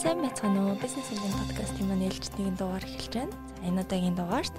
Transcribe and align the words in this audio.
сайн 0.00 0.24
байцгаана 0.24 0.64
уу? 0.64 0.80
Business 0.80 1.12
Engine 1.12 1.36
podcast-ийн 1.36 1.88
маань 1.92 2.08
ээлжид 2.08 2.32
нэгэн 2.40 2.56
дугаар 2.56 2.80
эхэлж 2.88 3.20
байна. 3.20 3.36
За 3.60 3.68
энэ 3.68 3.80
удаагийн 3.84 4.16
дугаарт 4.16 4.54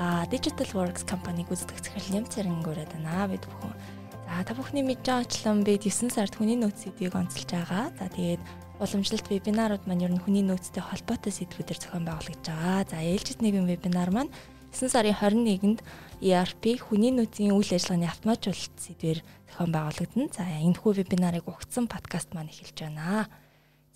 а 0.00 0.24
Digital 0.32 0.72
Works 0.72 1.04
компаниг 1.04 1.52
гүйцэтгэх 1.52 1.84
захирал 1.84 2.24
Нямцэрэн 2.24 2.64
гүрээд 2.64 2.96
байна 2.96 3.28
бид 3.28 3.44
бүхэн. 3.44 3.76
За 4.24 4.40
та 4.40 4.56
бүхний 4.56 4.80
мэдж 4.80 5.04
байгаачлан 5.04 5.68
бид 5.68 5.84
9 5.84 6.08
сард 6.08 6.32
хүний 6.32 6.56
нөөц 6.56 6.80
сэдвийг 6.80 7.12
онцолж 7.12 7.44
байгаа. 7.52 7.92
За 8.00 8.08
тэгээд 8.08 8.40
уламжлалт 8.80 9.28
вебинарууд 9.28 9.84
маань 9.84 10.04
ер 10.08 10.12
нь 10.16 10.22
хүний 10.24 10.44
нөөцтэй 10.48 10.80
холбоотой 10.80 11.28
сэдвүүдээр 11.28 11.76
зохион 11.76 12.08
байгуулагдж 12.08 12.46
байгаа. 12.48 12.88
За 12.88 13.04
ээлжид 13.04 13.44
нэгэн 13.44 13.68
вебинар 13.68 14.08
маань 14.08 14.32
9 14.72 14.88
сарын 14.88 15.12
21-нд 15.12 15.84
ERP 16.24 16.80
хүний 16.80 17.12
нөөцийн 17.12 17.52
үйл 17.52 17.68
ажиллагааны 17.68 18.08
автоматжуулалт 18.08 18.76
сэдвээр 18.80 19.20
зохион 19.44 19.72
байгуулагдана. 19.76 20.32
За 20.32 20.48
энэ 20.48 20.80
хүү 20.80 21.04
вебинарыг 21.04 21.44
угтсан 21.44 21.84
подкаст 21.84 22.32
маань 22.32 22.48
эхэлж 22.48 22.80
байна. 22.80 23.28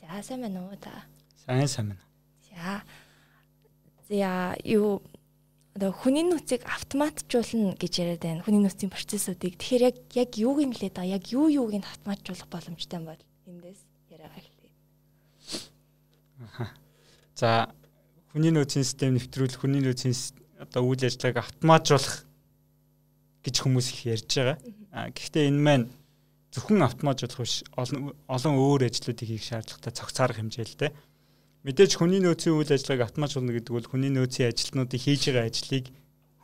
За 0.04 0.22
сайн 0.22 0.44
байна 0.44 0.68
уу 0.68 0.76
та? 0.76 0.92
Сайн 1.46 1.68
сайн 1.68 1.88
байна. 1.88 2.04
За. 2.52 2.84
За 4.08 4.56
юу 4.64 5.00
одоо 5.74 5.92
хүний 5.96 6.22
нөөцийг 6.28 6.60
автоматжуулна 6.68 7.72
гэж 7.80 7.92
яриад 8.04 8.20
байна. 8.20 8.44
Хүний 8.44 8.60
нөөцийн 8.60 8.92
процессуудыг. 8.92 9.56
Тэгэхээр 9.56 9.82
яг 9.88 9.96
яг 10.12 10.36
юуг 10.36 10.60
нь 10.60 10.76
хэлээд 10.76 11.00
байгаа? 11.00 11.16
Яг 11.16 11.24
юу 11.32 11.48
юуг 11.48 11.72
нь 11.72 11.88
автоматжуулах 11.88 12.48
боломжтой 12.52 13.00
юм 13.00 13.08
бол 13.08 13.22
эндээс 13.48 13.80
яриагаа 14.12 14.44
эхлэе. 14.44 14.72
За 17.40 17.72
хүний 18.36 18.52
нөөцийн 18.52 18.84
систем 18.84 19.16
нэвтрүүлэх, 19.16 19.56
хүний 19.56 19.80
нөөцийн 19.80 20.12
одоо 20.60 20.84
үйл 20.84 21.00
ажиллагааг 21.00 21.48
автоматжуулах 21.48 22.28
гэж 23.40 23.54
хүмүүс 23.56 23.88
их 23.88 24.00
ярьж 24.04 24.30
байгаа. 24.36 24.58
А 24.92 25.08
гэхдээ 25.08 25.48
энэ 25.48 25.64
маань 25.64 25.88
зөвхөн 26.54 26.86
автоматжуулах 26.86 27.42
биш 27.42 27.66
олон 27.74 28.14
олон 28.30 28.54
өөр 28.54 28.86
ажлуудыг 28.86 29.26
хийх 29.26 29.42
шаардлагатай 29.42 29.90
цогцаарах 29.90 30.38
хэмжээлтэй. 30.38 30.90
Мэдээж 31.66 31.98
хүний 31.98 32.22
нөөцийн 32.22 32.54
үйл 32.54 32.70
ажиллагааг 32.70 33.10
автоматжуулна 33.10 33.58
гэдэг 33.58 33.74
бол 33.74 33.90
хүний 33.90 34.12
нөөцийн 34.14 34.54
ажилтнуудыг 34.54 35.00
хийж 35.02 35.22
байгаа 35.34 35.50
ажлыг 35.50 35.90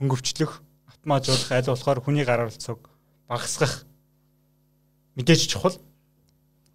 хөнгөвчлөх, 0.02 0.52
автоматжуулах 0.90 1.50
аль 1.54 1.70
болохоор 1.70 2.00
хүний 2.02 2.24
гар 2.26 2.42
оролцоог 2.42 2.90
багасгах 3.30 3.86
мэдээж 5.14 5.46
чухал. 5.46 5.78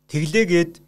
Тэглээгээд 0.08 0.80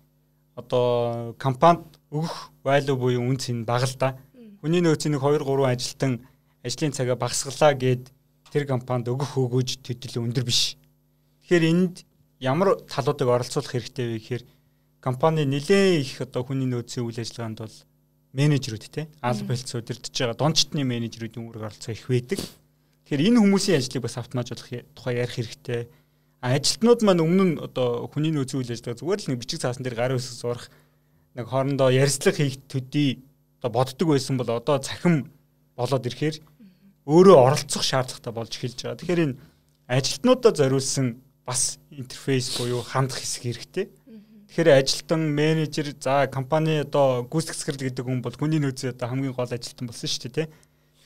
одоо 0.56 1.36
компанид 1.36 1.84
өгөх 2.14 2.54
value 2.64 2.96
буюу 2.96 3.28
үнц 3.28 3.52
нь 3.52 3.68
бага 3.68 3.90
л 3.90 3.98
да. 4.00 4.16
Хүний 4.64 4.80
нөөцийн 4.80 5.18
нэг 5.18 5.22
2 5.26 5.44
3 5.44 5.68
ажилтан 5.68 6.24
ажлын 6.64 6.96
цагаа 6.96 7.20
багасгалаа 7.20 7.74
гэд 7.76 8.14
тэр 8.54 8.64
компанид 8.70 9.12
өгөх 9.12 9.36
өгөөж 9.36 9.84
төдөл 9.84 10.24
өндөр 10.24 10.46
биш. 10.48 10.78
Тэгэхээр 11.44 11.66
энд 11.68 12.08
ямар 12.40 12.78
талуудыг 12.86 13.28
оролцуулах 13.28 13.72
хэрэгтэй 13.72 14.06
вэ 14.06 14.18
гэхээр 14.22 14.44
компани 15.02 15.46
нэлээд 15.46 16.02
их 16.02 16.22
одоо 16.22 16.46
хүний 16.46 16.70
нөөцийн 16.70 17.06
үйл 17.06 17.18
ажиллагаанд 17.18 17.60
бол 17.66 17.78
менежерүүд 18.38 18.86
те 18.94 19.10
алба 19.22 19.54
хэлц 19.56 19.72
удирдах 19.74 20.14
байгаа 20.14 20.38
дончтны 20.38 20.84
менежерүүдийн 20.86 21.46
үүрэг 21.48 21.64
оролцоо 21.66 21.94
их 21.94 22.06
байдаг. 22.06 22.40
Тэгэхээр 23.08 23.28
энэ 23.34 23.42
хүмүүсийн 23.42 23.78
ажлыг 23.82 24.04
бас 24.04 24.18
автоматжуулах 24.22 24.70
тухай 24.94 25.16
ярих 25.18 25.36
хэрэгтэй. 25.40 25.82
Ажилтнууд 26.44 27.02
маань 27.02 27.24
өмнө 27.26 27.46
нь 27.50 27.56
одоо 27.58 28.06
хүний 28.12 28.30
нөөцийн 28.30 28.62
үйл 28.62 28.74
ажиллагаа 28.76 29.02
зүгээр 29.02 29.22
л 29.26 29.30
нэг 29.34 29.40
бичиг 29.42 29.60
цаасан 29.64 29.82
дээр 29.82 29.98
гар 29.98 30.14
үсэг 30.14 30.38
зурах 30.38 30.70
нэг 31.34 31.46
хоорондоо 31.50 31.90
ярилцлага 31.90 32.38
хийх 32.38 32.62
төдий 32.70 33.26
одоо 33.58 33.72
боддог 33.74 34.08
байсан 34.14 34.38
бол 34.38 34.52
одоо 34.54 34.78
цахим 34.78 35.34
болоод 35.74 36.06
ирэхээр 36.06 36.38
өөрөө 37.10 37.38
оролцох 37.42 37.82
шаардлагатай 37.82 38.34
болж 38.34 38.54
эхэлж 38.54 38.78
байгаа. 38.86 39.00
Тэгэхээр 39.02 39.24
энэ 39.26 39.40
ажилтнуудад 39.88 40.56
зориулсан 40.62 41.08
бас 41.48 41.80
интерфейс 41.90 42.60
буюу 42.60 42.84
хандах 42.84 43.24
хэсэг 43.24 43.44
хэрэгтэй. 43.48 43.88
Тэгэхээр 44.52 44.70
ажилтан, 44.76 45.22
менежер, 45.32 45.96
за 45.96 46.28
компани 46.28 46.84
одоо 46.84 47.24
гүйцэтгэх 47.24 47.56
захирал 47.56 47.88
гэдэг 47.88 48.04
хүн 48.04 48.20
бол 48.20 48.36
хүний 48.36 48.60
нөөцийн 48.60 48.92
одоо 48.92 49.08
хамгийн 49.08 49.32
гол 49.32 49.48
ажилтан 49.48 49.88
болсон 49.88 50.12
шүү 50.12 50.28
дээ, 50.28 50.36
тэ. 50.36 50.52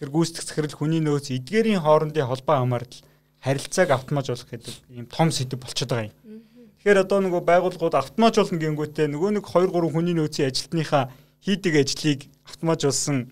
Тэгэхээр 0.01 0.11
гүйцэтгэх 0.17 0.45
захирал 0.49 0.73
хүний 0.73 1.01
нөөц 1.05 1.29
эдгээрийн 1.37 1.85
хоорондын 1.85 2.25
холбоо 2.25 2.57
хамаардал 2.57 3.05
харилцааг 3.37 3.89
автоматжуулах 3.93 4.49
гэдэг 4.49 4.75
ийм 4.89 5.05
том 5.05 5.29
сэдв 5.29 5.61
болчиход 5.61 5.93
байгаа 5.93 6.09
юм. 6.09 6.41
Тэгэхээр 6.81 7.01
одоо 7.05 7.19
нөгөө 7.21 7.41
байгууллагууд 7.45 7.95
автоматжуулна 7.97 8.61
гэнгүүтээ 8.61 9.07
нөгөө 9.13 9.29
нэг 9.37 9.45
2 9.45 9.69
3 9.69 9.93
хүний 9.93 10.15
нөөцийн 10.17 10.49
ажилтныхаа 10.49 11.13
хийдэг 11.41 11.73
ажлыг 11.85 12.19
автоматжуулсан 12.45 13.29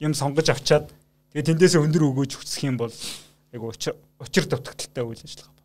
юм 0.00 0.12
сонгож 0.16 0.48
авчаад 0.52 0.92
тэгээ 1.32 1.48
тэндээсээ 1.56 1.84
өндөр 1.84 2.04
өгөөж 2.08 2.32
хүсэх 2.36 2.68
юм 2.68 2.80
бол 2.80 2.92
айгу 3.52 3.72
учир 3.72 4.44
дутагдaltaй 4.48 5.04
үйл 5.04 5.24
ажиллагаа 5.24 5.59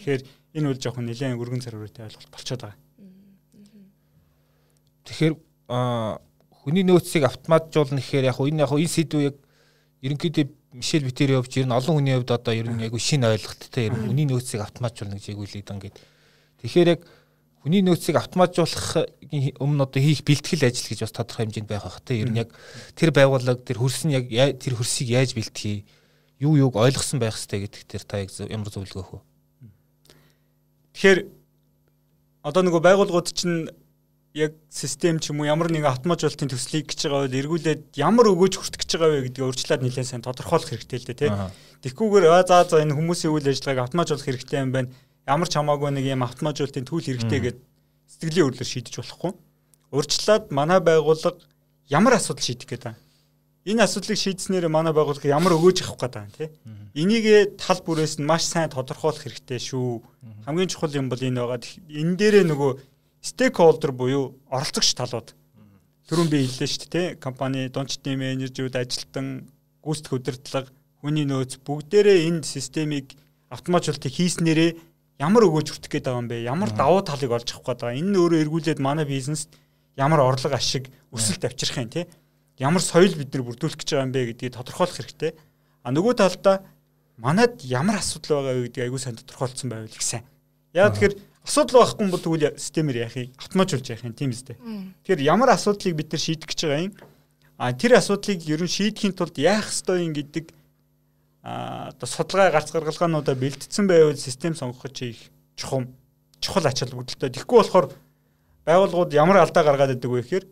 Тэгэхээр 0.00 0.22
энэ 0.56 0.68
үл 0.72 0.80
жоохон 0.80 1.04
нэлээд 1.04 1.36
өргөн 1.36 1.60
зарвартай 1.60 2.08
ойлголт 2.08 2.32
болчиход 2.32 2.62
байгаа. 2.64 2.80
Тэгэхээр 5.04 5.34
хүний 5.68 6.84
нөөцийг 6.88 7.28
автоматжуулна 7.28 8.00
гэхээр 8.00 8.32
яг 8.32 8.40
энэ 8.40 8.64
яг 8.64 8.72
энэ 8.72 8.88
сэдв 8.88 9.20
яг 9.20 9.36
ерөнхийдөө 10.00 10.46
Мишель 10.72 11.04
Битер 11.04 11.34
явж 11.34 11.52
ер 11.58 11.66
нь 11.66 11.74
олон 11.74 11.98
хүний 11.98 12.14
хувьд 12.14 12.30
одоо 12.30 12.54
ер 12.54 12.70
нь 12.70 12.80
яг 12.80 12.94
шинэ 12.94 13.26
ойлголттой 13.26 13.90
ер 13.90 13.94
нь 13.98 14.06
хүний 14.08 14.24
нөөцийг 14.24 14.62
автоматжуулна 14.62 15.18
гэж 15.18 15.34
ягуулээд 15.34 15.68
ингээд. 15.68 15.96
Тэгэхээр 16.62 16.88
яг 16.94 17.00
хүний 17.60 17.82
нөөцийг 17.84 18.16
автоматжуулахын 18.16 19.60
өмнө 19.60 19.84
одоо 19.84 20.00
хийх 20.00 20.24
бэлтгэл 20.24 20.64
ажил 20.64 20.88
гэж 20.94 21.00
бас 21.04 21.12
тодорхой 21.12 21.44
хэмжээнд 21.50 21.68
байх 21.68 21.84
бах 21.84 22.00
те 22.00 22.22
ер 22.22 22.30
нь 22.30 22.40
яг 22.40 22.54
тэр 22.96 23.10
байгууллага 23.12 23.60
тэр 23.60 23.82
хөрс 23.82 24.08
нь 24.08 24.14
яг 24.16 24.30
тэр 24.30 24.78
хөрсийг 24.78 25.10
яаж 25.10 25.34
бэлтгэе 25.34 25.84
юу 26.40 26.56
юуг 26.56 26.78
ойлгосон 26.78 27.18
байх 27.20 27.36
хэрэгтэй 27.36 27.60
гэдэг 27.68 27.82
тэр 27.84 28.02
та 28.06 28.22
яг 28.22 28.30
ямар 28.48 28.70
зөвлөгөө 28.72 29.04
өгөх 29.04 29.12
вэ? 29.18 29.29
Тэгэхээр 31.00 31.20
одоо 32.44 32.60
нөгөө 32.60 32.84
байгууллагууд 32.84 33.32
чинь 33.32 33.72
яг 34.36 34.52
систем 34.68 35.16
ч 35.16 35.32
юм 35.32 35.40
уу 35.40 35.48
ямар 35.48 35.72
нэгэн 35.72 35.88
автоматжуулалтын 35.88 36.52
төслийг 36.52 36.92
гэж 36.92 37.08
байгаа 37.08 37.24
бол 37.24 37.40
эргүүлээд 37.40 37.80
ямар 37.96 38.28
өгөөж 38.28 38.60
хүртэх 38.60 38.84
гэж 38.84 38.90
байгаа 39.00 39.16
вэ 39.16 39.24
гэдгийг 39.32 39.48
урьдчилаад 39.48 39.80
нэлээд 39.80 40.10
сайн 40.12 40.20
тодорхойлох 40.20 40.76
хэрэгтэй 40.76 41.00
л 41.00 41.08
дээ 41.08 41.16
тий. 41.24 41.32
Тэгхгүйгээр 41.88 42.28
аа 42.28 42.44
за 42.44 42.68
за 42.68 42.84
энэ 42.84 42.92
хүмүүсийн 42.92 43.32
үйл 43.32 43.48
ажиллагааг 43.48 43.88
автоматжуулах 43.88 44.28
хэрэгтэй 44.28 44.60
юм 44.60 44.76
байна. 44.76 44.92
Ямар 45.24 45.48
ч 45.48 45.56
хамаагүй 45.56 45.88
нэг 45.88 46.04
юм 46.04 46.20
автоматжуулалтын 46.20 46.84
түүх 46.84 47.00
хэрэгтэй 47.08 47.40
гэд 47.48 47.58
сэтгэлийн 48.20 48.46
хөдлөөр 48.52 48.68
шийдэж 48.68 48.94
болохгүй. 49.00 49.32
Урьдчилаад 49.96 50.52
манай 50.52 50.84
байгууллага 50.84 51.40
ямар 51.88 52.20
асуудал 52.20 52.44
шийдэх 52.44 52.68
гээд 52.68 52.84
байна 52.92 53.00
энэ 53.70 53.86
асуудлыг 53.86 54.18
шийдснээр 54.18 54.66
манай 54.66 54.92
байгууллага 54.92 55.30
ямар 55.30 55.54
өгөөж 55.54 55.86
авах 55.86 56.02
гэдэг 56.02 56.20
юм 56.20 56.32
те. 56.34 56.50
Энийг 56.98 57.54
тал 57.54 57.78
бүрээс 57.86 58.18
нь 58.18 58.26
маш 58.26 58.44
сайн 58.50 58.68
тодорхойлох 58.68 59.22
хэрэгтэй 59.22 59.62
шүү. 59.62 60.02
Хамгийн 60.44 60.68
чухал 60.68 60.90
юм 60.98 61.06
бол 61.06 61.22
энэ 61.22 61.38
байгаа. 61.38 61.62
Энэ 61.86 62.18
дээрээ 62.18 62.44
нөгөө 62.50 62.70
стейкхолдер 63.22 63.92
буюу 63.94 64.34
оролцогч 64.50 64.98
талууд 64.98 65.32
түрүүн 66.10 66.28
би 66.28 66.42
хэллээ 66.42 66.68
шүү 66.68 66.80
дээ 66.90 66.90
те. 66.90 67.14
Компани 67.22 67.70
дончтны 67.70 68.18
менежерүүд, 68.18 68.74
ажилтан, 68.74 69.46
гүйцэтгэх 69.84 70.18
удирдлага, 70.18 70.74
хүний 70.98 71.24
нөөц 71.28 71.62
бүгдээрээ 71.62 72.26
энэ 72.26 72.42
системийг 72.42 73.14
автоматжуулалтыг 73.54 74.10
хийснээрээ 74.10 74.70
ямар 75.22 75.46
өгөөж 75.46 75.68
хүртэх 75.70 75.90
гээд 75.94 76.06
байгаа 76.10 76.22
юм 76.24 76.28
бэ? 76.28 76.42
Ямар 76.48 76.70
давуу 76.74 77.06
талыг 77.06 77.30
олж 77.30 77.48
авах 77.54 77.76
гээд 77.76 77.80
байгаа. 77.86 78.00
Энэ 78.00 78.10
нь 78.10 78.20
өөрөө 78.20 78.42
эргүүлээд 78.44 78.80
манай 78.82 79.06
бизнест 79.06 79.54
ямар 79.94 80.24
орлого 80.24 80.56
ашиг 80.56 80.88
өсөлт 81.12 81.44
авчрах 81.44 81.78
юм 81.78 81.90
те 81.92 82.08
ямар 82.60 82.84
соёл 82.84 83.16
бид 83.16 83.32
нар 83.32 83.42
бүрдүүлэх 83.48 83.80
гэж 83.80 83.88
байгаа 83.88 84.06
юм 84.06 84.12
бэ 84.12 84.22
гэдгийг 84.36 84.54
тодорхойлох 84.54 84.96
хэрэгтэй. 85.00 85.32
А 85.80 85.88
нөгөө 85.96 86.14
талдаа 86.20 86.60
манад 87.16 87.64
ямар 87.64 88.04
асуудал 88.04 88.44
байгаа 88.44 88.54
вэ 88.60 88.64
гэдгийг 88.68 88.84
аягүй 88.84 89.00
сайн 89.00 89.16
тодорхойлцсон 89.16 89.68
байвал 89.72 89.88
их 89.88 90.04
сайн. 90.04 90.28
Яг 90.76 90.92
тэгэхээр 90.92 91.16
асуудал 91.40 91.88
байхгүй 91.88 92.06
бол 92.12 92.20
тэгвэл 92.20 92.60
системээр 92.60 92.98
яах 93.08 93.16
юм? 93.16 93.32
Автоматжуулж 93.40 93.86
яах 93.88 94.04
юм 94.04 94.12
тийм 94.12 94.30
үстэй. 94.36 94.56
Тэгэхээр 94.60 95.24
ямар 95.24 95.56
асуудлыг 95.56 95.96
бид 95.96 96.12
нар 96.12 96.20
шийдэх 96.20 96.48
гэж 96.52 96.60
байгаа 96.68 96.84
юм? 96.84 96.94
А 97.56 97.72
тэр 97.72 97.96
асуудлыг 97.96 98.40
ер 98.44 98.60
нь 98.60 98.68
шийдэхийн 98.68 99.16
тулд 99.16 99.36
яах 99.40 99.72
ёстой 99.72 100.04
юм 100.04 100.12
гэдэг 100.12 100.52
а 101.42 101.88
одоо 101.96 102.08
судалгаа 102.08 102.52
гарц 102.52 102.68
гаргалгаануудаа 102.72 103.34
бэлтгэсэн 103.34 103.88
байвал 103.88 104.16
систем 104.16 104.52
сонгох 104.52 104.92
чи 104.92 105.16
их 105.16 105.20
чухам 105.56 105.88
чухал 106.40 106.68
ач 106.68 106.84
холбогдолтой. 106.84 107.32
Тэгэхгүй 107.32 107.56
болохоор 107.56 107.88
байгууллагууд 108.68 109.12
ямар 109.16 109.40
алдаа 109.40 109.64
гаргаад 109.64 109.96
идэг 109.96 110.10
вэ 110.12 110.20
гэхээр 110.20 110.44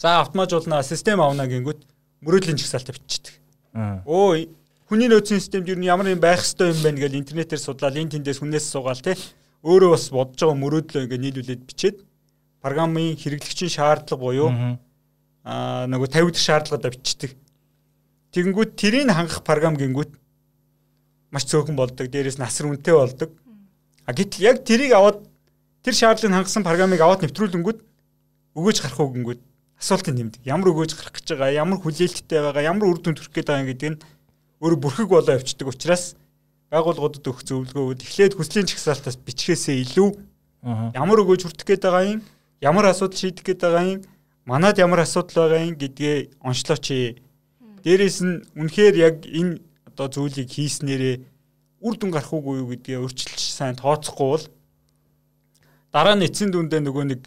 За 0.00 0.22
автоматжуулнаа 0.24 0.80
систем 0.80 1.20
авна 1.20 1.44
гингүүт 1.44 1.82
мөрөөдлийн 2.24 2.56
жагсаалтаа 2.56 2.96
бичдэг. 2.96 3.34
Өө 4.08 4.48
хүний 4.88 5.12
нөөцийн 5.12 5.44
системд 5.44 5.68
юу 5.68 5.76
ямар 5.84 6.08
юм 6.08 6.22
байх 6.24 6.40
ёстой 6.40 6.72
юм 6.72 6.80
бэ 6.80 7.04
гэж 7.04 7.12
интернетээр 7.20 7.60
судлаад 7.60 8.00
энэ 8.00 8.16
тэндээс 8.16 8.40
хүнээс 8.40 8.64
суугаал 8.72 8.96
те 9.04 9.12
өөрөө 9.60 9.90
бас 9.92 10.08
бодож 10.08 10.40
байгаа 10.40 10.56
мөрөөдлөө 10.56 11.04
ингээ 11.04 11.20
нийлүүлээд 11.20 11.62
бичээд 11.68 11.96
программын 12.64 13.12
хэрэглэгчийн 13.20 13.76
шаардлага 13.76 14.24
буюу 14.24 14.48
аа 15.44 15.84
нөгөө 15.92 16.08
50 16.16 16.32
дахь 16.32 16.48
шаардлагуудаа 16.48 16.96
бичдэг. 16.96 17.36
Тэгэнгүүт 18.32 18.72
тэрийг 18.80 19.12
хангах 19.12 19.44
програм 19.44 19.76
гингүүт 19.76 20.16
маш 21.28 21.44
цөөхөн 21.44 21.76
болдог. 21.76 22.08
Дээрээс 22.08 22.40
насар 22.40 22.72
үнэтэй 22.72 22.96
болдог. 22.96 23.36
А 24.08 24.16
гэтэл 24.16 24.48
яг 24.48 24.64
тэрийг 24.64 24.96
аваад 24.96 25.28
тэр 25.84 25.92
шаардлагыг 25.92 26.40
хангасан 26.40 26.64
программыг 26.64 27.04
аваад 27.04 27.20
нэвтрүүлэнгүүт 27.20 27.78
өгөөж 28.56 28.78
гарах 28.80 29.04
үгэнгүүт 29.04 29.49
асуултын 29.80 30.14
нэмдэг. 30.20 30.44
Ямар 30.44 30.68
өгөөж 30.70 30.92
гарах 30.94 31.16
гэж 31.16 31.26
байгаа, 31.34 31.56
ямар 31.56 31.78
хүлээлттэй 31.80 32.40
байгаа, 32.44 32.62
ямар 32.68 32.86
үр 32.92 33.00
дүн 33.00 33.16
төрөх 33.16 33.32
гээд 33.32 33.48
байгаа 33.48 33.68
гэдэг 33.72 33.90
нь 33.96 34.00
өөрө 34.60 34.76
бүрхэг 34.76 35.08
болоо 35.08 35.34
явцдаг 35.40 35.66
учраас 35.72 36.04
байгууллагуудад 36.68 37.24
өгөх 37.24 37.42
зөвлөгөөгүүд 37.48 38.04
эхлээд 38.04 38.36
хүслийн 38.36 38.68
чагсаалтаас 38.68 39.16
бичгээсээ 39.16 39.76
илүү 39.88 40.08
ямар 40.92 41.18
өгөөж 41.24 41.48
хүртэх 41.48 41.66
гээд 41.66 41.82
байгаа 41.88 42.04
юм, 42.12 42.20
ямар 42.60 42.92
асуудал 42.92 43.16
шийдэх 43.16 43.44
гээд 43.48 43.60
байгаа 43.64 43.84
юм 43.88 44.00
манад 44.44 44.78
ямар 44.78 45.00
асуудал 45.00 45.48
байгаа 45.48 45.64
юм 45.64 45.76
гэдгээ 45.80 46.44
онцлооч. 46.44 46.86
Дээрээс 47.84 48.18
нь 48.20 48.44
үнэхээр 48.60 48.94
яг 49.00 49.16
энэ 49.24 49.64
одоо 49.88 50.08
зүйлийг 50.12 50.50
хийснээрээ 50.52 51.16
үр 51.80 51.94
дүн 51.96 52.10
гарах 52.12 52.32
уугүй 52.32 52.60
юу 52.60 52.68
гэдгээ 52.76 53.00
өөрчилж 53.00 53.40
сайн 53.40 53.76
тооцохгүй 53.80 54.28
бол 54.28 54.44
дараа 55.92 56.14
нь 56.16 56.26
эцсийн 56.28 56.52
дүндээ 56.52 56.80
нөгөө 56.84 57.04
нэг 57.08 57.20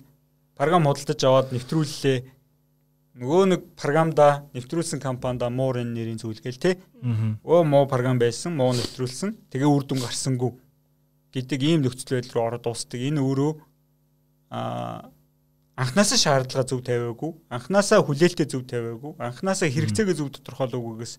програм 0.54 0.86
худалдаж 0.86 1.22
аваад 1.26 1.48
нэвтрүүллээ. 1.56 2.18
Нөгөө 3.13 3.44
нэг 3.45 3.62
програмда 3.77 4.50
нэвтрүүлсэн 4.57 4.98
компанida 4.98 5.50
муу 5.54 5.77
энэ 5.77 5.94
нэрийн 5.94 6.18
зүйлгээл 6.18 6.57
те. 6.57 6.81
Өө 7.45 7.62
муу 7.62 7.86
програм 7.86 8.18
байсан, 8.18 8.57
муу 8.57 8.74
нэвтрүүлсэн. 8.74 9.54
Тэгээ 9.54 9.69
үр 9.69 9.86
дүн 9.86 10.01
гарсангүй 10.01 10.57
гэдэг 11.33 11.60
ийм 11.62 11.86
нөхцөл 11.86 12.18
байдал 12.18 12.33
руу 12.33 12.45
ороод 12.50 12.65
дуусдаг. 12.65 12.98
Энэ 12.98 13.21
өөрөө 13.21 13.51
аа 14.50 15.13
анханасаа 15.77 16.18
шаардлага 16.18 16.69
зөв 16.69 16.81
тавиагүй, 16.86 17.31
анханасаа 17.50 18.06
хүлээлтээ 18.06 18.48
зөв 18.50 18.65
тавиагүй, 18.69 19.18
анханасаа 19.18 19.69
хэрэгцээгээ 19.69 20.18
зөв 20.18 20.30
тодорхойлоогүйгээс 20.38 21.13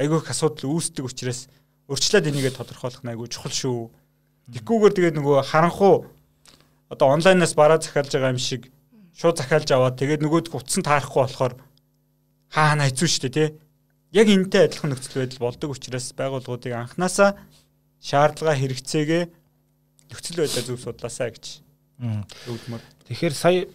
айгүй 0.00 0.18
их 0.24 0.30
асуудал 0.32 0.72
үүсдэг 0.72 1.04
учраас 1.04 1.48
урьдчилаад 1.84 2.28
энийгээ 2.32 2.56
тодорхойлох 2.56 3.04
нь 3.04 3.12
айгүй 3.12 3.28
чухал 3.28 3.52
шүү. 3.52 3.92
Тэгхгүйгээр 4.56 4.96
тэгээд 4.96 5.16
нөгөө 5.20 5.36
харанхуу 5.52 6.08
одоо 6.88 7.06
онлайнаас 7.12 7.52
бараа 7.52 7.76
захиалж 7.76 8.08
байгаа 8.16 8.32
юм 8.32 8.40
шиг 8.40 8.72
шууд 9.20 9.36
захиалж 9.36 9.68
аваад 9.76 10.00
тэгээд 10.00 10.24
нөгөөд 10.24 10.48
утсан 10.56 10.80
таарахгүй 10.80 11.20
болохоор 11.28 11.54
хаана 12.48 12.88
хэцүү 12.88 13.08
шүү 13.08 13.22
дээ 13.28 13.36
тий. 13.36 13.48
Яг 14.16 14.26
энэтэй 14.32 14.64
адилхан 14.64 14.96
нөхцөл 14.96 15.20
байдал 15.20 15.44
болдог 15.44 15.70
учраас 15.76 16.08
байгууллагуудыг 16.16 16.72
анханасаа 16.72 17.36
шаардлага 18.00 18.56
хэрэгцээгээ 18.56 19.22
нөхцөл 20.08 20.40
байдлаа 20.40 20.64
зөв 20.64 20.80
судлаасаа 20.80 21.30
гэж. 21.36 21.60
Тэгэхээр 23.12 23.34
сая 23.36 23.68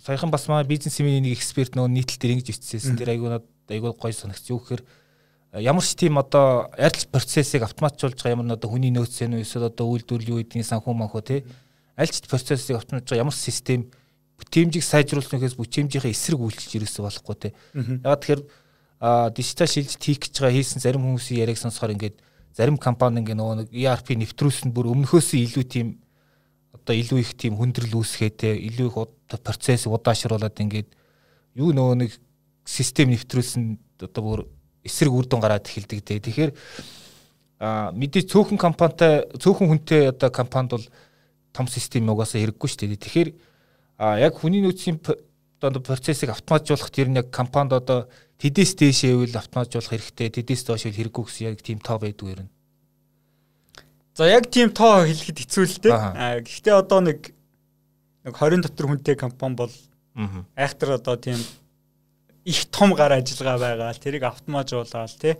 саяхан 0.00 0.32
бас 0.32 0.48
маа 0.48 0.64
бизнес 0.64 0.96
семинарийн 0.96 1.28
нэг 1.28 1.36
эксперт 1.36 1.76
нөгөө 1.76 1.92
нийтлэл 1.92 2.18
дээр 2.18 2.34
ингэж 2.40 2.48
бичсэн. 2.56 2.96
Тэр 2.96 3.12
айгүй 3.12 3.28
айгүй 3.68 3.92
гоё 3.92 4.16
санагц. 4.16 4.48
Юу 4.48 4.64
гэхээр 4.64 4.82
ямар 5.60 5.84
ч 5.84 5.92
тийм 5.92 6.16
одоо 6.16 6.72
арил 6.72 7.04
процессыг 7.12 7.68
автоматжуулж 7.68 8.16
байгаа 8.16 8.32
ямар 8.32 8.56
одоо 8.56 8.72
хүний 8.72 8.90
нөөц 8.96 9.28
юм 9.28 9.36
уу 9.36 9.44
эсвэл 9.44 9.68
одоо 9.68 9.92
үйлдвэрлэл 9.92 10.32
юу 10.32 10.40
гэдгийг 10.40 10.64
санхүү 10.64 10.94
манхүү 10.96 11.44
аль 12.00 12.08
ч 12.08 12.24
процессыг 12.24 12.80
автоматжуулж 12.80 13.20
ямар 13.20 13.36
систем 13.36 13.92
бүтээмжийг 14.38 14.84
сайжруулснаас 14.84 15.58
бүтээмжийнхээ 15.58 16.14
эсрэг 16.14 16.40
үйлчилж 16.40 16.72
ерөөсөө 16.78 17.04
болохгүй 17.04 17.36
те 17.42 17.48
ягаад 18.02 18.22
тэгэхээр 18.22 18.42
дижитал 19.34 19.70
шилжилт 19.70 20.02
хийх 20.02 20.18
гэж 20.22 20.34
байгаа 20.38 20.56
хийсэн 20.58 20.82
зарим 20.82 21.02
хүмүүсийн 21.06 21.42
яриаг 21.42 21.58
сонсохоор 21.58 21.94
ингээд 21.94 22.16
зарим 22.54 22.78
компани 22.78 23.22
ингээ 23.22 23.38
нөгөө 23.38 23.56
нэг 23.62 23.68
ERP 23.70 24.18
нэвтрүүлсэн 24.18 24.74
бүр 24.74 24.90
өмнөхөөс 24.90 25.34
илүү 25.38 25.64
тийм 25.70 26.02
одоо 26.74 26.94
илүү 26.94 27.18
их 27.22 27.34
тийм 27.38 27.54
хүндрэл 27.54 27.94
үүсгэхтэй 27.94 28.58
илүү 28.58 28.88
их 28.90 28.96
процесс 29.42 29.86
удаашруулад 29.86 30.58
ингээд 30.58 30.90
юу 31.54 31.70
нөгөө 31.70 31.96
нэг 32.02 32.10
систем 32.66 33.14
нэвтрүүлсэн 33.14 33.78
одоо 34.02 34.22
бүр 34.22 34.40
эсрэг 34.82 35.12
үр 35.14 35.26
дүн 35.26 35.42
гараад 35.42 35.66
эхэлдэг 35.66 36.02
дээ. 36.02 36.18
Тэгэхээр 36.24 36.52
а 37.58 37.90
мэдээ 37.92 38.26
цөөхөн 38.30 38.58
компанитай 38.58 39.26
цөөхөн 39.38 39.68
хүнтэй 39.68 40.10
одоо 40.10 40.30
компанид 40.30 40.74
бол 40.74 40.86
том 41.52 41.66
систем 41.66 42.10
угаасаа 42.10 42.42
хэрэггүй 42.42 42.68
шүү 42.68 42.80
дээ. 42.86 43.02
Тэгэхээр 43.02 43.30
а 43.98 44.16
яг 44.18 44.38
хүний 44.38 44.62
нөөцийн 44.62 45.02
одоо 45.60 45.82
процессыг 45.82 46.30
автоматжуулах 46.30 46.90
тэр 46.94 47.10
нь 47.10 47.18
яг 47.18 47.34
компанид 47.34 47.74
одоо 47.74 48.06
тэдээс 48.38 48.78
дээшээ 48.78 49.18
үйл 49.18 49.34
автоматжуулах 49.34 49.90
хэрэгтэй, 49.90 50.30
тэдээс 50.30 50.62
доош 50.62 50.86
үйл 50.86 50.94
хэрэггүй 50.94 51.24
гэсэн 51.26 51.46
яг 51.50 51.58
тийм 51.58 51.82
тоо 51.82 51.98
байдгүй 51.98 52.38
юм. 52.38 52.48
За 54.14 54.30
яг 54.30 54.46
тийм 54.54 54.70
тоо 54.70 55.02
хэлэхэд 55.02 55.38
хэцүү 55.42 55.64
л 55.66 55.78
дээ. 55.82 56.46
Гэхдээ 56.46 56.74
одоо 56.78 57.00
нэг 57.02 57.34
нэг 58.22 58.34
20 58.38 58.62
дотор 58.70 58.86
хүнтэй 58.86 59.18
компани 59.18 59.58
бол 59.58 59.74
айхтар 60.54 60.98
одоо 60.98 61.18
тийм 61.18 61.38
их 62.46 62.70
том 62.70 62.94
гар 62.94 63.18
ажиллагаа 63.18 63.58
байгаа. 63.58 63.98
Тэрийг 63.98 64.22
автоматжуулаад 64.22 65.18
тий. 65.18 65.34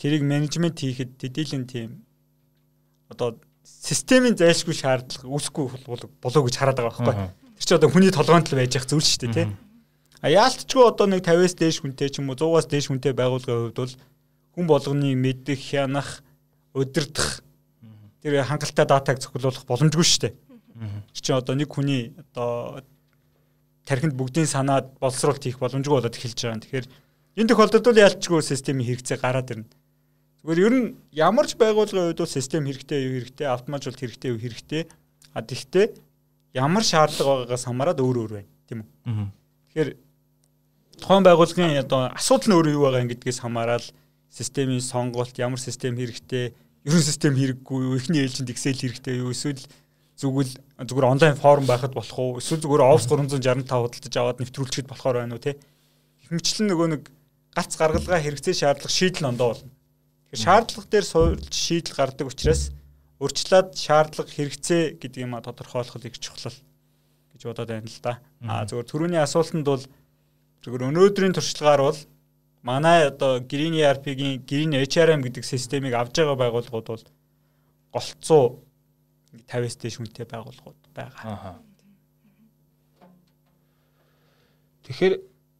Тэрийг 0.00 0.24
менежмент 0.24 0.80
хийхэд 0.80 1.20
тэдийлэн 1.20 1.68
тийм 1.68 2.04
одоо 3.12 3.36
системийн 3.64 4.36
зайлшгүй 4.36 4.72
шаардлага 4.72 5.28
үүсэхгүй 5.28 5.64
болоо 6.20 6.42
гэж 6.44 6.54
хараад 6.56 6.80
байгаа 6.80 6.92
байхгүй. 6.92 7.43
Тэр 7.58 7.64
чинь 7.64 7.78
одоо 7.78 7.90
хүний 7.90 8.10
толгойд 8.10 8.50
л 8.50 8.58
байж 8.58 8.74
явах 8.74 8.88
зүйл 8.90 9.04
шүү 9.04 9.20
дээ 9.30 9.34
тий. 9.34 9.48
А 10.24 10.26
яалтчгүй 10.32 10.84
одоо 10.88 11.06
нэг 11.06 11.22
50-аас 11.22 11.54
дээш 11.54 11.78
хүнтэй 11.84 12.08
ч 12.08 12.18
юм 12.18 12.32
уу 12.32 12.38
100-аас 12.38 12.66
дээш 12.66 12.88
хүнтэй 12.88 13.12
байгууллагын 13.12 13.70
хувьд 13.70 13.78
бол 13.78 13.94
хүн 14.56 14.66
болгоны 14.66 15.12
мэдэх, 15.14 15.60
хянах, 15.60 16.24
удирдах 16.72 17.44
тэр 18.24 18.40
хангалттай 18.40 18.86
датаг 18.88 19.20
цохиулах 19.20 19.68
боломжгүй 19.68 20.00
шүү 20.00 20.22
дээ. 20.24 20.34
Тэр 21.12 21.20
чинь 21.20 21.36
одоо 21.36 21.54
нэг 21.54 21.68
хүний 21.68 22.16
одоо 22.32 22.80
тархинд 23.84 24.16
бүгдийн 24.16 24.48
санаад 24.48 24.96
боловсруулалт 24.96 25.44
хийх 25.44 25.60
боломжгүй 25.60 26.00
болоод 26.00 26.16
эхэлж 26.16 26.40
байгаа. 26.40 26.64
Тэгэхээр 26.64 26.86
энэ 27.36 27.50
тохиолдолд 27.52 27.84
бол 27.84 28.02
яалтчгүй 28.02 28.40
системийн 28.40 28.88
хэрэгцээ 28.88 29.18
гараад 29.20 29.52
ирнэ. 29.52 29.68
Зүгээр 30.40 30.64
ер 30.64 30.72
нь 30.72 30.88
ямар 31.12 31.44
ч 31.44 31.52
байгууллагын 31.60 32.16
хувьд 32.16 32.20
бол 32.24 32.32
систем 32.32 32.64
хэрэгтэй 32.64 33.00
юу 33.04 33.12
хэрэгтэй, 33.20 33.46
автоматжуулалт 33.48 34.00
хэрэгтэй 34.00 34.28
юу 34.32 34.40
хэрэгтэй. 34.40 34.82
А 35.36 35.44
тэгвэл 35.44 35.92
ямар 36.54 36.84
шаардлага 36.86 37.44
байгаагаас 37.44 37.66
хамаарат 37.66 37.98
өөр 37.98 38.16
өөр 38.22 38.32
байна, 38.38 38.50
тийм 38.70 38.78
үү? 38.86 39.28
Тэгэхээр 39.74 39.90
тухайн 41.02 41.24
байгууллагын 41.26 41.82
одоо 41.82 42.00
асуудал 42.14 42.48
нь 42.48 42.56
өөр 42.56 42.66
юу 42.78 42.82
байгаа 42.86 43.10
гэдгээс 43.10 43.42
хамаарал 43.42 43.86
системийн 44.30 44.80
сонголт, 44.80 45.34
ямар 45.38 45.58
систем 45.58 45.98
хэрэгтэй, 45.98 46.54
ерөн 46.86 47.02
систем 47.02 47.34
хэрэггүй 47.34 47.78
юу, 47.82 47.98
эхний 47.98 48.22
ээлжинд 48.22 48.54
Excel 48.54 48.78
хэрэгтэй 48.78 49.18
юу, 49.18 49.34
эсвэл 49.34 49.62
зүгэл 50.14 50.54
зүгээр 50.78 51.10
онлайн 51.10 51.34
форум 51.34 51.66
байхад 51.66 51.94
болох 51.94 52.18
уу 52.18 52.38
эсвэл 52.38 52.62
зүгээр 52.62 52.86
Office 52.86 53.10
365 53.10 53.66
худалдаж 53.66 54.14
аваад 54.14 54.38
нэвтрүүлчихэд 54.38 54.90
болохоор 54.90 55.18
байна 55.18 55.34
уу 55.34 55.42
те? 55.42 55.58
Хэмчлэн 56.30 56.70
нөгөө 56.70 56.88
нэг 56.94 57.02
гац 57.50 57.74
гаргалгаа 57.74 58.22
хэрэгцээ 58.22 58.54
шаардлага 58.54 58.94
шийдэл 58.94 59.30
ондоо 59.30 59.58
болно. 59.58 59.70
Тэгэхээр 60.30 60.44
шаардлага 60.46 60.86
дээр 60.86 61.06
суурьж 61.06 61.50
шийдэл 61.50 61.98
гардаг 61.98 62.26
учраас 62.30 62.70
урьдчилаад 63.24 63.72
шаардлага 63.72 64.28
хэрэгцээ 64.28 65.00
гэдэг 65.00 65.20
юм 65.24 65.32
а 65.34 65.40
тодорхойлоход 65.40 66.04
их 66.04 66.20
чухал 66.20 66.52
гэж 67.32 67.42
бодоод 67.48 67.68
байна 67.72 67.88
л 67.88 68.00
да. 68.04 68.20
А 68.44 68.68
зүгээр 68.68 68.84
түрүүний 68.84 69.20
асуултанд 69.24 69.64
бол 69.64 69.84
зүгээр 70.60 70.88
өнөөдрийн 70.92 71.32
туршлагаар 71.32 71.82
бол 71.88 72.00
манай 72.60 73.08
одоо 73.08 73.40
Green 73.40 73.74
ERP-гийн 73.80 74.44
Green 74.44 74.76
HRM 74.76 75.24
гэдэг 75.24 75.44
системийг 75.44 75.96
авж 75.96 76.12
байгаа 76.12 76.36
байгууллагууд 76.36 76.88
бол 76.88 77.04
голцоо 77.92 78.60
50-с 79.48 79.76
дээш 79.80 79.96
хүнтэй 79.98 80.28
байгууллагууд 80.28 80.80
байгаа. 80.92 81.60
Тэгэхээр 84.84 85.14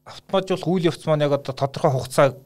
автоматжуулах 0.04 0.68
үйл 0.68 0.88
явц 0.92 1.02
маань 1.08 1.24
яг 1.24 1.32
одоо 1.32 1.54
тодорхой 1.56 1.92
хугацаа 1.92 2.36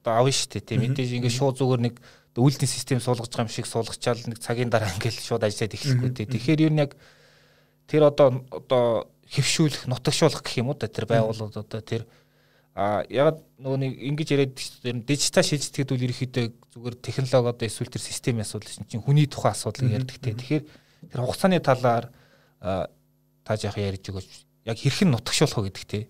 одоо 0.00 0.12
авна 0.20 0.32
шүү 0.32 0.60
дээ 0.60 0.80
мэдээж 0.80 1.10
ингээд 1.20 1.36
шууд 1.36 1.56
зүгээр 1.60 1.82
нэг 1.84 1.96
үйлдэл 2.42 2.66
систем 2.66 2.98
суулгаж 2.98 3.30
байгаа 3.30 3.46
юм 3.46 3.54
шиг 3.54 3.66
суулгачаал 3.70 4.22
нэг 4.26 4.38
цагийн 4.42 4.70
дараа 4.70 4.90
ингээд 4.90 5.22
шууд 5.22 5.46
ажиллаад 5.46 5.76
эхлэхгүй 5.78 6.10
дээ. 6.10 6.32
Тэгэхээр 6.34 6.64
ер 6.66 6.72
нь 6.74 6.82
яг 6.82 6.92
тэр 7.86 8.10
одоо 8.10 8.42
одоо 8.50 9.06
хэвшүүлэх, 9.30 9.86
нутагшуулах 9.86 10.42
гэх 10.42 10.58
юм 10.58 10.74
уу 10.74 10.78
да 10.78 10.90
тэр 10.90 11.06
байгууллагууд 11.06 11.62
одоо 11.62 11.80
тэр 11.80 12.02
а 12.74 13.06
яг 13.06 13.38
нөгөө 13.62 13.78
нэг 13.78 13.92
ингэж 14.02 14.28
яриад 14.34 14.52
дижитал 15.06 15.46
шилжилтэд 15.46 15.94
бол 15.94 16.06
ерөөхдөө 16.10 16.46
зүгээр 16.74 16.96
технологи 16.98 17.54
одоо 17.54 17.66
эсвэл 17.70 17.94
тэр 17.94 18.02
системийн 18.02 18.42
асуудал 18.42 18.74
чинь 18.90 18.98
хүний 18.98 19.30
тухайн 19.30 19.54
асуудлыг 19.54 19.94
ярьдаг 19.94 20.18
те. 20.18 20.34
Тэгэхээр 20.34 20.64
тэр 21.06 21.20
хугацааны 21.22 21.62
талаар 21.62 22.10
та 22.58 23.52
яах 23.62 23.78
ярьж 23.78 24.10
өгөөч. 24.10 24.26
Яг 24.66 24.78
хэрхэн 24.82 25.14
нутагшуулах 25.14 25.62
вэ 25.62 25.70
гэдэг 25.70 25.86
те. 25.86 26.00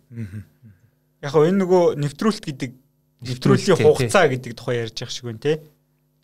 Яг 1.20 1.36
энэ 1.36 1.60
нөгөө 1.60 2.00
нэвтрүүлэлт 2.00 2.44
гэдэг 2.48 2.70
нэвтрүүллийн 3.28 3.78
хугацаа 3.84 4.24
гэдэг 4.32 4.52
тухай 4.56 4.88
ярьж 4.88 4.96
байгаа 4.96 5.12
шиг 5.12 5.28
байна 5.28 5.44
те. 5.44 5.60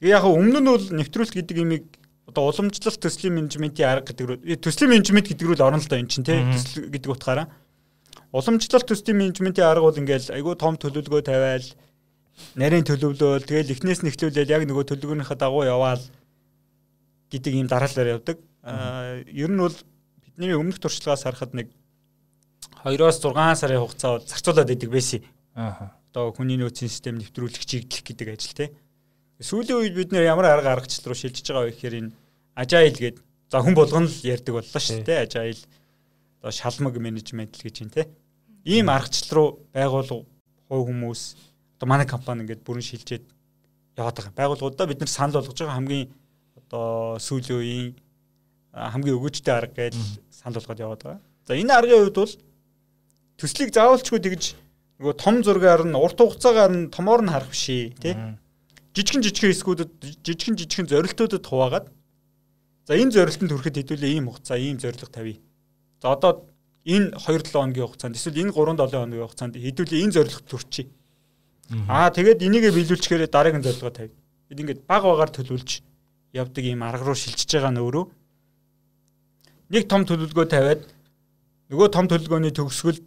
Тэгээ 0.00 0.16
яг 0.16 0.24
өмнө 0.24 0.60
нь 0.64 0.70
бол 0.72 0.86
нэвтрүүлэлт 0.96 1.36
гэдэг 1.36 1.56
имийг 1.60 1.84
одоо 2.24 2.48
уламжлалт 2.48 3.00
төслийн 3.04 3.36
менежментийн 3.36 3.88
арга 3.88 4.10
гэдэг 4.10 4.26
рүү 4.26 4.56
төслийн 4.64 4.90
менежмент 4.96 5.28
гэдэг 5.28 5.46
рүү 5.46 5.56
л 5.60 5.66
орно 5.68 5.82
л 5.82 5.90
да 5.90 6.00
эн 6.00 6.08
чинь 6.08 6.24
те. 6.24 6.40
Төсөл 6.40 6.88
гэдэг 6.88 7.10
утгаараа 7.12 7.52
уламжлалт 8.32 8.86
төслийн 8.86 9.18
менежментийн 9.18 9.66
арга 9.66 9.84
бол 9.84 10.00
ингээл 10.00 10.32
айгүй 10.38 10.54
том 10.56 10.78
төлөвлөгөө 10.78 11.22
тавиал 11.26 11.66
нарийн 12.54 12.86
төлөвлөөл 12.86 13.44
тэгэл 13.44 13.74
эхнээс 13.74 14.00
нь 14.06 14.10
эхлүүлэл 14.14 14.48
яг 14.48 14.62
нөгөө 14.64 14.88
төлөвлөгөөнийхөө 14.88 15.36
дагуу 15.36 15.66
яваал 15.66 16.02
гэдэг 17.34 17.52
ийм 17.54 17.66
дараалалаар 17.66 18.14
явдаг. 18.16 18.38
Аа 18.62 19.20
ер 19.26 19.50
нь 19.50 19.58
бол 19.58 19.74
бидний 20.22 20.54
өмнөх 20.54 20.78
туршлагаас 20.78 21.26
харахад 21.26 21.52
нэг 21.58 21.68
2-оос 22.86 23.20
6 23.20 23.36
сарын 23.60 23.82
хугацаа 23.82 24.22
зарцуулаад 24.24 24.70
идэг 24.70 24.90
байсан. 24.94 25.20
Аа. 25.58 25.98
Одоо 26.10 26.32
хүний 26.32 26.56
нөөцийн 26.56 26.88
систем 26.88 27.18
нэвтрүүлэх 27.18 27.66
чиглэх 27.66 28.02
гэдэг 28.06 28.28
ажил 28.34 28.54
те. 28.56 28.72
Сүүлийн 29.40 29.80
үед 29.80 29.94
бид 29.96 30.10
нэр 30.12 30.28
ямар 30.28 30.52
арга 30.52 30.76
аргачлал 30.76 31.10
руу 31.10 31.16
шилжиж 31.16 31.48
байгаа 31.48 31.64
вэ 31.64 31.72
гэхээр 31.72 31.96
энэ 32.00 32.12
ажайл 32.60 32.98
гээд 33.00 33.16
за 33.48 33.56
хүн 33.64 33.74
болгоно 33.74 34.04
л 34.04 34.20
ярьдаг 34.20 34.52
боллоо 34.52 34.80
шүү 34.80 35.00
дээ. 35.00 35.24
Ажайл 35.24 35.60
одоо 36.44 36.52
шалмаг 36.52 36.94
менежмент 37.00 37.56
л 37.56 37.64
гэж 37.64 37.76
юм 37.80 37.90
те. 37.90 38.04
Ийм 38.68 38.92
аргачлал 38.92 39.32
руу 39.32 39.48
байгуулга 39.72 40.28
хувь 40.68 40.86
хүмүүс 40.92 41.22
одоо 41.80 41.86
манай 41.88 42.04
компани 42.04 42.44
ингээд 42.44 42.64
бүрэн 42.68 42.84
шилжээд 42.84 43.24
яваад 43.96 44.16
байгаа. 44.20 44.36
Байгууллагуудаа 44.36 44.86
бид 44.86 45.00
нар 45.00 45.08
санал 45.08 45.40
болгож 45.40 45.56
байгаа 45.56 45.78
хамгийн 45.80 46.12
одоо 46.60 47.16
сүүлийн 47.16 47.56
үеийн 47.56 47.88
хамгийн 48.76 49.16
өгөөжтэй 49.16 49.54
арга 49.56 49.88
гэж 49.88 49.96
санал 50.28 50.60
болгоод 50.60 50.84
яваад 50.84 51.02
байгаа. 51.02 51.20
За 51.48 51.56
энэ 51.56 51.72
аргын 51.72 52.04
хувьд 52.04 52.18
бол 52.20 52.34
төслийг 53.40 53.72
заавалчгүй 53.72 54.20
тэгж 54.20 54.44
нөгөө 55.00 55.14
том 55.16 55.40
зургаар 55.40 55.88
нь 55.88 55.96
урт 55.96 56.20
хугацаагаар 56.20 56.72
нь 56.76 56.92
томоор 56.92 57.24
нь 57.24 57.32
харах 57.32 57.50
бишээ 57.50 57.96
тий. 57.96 58.14
Жижигэн 58.94 59.22
жижигхэн 59.22 59.52
хэсгүүдэд 59.54 59.90
жижигэн 60.26 60.56
жижигхэн 60.58 60.90
зорилтуудад 60.90 61.44
хуваагаад 61.46 61.86
за 62.86 62.92
энэ 62.98 63.14
зорилтонд 63.14 63.52
хүрэхэд 63.54 63.78
хэдүүлээ 63.86 64.12
ийм 64.18 64.26
хугацаа, 64.26 64.58
ийм 64.58 64.82
зорилго 64.82 65.06
тавья. 65.06 65.38
За 66.02 66.10
одоо 66.16 66.50
энэ 66.82 67.14
2 67.14 67.46
7 67.46 67.54
хоногийн 67.54 67.86
хугацаанд 67.86 68.16
эсвэл 68.18 68.42
энэ 68.42 68.52
3 68.52 68.74
7 68.74 68.90
хоногийн 68.90 69.22
хугацаанд 69.22 69.54
хэдүүлээ 69.54 70.02
энэ 70.02 70.14
зорилгот 70.16 70.46
төрчий. 70.50 70.86
Аа 71.86 72.10
тэгээд 72.10 72.42
энийгээ 72.42 72.74
биелүүлчихээрээ 72.74 73.30
дараагийн 73.30 73.62
зорилгоо 73.62 73.94
тавь. 73.94 74.10
Тэгэд 74.50 74.60
ингээд 74.60 74.80
баг 74.90 75.02
багаар 75.06 75.30
төлөвлөж 75.30 75.70
явдаг 76.34 76.64
ийм 76.66 76.82
арга 76.82 77.06
руу 77.06 77.14
шилжиж 77.14 77.46
байгаа 77.46 77.70
нь 77.70 77.78
өөрөө 77.78 78.04
нэг 79.70 79.84
том 79.86 80.02
төлөвлөгөө 80.02 80.46
тавиад 80.50 80.82
нөгөө 81.70 81.88
том 81.94 82.10
төлөвлөгөөний 82.10 82.54
төгсгөлд 82.58 83.06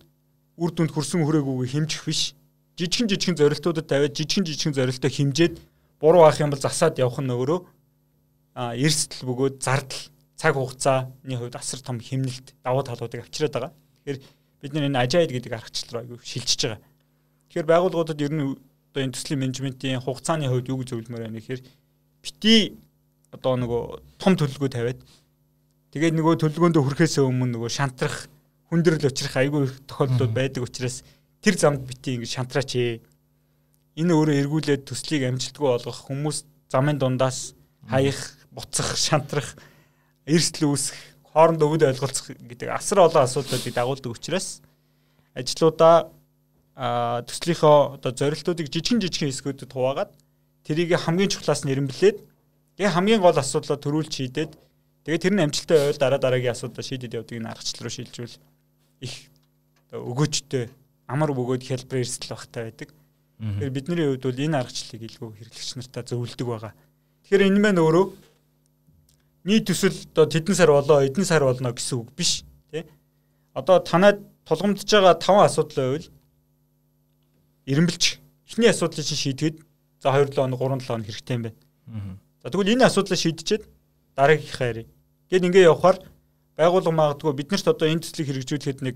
үр 0.63 0.71
дүнд 0.71 0.95
хүрсэн 0.95 1.27
хүрээгүйг 1.27 1.71
хэмжих 1.75 2.07
биш. 2.07 2.31
Жижигэн 2.79 3.11
жижигэн 3.11 3.35
зорилтуудад 3.35 3.83
тавиад 3.83 4.15
жижигэн 4.15 4.47
жижигэн 4.47 4.75
зорилтоо 4.79 5.11
хэмжээд 5.11 5.59
буруу 6.03 6.27
авах 6.27 6.43
юм 6.43 6.51
бол 6.51 6.59
засаад 6.59 6.99
явах 6.99 7.23
нь 7.23 7.31
өөрөө 7.31 7.59
эрсдэл 8.75 9.23
бөгөөд 9.23 9.55
зардал 9.63 10.03
цаг 10.35 10.53
хугацааны 10.59 11.35
хувьд 11.39 11.55
асар 11.55 11.79
том 11.79 12.03
хэмнэлт 12.03 12.51
давуу 12.59 12.83
талуудыг 12.83 13.23
авчираад 13.23 13.55
байгаа. 13.55 13.71
Тэгэхээр 14.03 14.19
бид 14.59 14.71
энэ 14.75 14.99
ажид 14.99 15.31
гэдэг 15.31 15.53
аргачлал 15.55 15.91
руу 15.95 16.01
айгүй 16.03 16.17
шилжиж 16.27 16.59
байгаа. 16.67 16.81
Тэгэхээр 17.47 17.71
байгууллагуудад 17.71 18.19
ер 18.19 18.33
нь 18.35 18.43
одоо 18.91 19.01
энэ 19.07 19.15
төслийн 19.15 19.39
менежментийн 19.39 20.03
хугацааны 20.03 20.51
хувьд 20.51 20.67
юу 20.67 20.83
гэж 20.83 20.91
зөвлөмөр 20.91 21.23
байна 21.23 21.39
гэхээр 21.39 21.61
бити 22.19 22.75
одоо 23.31 23.55
нөгөө 23.63 23.81
том 24.19 24.35
төлөвлөгөө 24.35 24.71
тавиад 24.75 24.99
тэгээд 25.95 26.13
нөгөө 26.19 26.33
төлөвлөгөөндөө 26.43 26.83
хүрэхээс 26.83 27.23
өмнө 27.23 27.55
нөгөө 27.55 27.71
шантрах 27.71 28.27
хүндрэл 28.67 29.07
учрах 29.07 29.35
айгүй 29.39 29.71
тохиолдлууд 29.87 30.33
байдаг 30.35 30.67
учраас 30.67 31.01
тэр 31.39 31.55
замд 31.57 31.87
бити 31.87 32.19
ингэ 32.19 32.27
шантраач 32.27 32.71
ээ. 32.75 33.01
Энэ 33.99 34.13
өөрөө 34.13 34.35
эргүүлээд 34.41 34.83
төслийг 34.89 35.29
амжилтгүй 35.29 35.69
болгох 35.69 35.99
хүмүүс 36.09 36.37
замын 36.73 36.97
дундаас 36.97 37.53
хаях, 37.89 38.17
буцах, 38.49 38.97
шантрах, 38.97 39.53
эрсдэл 40.25 40.73
үүсэх, 40.73 40.97
хоорондоо 41.33 41.73
өвд 41.73 41.85
ойлголцох 41.89 42.33
гэдэг 42.37 42.69
асар 42.73 43.05
олон 43.05 43.25
асуудлуудыг 43.25 43.73
дагуулдаг 43.73 44.11
учраас 44.13 44.61
ажлуудаа 45.33 46.09
төслийнхөө 47.25 47.97
одоо 47.97 48.11
зорилтуудыг 48.13 48.69
жижигэн 48.69 49.01
жижигхэн 49.01 49.29
хэсгүүдэд 49.29 49.73
хуваагаад 49.73 50.11
тэрийг 50.65 50.93
хамгийн 50.97 51.29
чухлаас 51.33 51.65
нь 51.65 51.73
ирэмблээд 51.73 52.17
тэгээ 52.77 52.95
хамгийн 52.97 53.21
гол 53.21 53.37
асуудлаа 53.37 53.77
төрүүлж 53.77 54.09
шийдээд 54.13 54.51
тэгээ 55.05 55.21
тэр 55.21 55.33
нь 55.37 55.43
амжилттай 55.45 55.77
байвал 55.77 56.01
дараа 56.01 56.21
дараагийн 56.21 56.53
асуудлаа 56.53 56.85
шийдэд 56.85 57.17
явдаг 57.17 57.37
энэ 57.37 57.49
аргачлал 57.49 57.85
руу 57.85 57.93
шилжүүл 57.93 58.35
их 59.05 59.13
өгөөжтэй 59.93 60.65
амар 61.09 61.33
бөгөөд 61.33 61.61
хялбар 61.61 62.01
эрсдэл 62.01 62.33
багтай 62.33 62.61
байдаг. 62.73 62.89
Тэгэхээр 63.39 63.73
бидний 63.73 64.07
хувьд 64.07 64.23
бол 64.23 64.43
энэ 64.45 64.57
аргачлалыг 64.59 65.01
илгүү 65.07 65.29
хэрэглэгч 65.37 65.71
нартаа 65.79 66.03
зөвлөдөг 66.03 66.47
байгаа. 66.47 66.73
Тэгэхээр 67.25 67.47
энэ 67.49 67.59
маань 67.63 67.81
өөрөө 67.81 68.05
нийт 69.47 69.67
төсөл 69.67 69.97
одоо 70.13 70.25
тэдэн 70.29 70.55
сар 70.55 70.71
болоо 70.71 70.99
эдэн 71.03 71.25
сар 71.25 71.43
болно 71.43 71.73
гэсэн 71.73 71.97
үг 71.99 72.09
биш 72.15 72.45
тий. 72.71 72.85
Одоо 73.53 73.79
танад 73.83 74.21
тулгамдж 74.47 74.87
байгаа 74.87 75.15
таван 75.19 75.47
асуудлын 75.49 75.99
хувьд 75.99 76.05
эренбэлч 77.67 78.19
эхний 78.47 78.69
асуудлыг 78.69 79.05
чинь 79.05 79.19
шийдэхэд 79.19 79.57
за 79.99 80.11
2 80.11 80.35
7 80.35 80.55
хоног 80.55 80.59
3 80.59 80.79
7 80.79 80.87
хоног 80.87 81.05
хэрэгтэй 81.07 81.35
юм 81.35 81.43
байна. 81.43 81.59
За 82.43 82.49
тэгвэл 82.49 82.73
энэ 82.75 82.85
асуудлыг 82.85 83.19
шийдчихэд 83.19 83.63
дараагийнхаа 84.15 84.67
ярив. 84.67 84.87
Гэт 85.31 85.43
ингээ 85.47 85.71
явхаар 85.71 85.97
байгуулга 86.59 86.91
магадгүй 86.91 87.33
биднэрт 87.39 87.67
одоо 87.67 87.87
энэ 87.87 88.03
төслийг 88.03 88.27
хэрэгжүүлэхэд 88.27 88.79
нэг 88.83 88.95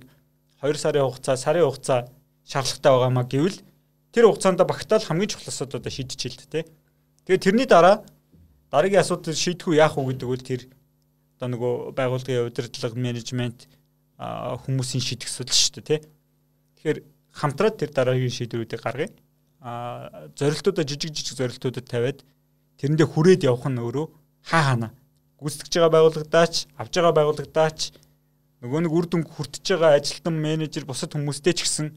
2 0.62 0.75
сарын 0.75 1.08
хугацаа, 1.08 1.36
сарын 1.39 1.63
хугацаа 1.63 2.12
шаардлагатай 2.44 2.91
байгаамаа 2.91 3.25
гэвэл 3.25 3.58
тэр 4.12 4.30
хугацаанд 4.32 4.62
багтаал 4.64 5.04
хамгийн 5.04 5.32
чухал 5.32 5.52
асуудлуудаа 5.52 5.92
шийдчихэл 5.92 6.48
тэ. 6.48 6.68
Тэгээд 7.26 7.44
тэрний 7.44 7.68
дараа 7.68 8.04
дараагийн 8.72 9.02
асуудал 9.04 9.36
шийдэх 9.36 9.68
үү 9.68 9.80
яах 9.80 9.98
вэ 9.98 10.16
гэдэг 10.16 10.28
үл 10.28 10.44
тэр 10.44 10.62
одоо 11.38 11.48
нөгөө 11.54 11.74
байгууллагын 11.96 12.48
удирдлага, 12.50 12.96
менежмент 12.98 13.68
хүмүүсийн 14.18 15.04
шийдэх 15.04 15.30
асуудал 15.30 15.56
шүү 15.56 15.74
дээ 15.82 15.86
тэ. 15.86 15.98
Тэгэхээр 16.80 17.00
хамтраад 17.36 17.76
тэр 17.78 17.92
дараагийн 17.94 18.34
шийдвэрүүдийг 18.34 18.82
гаргая. 18.82 19.12
А 19.62 20.30
зорилтуудаа 20.38 20.86
жижиг 20.86 21.14
жижиг 21.14 21.38
зорилтуудад 21.38 21.86
тавиад 21.86 22.24
тэрэндээ 22.78 23.08
хүрээд 23.10 23.46
явах 23.50 23.66
нь 23.70 23.82
өөрөө 23.82 24.06
хаа 24.48 24.64
хана 24.74 24.90
гүйцэтгэж 25.42 25.74
байгаа 25.78 25.94
байгууллагадаач 25.98 26.54
авж 26.78 26.94
байгаа 26.94 27.14
байгууллагадаач 27.18 27.80
нөгөө 28.62 28.80
нэг 28.86 28.94
үр 28.94 29.06
дүн 29.10 29.24
хүртэж 29.26 29.66
байгаа 29.78 29.98
ажилтан 29.98 30.36
менежер 30.38 30.86
бусад 30.86 31.14
хүмүүстэй 31.14 31.54
ч 31.58 31.66
гэсэн 31.66 31.88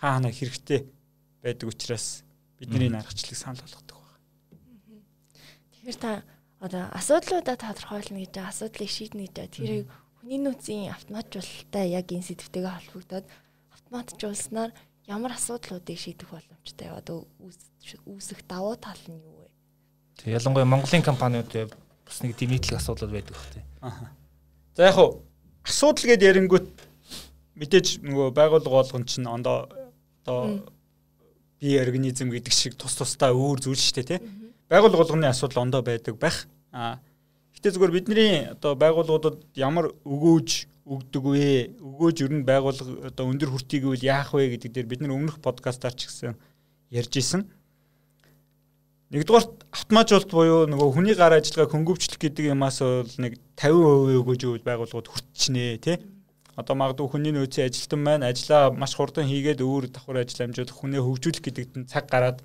хаана 0.00 0.32
хэрэгтэй 0.32 0.88
байдаг 1.42 1.68
учраас 1.68 2.22
бидний 2.58 2.88
аргачлалыг 2.88 3.36
санал 3.36 3.62
болгодог 3.62 3.98
байна. 3.98 5.02
Тэгэхээр 5.74 5.98
та 5.98 6.22
одоо 6.62 6.86
асуудлуудаа 6.94 7.56
тодорхойлно 7.58 8.22
гэж 8.22 8.34
асуудлыг 8.38 8.90
шийднэ 8.90 9.26
гэж 9.26 9.50
тэрийг 9.58 9.90
хүний 10.22 10.38
нөөцийн 10.38 10.94
автоматжуулалттай 10.94 11.90
яг 11.90 12.06
энэ 12.14 12.22
сэдвтэйгээ 12.22 12.74
холбогдоод 12.78 13.26
автоматжуулснаар 13.74 14.70
ямар 15.10 15.34
асуудлуудыг 15.34 15.98
шийдэх 15.98 16.30
боломжтой 16.30 16.88
одоо 16.94 17.26
үүсэх 18.06 18.46
давуу 18.46 18.78
тал 18.78 19.02
нь 19.10 19.18
юу 19.18 19.42
вэ? 19.42 19.50
Тэг 20.22 20.38
ялангуяа 20.38 20.70
Монголын 20.70 21.02
компаниуд 21.02 21.50
бас 22.06 22.22
нэг 22.22 22.38
тийм 22.38 22.54
нийтлэг 22.54 22.78
асуудал 22.78 23.10
байдаг 23.10 23.34
тий. 23.50 23.66
Аа. 23.82 24.14
За 24.78 24.86
яг 24.86 24.94
хуу 24.94 25.26
асуудал 25.66 26.14
гэдээ 26.14 26.30
ярингүүт 26.30 26.70
мэдээж 27.58 28.06
нөгөө 28.06 28.30
байгууллага 28.30 28.78
болгон 28.86 29.04
чинь 29.10 29.26
ондоо 29.26 29.66
одоо 30.22 30.62
бие 31.62 31.78
организм 31.78 32.34
гэдэг 32.34 32.50
шиг 32.50 32.74
тус 32.74 32.98
тусдаа 32.98 33.30
өөр 33.30 33.62
зүйл 33.62 33.78
шүү 33.78 34.02
дээ 34.02 34.18
тий. 34.18 34.20
Байгууллага 34.66 34.98
болгоны 35.06 35.30
асуудал 35.30 35.62
ондоо 35.62 35.82
байдаг 35.86 36.18
байх. 36.18 36.50
Аа. 36.74 36.98
Гэтэ 37.54 37.78
зүгээр 37.78 37.94
бидний 37.94 38.50
одоо 38.50 38.74
байгууллагуудад 38.74 39.46
ямар 39.54 39.94
өгөөж 40.02 40.66
өгдөг 40.82 41.22
вэ? 41.22 41.78
Өгөөж 41.78 42.16
ер 42.26 42.32
нь 42.34 42.42
байгууллага 42.42 43.14
одоо 43.14 43.30
өндөр 43.30 43.54
хүртийг 43.54 43.86
үл 43.86 44.02
яах 44.02 44.34
вэ 44.34 44.58
гэдэг 44.58 44.74
дээр 44.74 44.90
бид 44.90 45.00
нар 45.06 45.14
өмнөх 45.14 45.38
подкастаар 45.38 45.94
ч 45.94 46.10
гэсэн 46.10 46.34
ярьж 46.90 47.14
исэн. 47.14 47.46
Нэгдүгээр 49.14 49.46
автоматжуулалт 49.70 50.32
буюу 50.34 50.66
нөгөө 50.66 50.88
хүний 50.98 51.14
гар 51.14 51.36
ажиллагаа 51.36 51.70
хөнгөвчлөх 51.70 52.18
гэдэг 52.18 52.50
юмас 52.50 52.82
бол 52.82 53.14
нэг 53.22 53.38
50% 53.60 54.18
өгөөж 54.18 54.40
өгвөл 54.50 54.66
байгууллагууд 54.66 55.08
хүртчихнэ 55.12 55.78
тий. 55.78 55.96
Одоо 56.56 56.76
магадгүй 56.76 57.08
хүний 57.08 57.32
нөөцийн 57.32 57.68
ажилтан 57.72 58.00
маань 58.04 58.28
ажлаа 58.28 58.68
маш 58.76 58.92
хурдан 58.92 59.24
хийгээд 59.24 59.64
өөр 59.64 59.88
давхар 59.88 60.20
ажил 60.20 60.44
амжуулах 60.44 60.76
хүнээ 60.76 61.00
хөгжүүлэх 61.00 61.44
гэдэгт 61.48 61.88
цаг 61.88 62.12
гараад 62.12 62.44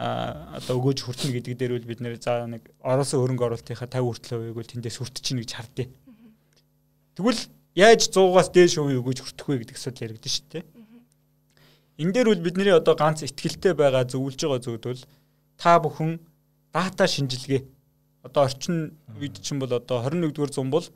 а 0.00 0.56
одоо 0.56 0.80
өгөөж 0.80 1.04
хүртэнэ 1.04 1.36
гэдэг 1.36 1.54
дээр 1.60 1.72
үл 1.76 1.84
бид 1.84 2.00
нэр 2.00 2.16
за 2.16 2.48
нэг 2.48 2.64
оросын 2.80 3.20
хөрөнгө 3.20 3.44
оруулалтынхаа 3.52 3.86
50 3.86 4.00
хүртэл 4.00 4.32
хувийг 4.40 4.56
бол 4.56 4.72
тэндээс 4.72 4.96
хүртчихнэ 4.96 5.44
гэж 5.44 5.52
хардъя. 5.52 5.88
Тэгвэл 7.12 7.42
яаж 7.76 8.00
100-аас 8.08 8.48
дээш 8.48 8.80
хувийн 8.80 9.00
өгөөж 9.04 9.18
хүртэх 9.20 9.46
вэ 9.46 9.56
гэдэг 9.60 9.76
асуудал 9.76 10.04
яригдэн 10.08 10.32
шүү 10.32 10.46
дээ. 10.48 10.64
Энэ 12.00 12.12
дээр 12.16 12.28
үл 12.32 12.40
бидний 12.40 12.72
одоо 12.72 12.96
ганц 12.96 13.20
ихтгэлтэй 13.20 13.76
байгаа 13.76 14.08
зөвлөж 14.08 14.40
байгаа 14.40 14.64
зүйл 14.64 14.80
бол 14.80 15.04
та 15.60 15.76
бүхэн 15.76 16.16
дата 16.72 17.04
шинжилгээ 17.04 17.62
одоо 18.24 18.48
орчин 18.48 18.96
үед 19.20 19.36
чинь 19.44 19.60
бол 19.60 19.68
одоо 19.68 20.00
21-р 20.00 20.50
зам 20.50 20.72
бол 20.72 20.88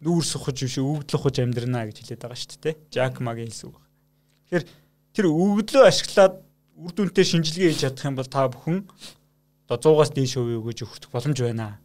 нүүр 0.00 0.24
сухаж 0.24 0.56
биш 0.64 0.76
өгдөл 0.80 1.18
ухаж 1.20 1.36
амьдрнаа 1.40 1.88
гэж 1.88 1.96
хэлээд 2.00 2.22
байгаа 2.24 2.38
шүү 2.40 2.60
дээ. 2.64 2.74
Жак 2.92 3.20
магийн 3.20 3.52
хэлсэн 3.52 3.68
үг. 3.68 3.78
Тэгэхээр 4.48 4.64
тэр 5.12 5.26
өгдлөө 5.28 5.84
ашиглаад 5.84 6.34
үр 6.80 6.92
дүнтэй 6.96 7.26
шинжилгээ 7.28 7.70
хийж 7.72 7.80
чадах 7.84 8.08
юм 8.08 8.16
бол 8.16 8.28
та 8.28 8.48
бүхэн 8.48 8.78
одоо 9.68 9.92
100-аас 10.00 10.10
дээш 10.16 10.34
хувийн 10.40 10.60
өгөөж 10.64 10.78
өгөх 10.84 11.12
боломж 11.12 11.38
байна. 11.40 11.78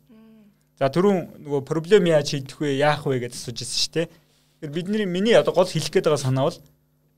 За 0.80 0.88
түрүүн 0.88 1.44
нөгөө 1.44 1.62
проблем 1.68 2.08
яаж 2.08 2.36
шийдэх 2.36 2.60
вэ, 2.60 2.80
яах 2.80 3.04
вэ 3.04 3.20
гэж 3.28 3.36
асууж 3.36 3.60
ирсэн 3.64 3.80
шүү 3.84 3.94
дээ. 3.96 4.08
Тэгэхээр 4.08 4.76
бидний 4.76 5.08
миний 5.08 5.36
одоо 5.36 5.54
гол 5.56 5.68
хэлэх 5.68 5.92
гээд 5.92 6.08
байгаа 6.08 6.24
санаа 6.24 6.48
бол 6.48 6.60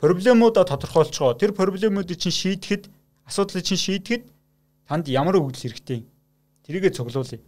проблемуудаа 0.02 0.66
тодорхойлцгоо. 0.66 1.38
Тэр 1.38 1.54
проблемуудыг 1.54 2.18
чинь 2.18 2.34
шийдэхэд 2.34 2.90
асуудлыг 3.26 3.66
чинь 3.66 3.82
шийдэхэд 3.82 4.24
танд 4.86 5.06
ямар 5.10 5.42
өгдөл 5.42 5.62
хэрэгтэй 5.70 6.06
тэрийгэ 6.68 6.92
цуглуулъя. 6.92 7.40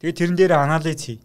Тэгээд 0.00 0.16
тэрэн 0.16 0.36
дээр 0.40 0.52
анализ 0.56 0.96
хий. 1.04 1.20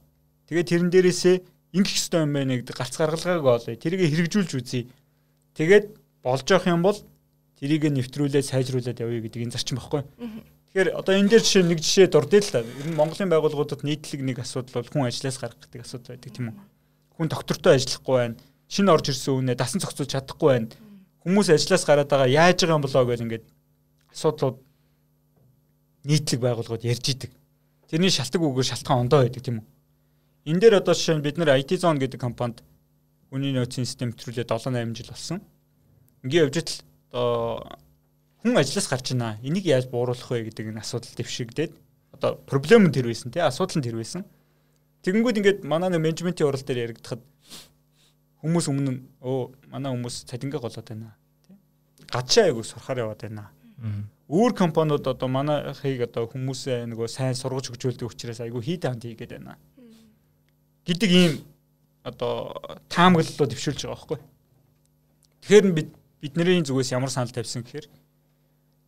Тэгээд 0.51 0.67
тэрэн 0.67 0.89
дээрээсээ 0.91 1.35
ингэх 1.73 1.95
ёстой 1.97 2.25
юм 2.25 2.33
байна 2.33 2.57
гэдэг 2.57 2.75
гац 2.75 2.93
гаргалгааг 2.97 3.45
олъё. 3.45 3.77
Тэрийг 3.77 4.01
хэрэгжүүлж 4.09 4.51
үзье. 4.57 4.89
Тэгээд 5.53 5.85
болж 6.23 6.45
явах 6.49 6.67
юм 6.67 6.81
бол 6.81 6.97
тэрийг 7.59 7.85
нэвтрүүлээд 7.89 8.49
сайжруулад 8.49 8.97
явъя 8.97 9.21
гэдэг 9.21 9.43
энэ 9.45 9.53
зарчим 9.53 9.77
баггүй. 9.77 10.03
Тэгэхээр 10.69 10.97
одоо 10.97 11.13
энэ 11.13 11.29
дээр 11.29 11.43
жишээ 11.45 11.65
нэг 11.65 11.79
жишээ 11.81 12.07
дурдъя 12.09 12.41
л 12.41 12.53
да. 12.53 12.61
Ер 12.65 12.87
нь 12.89 12.97
Монголын 12.97 13.29
байгууллагуудад 13.29 13.81
нийтлэг 13.85 14.21
нэг 14.21 14.37
асуудал 14.41 14.81
бол 14.81 14.89
хүн 14.89 15.09
ажлаас 15.09 15.37
гарах 15.37 15.57
гэдэг 15.61 15.81
асуудал 15.81 16.13
байдаг 16.13 16.31
тийм 16.33 16.45
үү? 16.53 16.57
Хүн 17.17 17.27
доктортой 17.29 17.73
ажиллахгүй 17.77 18.15
байна. 18.17 18.37
Шинэ 18.69 18.93
орж 18.93 19.05
ирсэн 19.09 19.33
үнэ 19.33 19.53
дасан 19.57 19.81
зохицуулж 19.81 20.13
чадахгүй 20.13 20.49
байна. 20.49 20.69
Хүмүүс 21.25 21.49
ажлаас 21.53 21.83
гараад 21.89 22.09
байгаа 22.09 22.29
яаж 22.29 22.57
байгаа 22.61 22.77
юм 22.77 22.85
болоо 22.85 23.05
гэж 23.09 23.21
ингээд 23.25 23.45
асуудлууд 24.13 24.57
нийтлэг 26.05 26.39
байгууллагууд 26.41 26.85
ярьж 26.85 27.05
идэг. 27.17 27.31
Тэрний 27.89 28.13
шалтгаан 28.13 28.45
үгээр 28.45 28.69
шалтгаан 28.69 29.09
ондоо 29.09 29.25
байдаг 29.25 29.41
тийм 29.41 29.59
үү? 29.59 29.65
Энэ 30.45 30.59
дээр 30.59 30.75
одоо 30.79 30.93
жишээ 30.95 31.19
нь 31.19 31.25
бид 31.25 31.35
нэр 31.35 31.59
IT 31.59 31.81
Zone 31.83 31.99
гэдэг 31.99 32.19
компанид 32.19 32.63
хүний 33.29 33.51
нөөцийн 33.51 33.85
систем 33.85 34.15
нэвтрүүлээ 34.15 34.47
7 34.47 34.71
8 34.71 34.95
жил 34.95 35.11
болсон. 35.11 35.39
Ингээ 36.23 36.43
явж 36.47 36.55
л 36.59 36.71
одоо 37.11 37.77
хүн 38.41 38.55
ажлаас 38.55 38.87
гарч 38.87 39.11
ийна. 39.11 39.37
Энийг 39.43 39.65
яаж 39.67 39.91
бууруулах 39.91 40.31
вэ 40.31 40.49
гэдэг 40.49 40.71
энэ 40.71 40.79
асуудал 40.79 41.11
дэвшигдээд 41.19 41.73
одоо 42.15 42.39
проблем 42.47 42.87
нь 42.87 42.95
тэр 42.95 43.11
байсан 43.11 43.31
тий 43.31 43.43
асуудал 43.43 43.77
нь 43.77 43.85
тэр 43.85 43.99
байсан. 43.99 44.23
Тэгэнгүүт 45.03 45.39
ингээд 45.39 45.59
манай 45.67 45.91
нэг 45.91 46.01
менежментийн 46.01 46.47
урал 46.47 46.63
дээр 46.63 46.91
яригдахад 46.91 47.21
хүмүүс 48.41 48.65
өмнө 48.71 48.91
нь 48.95 49.01
өө 49.19 49.71
манай 49.71 49.91
хүмүүс 49.91 50.23
цалингаа 50.27 50.63
голоод 50.63 50.87
байна 50.87 51.15
тий. 51.43 51.55
Гадшаа 52.07 52.47
айгу 52.47 52.63
сурахаар 52.63 53.03
яваад 53.03 53.21
байна. 53.27 53.51
Өөр 54.29 54.53
компаниуд 54.55 55.07
одоо 55.07 55.27
манайхыг 55.27 56.07
одоо 56.07 56.27
хүмүүсээ 56.31 56.87
нөгөө 56.87 57.07
сайн 57.07 57.35
сургаж 57.35 57.71
хөгжүүлдэг 57.71 58.07
учраас 58.07 58.39
айгу 58.39 58.61
хийдэ 58.63 58.87
хамт 58.87 59.03
хийгээд 59.03 59.35
байна. 59.35 59.57
Гэдэг 60.89 61.09
ийм 61.13 61.33
одоо 62.01 62.57
таамаглалоо 62.89 63.45
дэвшүүлж 63.45 63.85
байгаа 63.85 63.93
байхгүй. 63.93 64.19
Тэгэхээр 65.45 65.65
бид 65.77 65.89
бидний 66.21 66.65
зүгээс 66.65 66.97
ямар 66.97 67.13
санал 67.13 67.29
тавьсан 67.29 67.61
гэхээр 67.61 67.85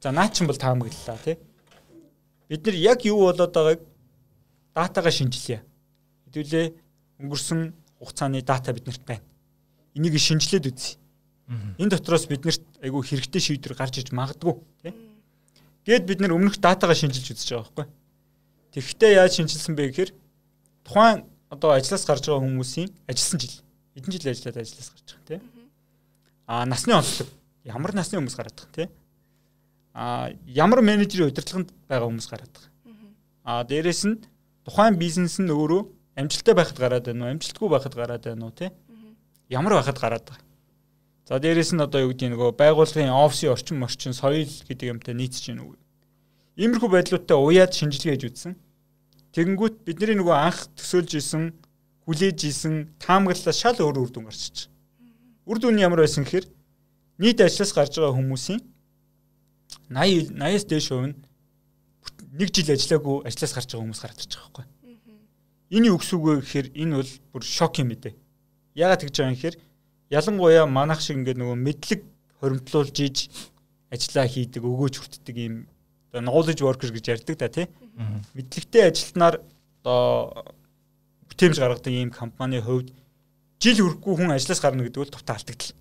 За 0.01 0.12
наа 0.12 0.29
чин 0.29 0.48
бол 0.48 0.58
таамаглалаа 0.58 1.17
тий. 1.24 1.38
Бид 2.50 2.65
нар 2.65 2.75
яг 2.75 3.05
юу 3.05 3.29
болоод 3.29 3.53
байгааг 3.53 3.81
датагаа 4.74 5.13
шинжилье. 5.13 5.62
Хэдүүлээ 6.25 6.74
өнгөрсөн 7.22 7.74
хугацааны 8.01 8.41
дата 8.41 8.74
биднэрт 8.74 9.05
байна. 9.05 9.22
Энийг 9.93 10.17
шинжилээд 10.17 10.74
үзье. 10.74 10.98
Энэ 11.77 11.93
дотроос 11.93 12.25
биднэрт 12.25 12.65
айгүй 12.81 13.01
хэрэгтэй 13.05 13.62
шийдвэр 13.62 13.77
гарч 13.77 14.01
иж 14.01 14.10
магадгүй 14.10 14.58
тий. 14.81 14.93
Гээд 15.86 16.10
бид 16.10 16.20
нар 16.25 16.34
өмнөх 16.34 16.58
датагаа 16.58 16.98
шинжилж 16.98 17.38
үзэж 17.38 17.53
байгаа 17.53 17.70
байхгүй. 17.70 17.86
Тэгэхдээ 18.74 19.22
яаж 19.22 19.38
шинжилсэн 19.38 19.77
бэ 19.77 19.93
гэхээр 19.93 20.12
тухайн 20.81 21.29
одоо 21.51 21.75
ажлаас 21.75 22.08
гарч 22.08 22.25
байгаа 22.25 22.48
хүмүүсийн 22.48 22.89
ажилласан 23.12 23.39
жил 23.43 23.55
эдэн 24.00 24.12
жил 24.15 24.31
ажиллаад 24.31 24.58
ажлаас 24.63 24.89
гарч 24.96 25.08
байгаа 25.12 25.27
тий. 25.27 25.39
А 26.48 26.65
насны 26.65 26.96
онцлог 26.96 27.29
ямар 27.67 27.93
насны 27.93 28.17
хүмүүс 28.17 28.39
гараад 28.39 28.55
байгаа 28.55 28.75
тий 28.79 28.89
а 29.93 30.31
ямар 30.48 30.81
менежерийн 30.81 31.31
удирдлаганд 31.31 31.72
байгаа 31.89 32.08
хүмүүс 32.08 32.27
гараад 32.31 32.51
байгаа. 32.55 32.72
А 33.43 33.63
дээрэс 33.63 34.03
нь 34.08 34.22
тухайн 34.63 34.96
бизнес 34.96 35.39
нь 35.39 35.51
өөрөө 35.51 35.81
амжилттай 36.15 36.55
байхад 36.55 36.79
гараад 36.79 37.05
байна 37.05 37.25
уу, 37.25 37.31
амжилтгүй 37.36 37.70
байхад 37.70 37.96
гараад 37.96 38.24
байна 38.24 38.46
уу, 38.48 38.55
тий? 38.55 38.72
Ямар 39.50 39.75
байхад 39.75 40.00
гараад 40.00 40.24
байгаа. 40.24 40.48
За 41.27 41.39
дээрэс 41.39 41.75
нь 41.75 41.84
одоо 41.84 42.08
юу 42.08 42.15
гэдэг 42.15 42.31
нөгөө 42.31 42.55
байгууллагын 42.55 43.12
офисын 43.12 43.51
орчин 43.51 43.84
орчин 43.84 44.13
соёл 44.15 44.48
гэдэг 44.48 44.88
юмтай 44.96 45.13
нийцж 45.15 45.51
гин 45.51 45.60
үү. 45.60 45.75
Иймэрхүү 46.55 46.89
байдлуудтай 46.91 47.36
уяад 47.36 47.75
шинжилгээ 47.75 48.15
хийж 48.15 48.24
үзсэн. 48.31 48.55
Тэгэнгүүт 49.32 49.76
бидний 49.88 50.18
нөгөө 50.20 50.36
анх 50.36 50.68
төсөөлж 50.76 51.12
исэн, 51.16 51.44
хүлээж 52.04 52.40
исэн 52.52 52.76
таамаглалаас 53.00 53.56
шал 53.56 53.80
өөр 53.80 54.04
үр 54.04 54.12
дүн 54.12 54.28
гарч 54.28 54.68
байгаа. 54.68 54.72
Үр 55.48 55.58
дүн 55.60 55.76
нь 55.80 55.84
ямар 55.88 56.04
байсан 56.04 56.28
гэхээр 56.28 56.52
нийт 57.22 57.40
ажлаас 57.40 57.72
гарч 57.72 57.96
байгаа 57.96 58.18
хүмүүсийн 58.20 58.60
80 59.88 60.36
80-аас 60.36 60.66
дээш 60.68 60.88
хувь 60.92 61.08
нь 61.12 61.18
нэг 62.36 62.50
жил 62.52 62.76
ажиллаагүй 62.76 63.18
ажлаас 63.28 63.54
гарч 63.56 63.70
байгаа 63.72 63.84
хүмүүс 63.88 64.02
гараад 64.04 64.20
ирж 64.20 64.34
байгаа 64.36 64.52
байхгүй. 64.52 64.66
Үг 65.72 66.24
вэ 66.28 66.34
гэхээр 66.44 66.68
энэ 66.76 66.96
бол 67.00 67.12
бүр 67.32 67.44
шок 67.48 67.80
юм 67.80 67.96
ээ. 67.96 68.16
Яагаад 68.76 69.02
тэгж 69.04 69.16
байгаа 69.16 69.32
юм 69.32 69.38
гэхээр 69.40 69.58
ялангуяа 70.12 70.66
манах 70.68 71.00
шиг 71.00 71.24
ингээд 71.24 71.40
нөгөө 71.40 71.56
мэдлэг 71.56 72.02
хоримтлуулж 72.40 72.96
иж 73.00 73.18
ажиллаа 73.92 74.28
хийдэг 74.28 74.64
өгөөж 74.64 74.96
хүртдэг 75.00 75.36
ийм 75.40 75.56
knowledge 76.13 76.62
worker 76.62 76.91
гэж 76.91 77.06
ярьдаг 77.08 77.38
да 77.38 77.48
тий. 77.48 77.68
Мэдлэгтэй 78.36 78.91
ажилтнаар 78.91 79.39
одоо 79.84 80.46
бүтээмж 81.32 81.58
гаргадаг 81.60 81.94
ийм 81.94 82.12
компани 82.12 82.60
хувьд 82.60 82.91
жил 83.62 83.80
хүрэхгүй 83.80 84.15
хүн 84.20 84.36
ажлаас 84.36 84.60
гарна 84.60 84.84
гэдэг 84.84 85.00
бол 85.00 85.15
товтой 85.15 85.36
алдагдал. 85.36 85.71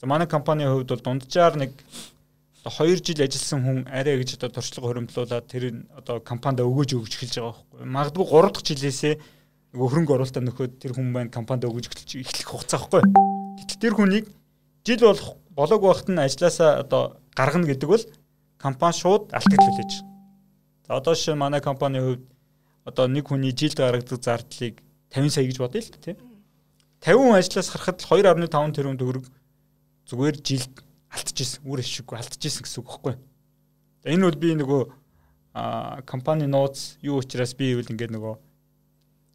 За 0.00 0.06
манай 0.06 0.28
компанийн 0.28 0.70
хувьд 0.74 0.88
бол 0.92 1.00
дунджаар 1.00 1.56
нэг 1.56 1.72
2 2.64 3.00
жил 3.04 3.20
ажилласан 3.24 3.60
хүн 3.64 3.78
арай 3.88 4.20
гэж 4.20 4.36
одоо 4.36 4.60
туршлага 4.60 4.88
хуримтлуулаад 4.88 5.46
тэр 5.48 5.84
одоо 5.96 6.20
компанид 6.20 6.64
өгөөж 6.64 6.96
өгч 6.96 7.12
эхэлж 7.16 7.34
байгаа 7.40 7.52
байхгүй. 7.52 7.86
Магадгүй 7.88 8.26
3 8.28 8.52
дахь 8.52 8.68
жилээсээ 8.68 9.14
нөгөө 9.76 9.88
хөрөнгө 9.92 10.14
оруулалтаа 10.16 10.42
нөхөд 10.44 10.72
тэр 10.80 10.92
хүн 10.96 11.08
маань 11.12 11.28
компанид 11.28 11.68
өгөөж 11.68 11.86
эхлэх 11.92 12.48
хугацаа 12.48 12.80
байхгүй. 12.88 13.02
Гэтэл 13.60 13.82
тэр 13.84 13.94
хүнийг 14.00 14.26
жил 14.84 15.00
болох 15.04 15.28
болоог 15.52 15.82
байхад 15.84 16.08
нь 16.08 16.24
ажилласаа 16.24 16.80
одоо 16.80 17.20
гаргана 17.36 17.68
гэдэг 17.68 17.88
бол 17.88 18.04
компани 18.64 18.96
шууд 18.96 19.28
алтгаж 19.36 19.60
хүлээж. 19.60 19.92
За 20.88 20.96
одоо 20.96 21.14
шин 21.14 21.36
манай 21.36 21.60
компанийн 21.60 22.04
хувьд 22.04 22.24
одоо 22.88 23.06
нэг 23.08 23.28
хүний 23.28 23.52
жилд 23.52 23.76
гаргадаг 23.76 24.20
зардлыг 24.24 24.80
50 25.12 25.30
сая 25.30 25.44
гэж 25.44 25.58
бодъё 25.60 25.80
л 25.84 25.92
дээ, 25.92 26.04
тийм. 26.04 26.18
50 27.04 27.20
хүн 27.20 27.36
ажлаас 27.36 27.68
харахад 27.68 28.00
2.5 28.00 28.72
тэрбум 28.72 28.96
төгрөг 28.96 29.26
зүгээр 30.08 30.36
жилд 30.40 30.74
алдчихсэн 31.12 31.64
үр 31.68 31.80
ашиггүй 31.84 32.16
алдчихсэн 32.18 32.64
гэсэн 32.64 32.80
үг 32.80 32.88
байхгүй. 32.88 33.14
Энэ 34.04 34.24
бол 34.24 34.38
би 34.40 34.50
нөгөө 34.56 34.82
компани 36.04 36.48
нууц 36.48 36.96
юу 37.00 37.20
учраас 37.20 37.54
би 37.56 37.72
ивэл 37.72 37.92
ингээд 37.92 38.12
нөгөө 38.16 38.34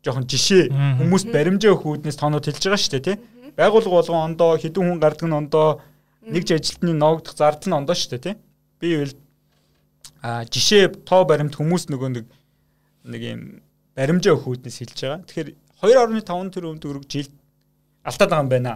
жоохон 0.06 0.26
жишээ 0.30 0.70
хүмүүст 1.00 1.30
баримжаа 1.34 1.74
өгөх 1.74 2.06
үүднээс 2.06 2.20
тоонууд 2.20 2.46
хэлж 2.46 2.64
байгаа 2.66 2.82
шүү 2.82 2.94
дээ 2.98 3.08
тий. 3.08 3.18
Байгуулга 3.58 3.98
болгон 3.98 4.34
ондоо 4.34 4.58
хідэн 4.58 4.84
хүн 4.84 5.00
гардаг 5.02 5.28
нь 5.28 5.38
ондоо 5.40 5.68
нэг 6.28 6.44
ч 6.46 6.54
ажилтны 6.54 6.94
ноогдох 6.94 7.34
зардал 7.34 7.70
нь 7.72 7.78
ондоо 7.82 7.96
шүү 7.96 8.12
дээ 8.18 8.26
тий. 8.26 8.36
Би 8.80 8.96
ивэл 8.96 9.16
а 10.22 10.44
жишээ 10.46 11.04
тоо 11.08 11.24
баримт 11.24 11.56
хүмүүс 11.56 11.88
нөгөө 11.92 12.10
нэг 12.16 12.26
нэг 13.08 13.22
юм 13.24 13.42
баримжаа 13.96 14.36
өгөх 14.36 14.60
үүднээс 14.60 14.78
хэлж 14.84 15.00
байгаа. 15.00 15.24
Тэгэхээр 15.28 15.50
2.5 15.80 16.54
тэрбум 16.56 16.80
төгрөг 16.80 17.06
жилд 17.08 17.32
алдаад 18.04 18.30
байгаа 18.30 18.44
юм 18.44 18.50
байна 18.52 18.74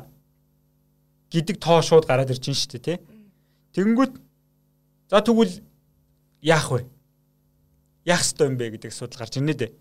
гэдэг 1.31 1.57
тоо 1.59 1.81
шууд 1.81 2.07
гараад 2.07 2.31
ирж 2.31 2.43
байна 2.47 2.59
шүү 2.59 2.71
дээ 2.71 2.83
тий. 2.83 2.97
Тэгэнгүүт 3.75 4.13
за 5.11 5.19
тэгвэл 5.19 5.53
яах 6.43 6.67
вэ? 6.71 6.85
Яах 8.05 8.23
ёстой 8.23 8.47
юм 8.51 8.57
бэ 8.59 8.75
гэдэг 8.77 8.91
асуудал 8.91 9.19
гарч 9.19 9.35
ирнэ 9.39 9.55
дээ. 9.55 9.71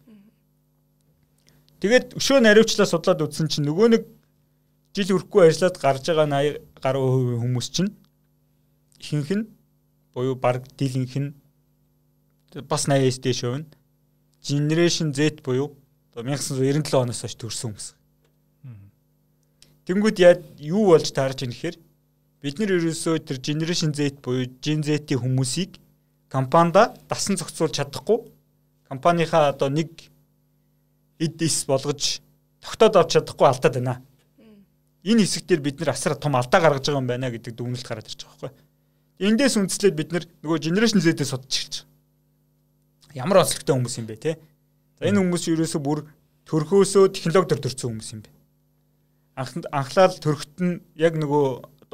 Тэгээд 1.83 2.15
өшөө 2.19 2.39
наривчлаа 2.43 2.87
судлаад 2.87 3.23
үзсэн 3.27 3.51
чинь 3.51 3.67
нөгөө 3.67 3.89
нэг 3.91 4.03
жил 4.95 5.19
өрхгүй 5.19 5.51
ажиллаад 5.51 5.77
гарч 5.83 6.05
байгаа 6.07 6.27
80 6.31 6.63
гаруй 6.79 7.39
хүмүүс 7.43 7.69
чинь 7.75 7.91
ихэнх 9.03 9.31
нь 9.35 9.45
буюу 10.15 10.35
баг 10.37 10.65
дийлэнх 10.79 11.15
нь 11.19 11.31
бас 12.69 12.87
80-аас 12.87 13.19
дээш 13.21 13.43
нь 13.49 13.67
Generation 14.43 15.15
Z 15.15 15.41
буюу 15.43 15.77
1997 16.15 16.93
оноос 16.99 17.23
хойш 17.23 17.37
төрсэн 17.39 17.71
хүмүүс. 17.71 17.89
Тэнгүүд 19.87 20.19
яа 20.23 20.35
юу 20.59 20.93
болж 20.93 21.09
таарч 21.11 21.43
ийн 21.43 21.55
гэхээр 21.55 21.77
бид 22.43 22.59
нар 22.59 22.75
ерөөсөө 22.77 23.23
тэр 23.25 23.39
generation 23.39 23.95
Z 23.95 24.21
буюу 24.23 24.47
Gen 24.61 24.83
Z-ийн 24.83 25.19
хүмүүсийг 25.19 25.79
компанида 26.29 26.93
дасан 27.09 27.39
зохицуулж 27.39 27.79
чадахгүй 27.79 28.29
компанийхаа 28.91 29.55
одоо 29.55 29.71
нэг 29.73 29.89
эд 31.19 31.41
ис 31.43 31.65
болгож 31.65 32.21
тогтоод 32.61 32.97
авч 32.97 33.17
чадахгүй 33.17 33.47
алдаад 33.49 33.75
байна. 33.79 34.03
Энэ 35.03 35.25
хэсэг 35.25 35.47
дээр 35.47 35.61
бид 35.65 35.81
нар 35.81 35.95
асар 35.95 36.15
том 36.15 36.37
алдаа 36.37 36.61
гаргаж 36.61 36.87
байгаа 36.87 37.01
юм 37.01 37.09
байна 37.09 37.31
гэдэг 37.31 37.57
дүгнэлт 37.57 37.87
гараад 37.89 38.07
ирж 38.07 38.23
байгаа 38.23 38.53
байхгүй. 38.53 38.72
Эндээс 39.23 39.55
үндэслээд 39.57 39.95
бид 39.95 40.11
нөгөө 40.43 40.59
generation 40.59 40.99
Z-ээс 40.99 41.31
судалж 41.31 41.55
эхэлж. 41.55 41.75
Ямар 43.15 43.47
онцлогтой 43.47 43.79
хүмүүс 43.79 43.97
юм 44.03 44.07
бэ 44.11 44.17
те? 44.19 44.33
За 44.99 45.07
энэ 45.07 45.23
хүмүүс 45.23 45.47
ерөөсөө 45.47 45.81
бүр 45.83 46.03
төрхөөсөө 46.51 47.15
технологиор 47.15 47.63
төрсэн 47.63 47.89
хүмүүс 47.95 48.11
юм 48.19 48.23
бэ 48.27 48.31
анхлаад 49.37 50.21
төрөхт 50.21 50.61
нь 50.61 50.81
яг 50.97 51.17
нөгөө 51.17 51.45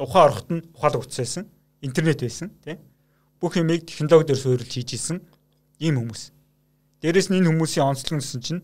ухаан 0.03 0.25
орохт 0.27 0.47
нь 0.51 0.63
ухаалаг 0.75 1.07
утас 1.07 1.19
байсан. 1.19 1.47
Интернет 1.81 2.19
байсан 2.19 2.51
тий. 2.63 2.75
Бүх 3.39 3.55
юмыг 3.55 3.87
технологиор 3.87 4.35
суурилж 4.35 4.67
хийж 4.67 4.99
исэн 4.99 5.23
ийм 5.79 5.95
хүмүүс. 6.03 6.35
Дээрэс 6.99 7.31
нь 7.31 7.39
энэ 7.39 7.47
хүмүүсийн 7.47 7.87
онцлог 7.87 8.19
гэсэн 8.19 8.41
чинь 8.43 8.61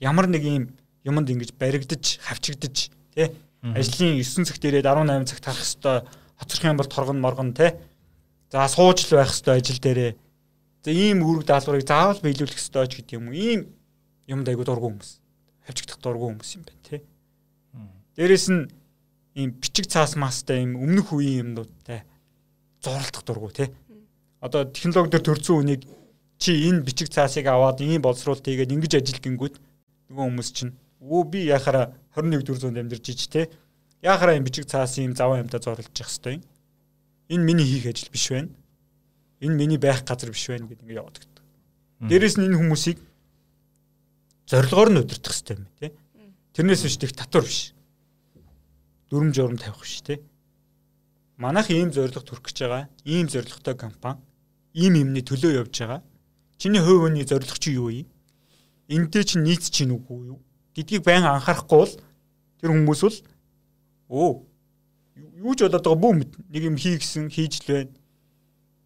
ямар 0.00 0.28
нэг 0.28 0.44
ийм 0.44 0.76
юмд 1.08 1.28
ингэж 1.32 1.56
баригдаж, 1.56 2.20
хавчигдаж 2.20 2.92
тий. 3.16 3.32
Ажлын 3.64 4.20
9 4.20 4.44
цагт 4.44 4.64
ирээд 4.68 4.84
18 4.84 5.24
цагт 5.24 5.44
харах 5.48 5.64
хэвээр 5.64 6.04
хоцрох 6.36 6.64
юм 6.68 6.76
бол 6.76 6.92
торгон 6.92 7.18
моргон 7.24 7.56
тий. 7.56 7.72
За 8.48 8.68
сууж 8.68 9.04
л 9.04 9.20
байх 9.20 9.28
хэвээр 9.28 9.60
ажил 9.60 9.80
дээрээ. 9.80 10.12
За 10.84 10.90
ийм 10.90 11.20
үүрэг 11.20 11.44
даалгаврыг 11.44 11.84
заавал 11.84 12.20
биелүүлэх 12.24 12.56
хэвээр 12.56 12.88
ч 12.88 12.92
гэдэг 12.96 13.16
юм 13.20 13.28
уу. 13.28 13.36
Ийм 13.36 13.60
юмд 14.24 14.48
айгуу 14.48 14.64
дургу 14.64 14.88
хүмүүс. 14.88 15.20
Хавчигдах 15.68 16.00
дургу 16.00 16.32
хүмүүс 16.32 16.50
юм 16.56 16.64
байна 16.64 16.82
тий. 16.88 17.00
Дээрэс 18.16 18.46
нь 18.48 18.72
ийм 19.36 19.52
бичиг 19.52 19.86
цаас 19.92 20.16
мастай 20.16 20.64
ийм 20.64 20.80
өмнөх 20.80 21.12
үеийн 21.12 21.52
юмнуудтай 21.52 22.08
зурлах 22.80 23.20
дургу 23.20 23.52
тий. 23.52 23.68
Одоо 24.40 24.64
технологи 24.64 25.12
дээр 25.12 25.24
төрсэн 25.28 25.56
үнийг 25.60 25.82
чи 26.38 26.56
энэ 26.72 26.82
бичиг 26.88 27.12
цаасыг 27.12 27.46
аваад 27.46 27.84
ийм 27.84 28.00
боловсруулалт 28.00 28.46
хийгээд 28.46 28.72
ингэж 28.72 28.92
ажил 28.96 29.20
гингүүд 29.20 29.60
нөгөө 30.08 30.24
хүмүүс 30.24 30.50
чинь 30.56 30.72
өө 31.02 31.22
би 31.30 31.40
яхаараа 31.50 31.92
21-р 32.16 32.58
зуунд 32.58 32.78
амьдарч 32.80 33.06
ич 33.12 33.28
тий. 33.28 33.46
Яхаараа 34.02 34.38
ийм 34.38 34.46
бичиг 34.46 34.66
цаас 34.70 34.98
ийм 34.98 35.12
заван 35.12 35.44
юмтай 35.44 35.60
зурлаж 35.60 35.90
явах 35.90 36.10
хэвээр. 36.10 36.42
Энэ 37.28 37.44
миний 37.44 37.64
хийх 37.64 37.86
ажил 37.86 38.10
биш 38.12 38.30
байна. 38.30 38.48
Энэ 39.40 39.54
миний 39.54 39.78
байх 39.78 40.04
газар 40.04 40.30
биш 40.30 40.48
байна 40.48 40.66
гэдэг 40.66 40.84
ингэ 40.84 40.98
яваад 40.98 41.18
гэдэг. 41.18 41.44
Дээрэс 42.08 42.36
нь 42.36 42.46
энэ 42.48 42.58
хүмүүсийг 42.58 42.98
зорилгоор 44.46 44.90
нь 44.90 45.00
удирдах 45.00 45.32
хэрэгтэй 45.32 45.56
юм 45.56 45.66
тий. 45.78 45.92
Тэрнээс 46.52 46.82
биш 46.82 46.96
тех 46.96 47.12
татвар 47.12 47.44
биш 47.44 47.74
дүрм 49.10 49.32
журм 49.32 49.56
тавих 49.58 49.80
биш 49.82 50.02
те. 50.02 50.20
Манайх 51.36 51.70
ийм 51.70 51.92
зорилго 51.92 52.24
төрөх 52.24 52.48
гэж 52.48 52.56
байгаа. 52.64 52.88
Ийм 53.04 53.28
зорилготой 53.28 53.76
компани 53.76 54.20
ийм 54.74 54.94
юмны 54.96 55.22
төлөө 55.22 55.64
явж 55.64 55.74
байгаа. 55.80 56.02
Чиний 56.58 56.80
хувь 56.80 57.06
хүний 57.06 57.24
зорилго 57.24 57.58
чи 57.58 57.72
юу 57.72 57.90
юм? 57.90 58.08
Энтэй 58.88 59.24
чи 59.24 59.38
нийц 59.38 59.70
чинь 59.70 59.94
үгүй 59.94 60.34
юу? 60.34 60.40
гэдгийг 60.78 61.02
байн 61.02 61.26
анхаарахгүй 61.26 61.78
бол 61.78 61.94
тэр 62.62 62.70
хүмүүс 62.70 63.00
бол 63.02 63.16
оо 64.08 64.30
юу 65.38 65.54
ч 65.54 65.66
болоод 65.66 65.84
байгаа 65.84 66.02
бүү 66.02 66.12
мэд 66.18 66.32
нэг 66.50 66.62
юм 66.64 66.76
хий 66.76 66.98
гэсэн 66.98 67.30
хийж 67.30 67.62
л 67.62 67.70
байна. 67.74 67.92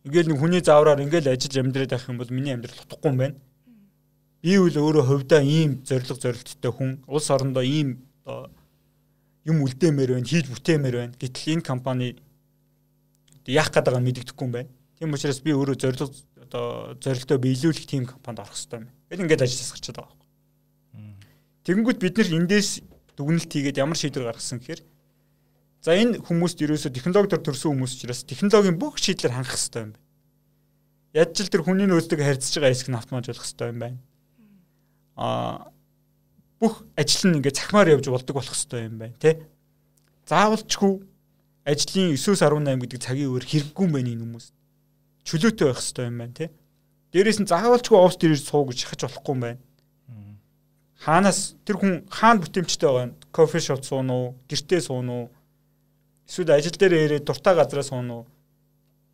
Ингээл 0.04 0.30
нэг 0.34 0.38
хүний 0.40 0.62
заавраар 0.62 1.04
ингээл 1.04 1.32
ажиллаж 1.32 1.56
амьдраад 1.58 1.92
байх 1.92 2.08
юм 2.08 2.18
бол 2.18 2.30
миний 2.34 2.52
амьдрал 2.52 2.82
утгагүй 2.84 3.10
юм 3.10 3.18
байна. 3.18 3.36
Би 4.42 4.58
үл 4.58 4.74
өөрөө 4.74 5.04
хувьдаа 5.06 5.42
ийм 5.42 5.80
зориг 5.86 6.10
зорилттой 6.10 6.72
хүн 6.72 6.90
улс 7.06 7.30
орондоо 7.30 7.62
ийм 7.62 8.02
юм 9.46 9.56
үлдээмээр 9.62 10.18
байна, 10.18 10.26
хийж 10.26 10.46
бүтээмээр 10.50 10.96
байна. 10.98 11.14
Гэтэл 11.18 11.52
энэ 11.54 11.66
компани 11.66 12.18
яах 13.46 13.70
гээд 13.70 13.86
байгааг 13.86 14.02
мэддэхгүй 14.02 14.46
юм 14.46 14.52
байна. 14.52 14.70
Тийм 14.98 15.14
учраас 15.14 15.40
би 15.40 15.50
өөрөө 15.54 15.76
зориг 15.78 16.00
одоо 16.52 16.94
зорилтоо 17.00 17.38
биелүүлэх 17.38 17.86
тийм 17.86 18.06
компанид 18.06 18.42
орох 18.42 18.54
хэрэгтэй 18.54 18.78
юм. 18.82 18.90
Тэгэл 19.08 19.22
ингээд 19.24 19.44
ажиллаж 19.46 19.70
гарчаад 19.72 19.96
байгаа 19.98 20.10
байхгүй. 20.10 20.28
Тэгэнгүүт 21.62 21.98
бид 22.02 22.14
нэр 22.18 22.28
эндээс 22.42 22.70
дүгнэлт 23.16 23.50
хийгээд 23.50 23.80
ямар 23.82 23.98
шийдвэр 23.98 24.28
гаргасан 24.30 24.58
гэхээр 24.58 24.82
за 25.82 25.98
энэ 25.98 26.22
хүмүүст 26.22 26.62
ерөөсө 26.62 26.94
технологиор 26.94 27.42
төрсэн 27.42 27.74
хүмүүс 27.74 27.98
учраас 27.98 28.22
технологийн 28.22 28.78
бүх 28.78 29.02
шийдлэр 29.02 29.34
хангах 29.34 29.58
хэрэгтэй 29.58 29.82
юм 29.82 29.92
байна. 29.92 30.00
Яаж 31.12 31.30
ч 31.34 31.50
тэр 31.50 31.66
хүний 31.66 31.90
нөөцтэйг 31.90 32.22
харьцаж 32.22 32.54
байгаа 32.54 32.70
хэсэг 32.70 32.88
нь 32.88 32.98
автоматжуулах 33.02 33.42
хэрэгтэй 33.42 33.68
юм 33.68 33.78
байна. 33.82 33.98
Аа 35.18 35.74
бүх 36.62 36.86
ажил 36.94 37.34
нь 37.34 37.42
ингээд 37.42 37.58
цахимаар 37.58 37.98
явж 37.98 38.06
болдог 38.06 38.34
болох 38.38 38.54
хэрэгтэй 38.54 38.86
юм 38.86 38.96
байна 39.02 39.18
тий. 39.18 39.34
Заавалчгүй 40.30 41.02
ажлын 41.66 42.14
9-18 42.14 42.78
гэдэг 42.78 43.00
цагийн 43.02 43.34
өөр 43.34 43.42
хэрэггүй 43.42 43.82
юм 43.82 43.92
байна 43.98 44.10
энэ 44.14 44.22
хүмүүс. 44.22 44.46
Чөлөөтэй 45.26 45.66
байх 45.66 45.82
хэрэгтэй 45.82 46.06
юм 46.06 46.18
байна 46.22 46.34
тий. 46.38 46.48
Дээрээс 47.10 47.38
нь 47.42 47.50
заавалчгүй 47.50 47.98
офс 47.98 48.16
дээр 48.22 48.38
суу 48.38 48.70
гэж 48.70 48.86
шахаж 48.86 49.00
болохгүй 49.10 49.34
юм 49.34 49.42
байна. 49.42 49.60
Хаанаас 51.02 51.58
тэр 51.66 51.76
хүн 51.82 52.06
хаана 52.06 52.46
бүтээмжтэй 52.46 52.86
байгаа 52.86 53.06
нь 53.10 53.16
кофе 53.34 53.58
шоп 53.58 53.82
суун 53.82 54.06
уу, 54.14 54.38
гэртээ 54.46 54.80
суун 54.86 55.10
уу? 55.10 55.24
Эсвэл 56.32 56.56
ажил 56.56 56.72
дээр 56.72 57.12
ирээд 57.12 57.28
дуртай 57.28 57.52
газараа 57.52 57.84
суун 57.84 58.08
уу? 58.08 58.24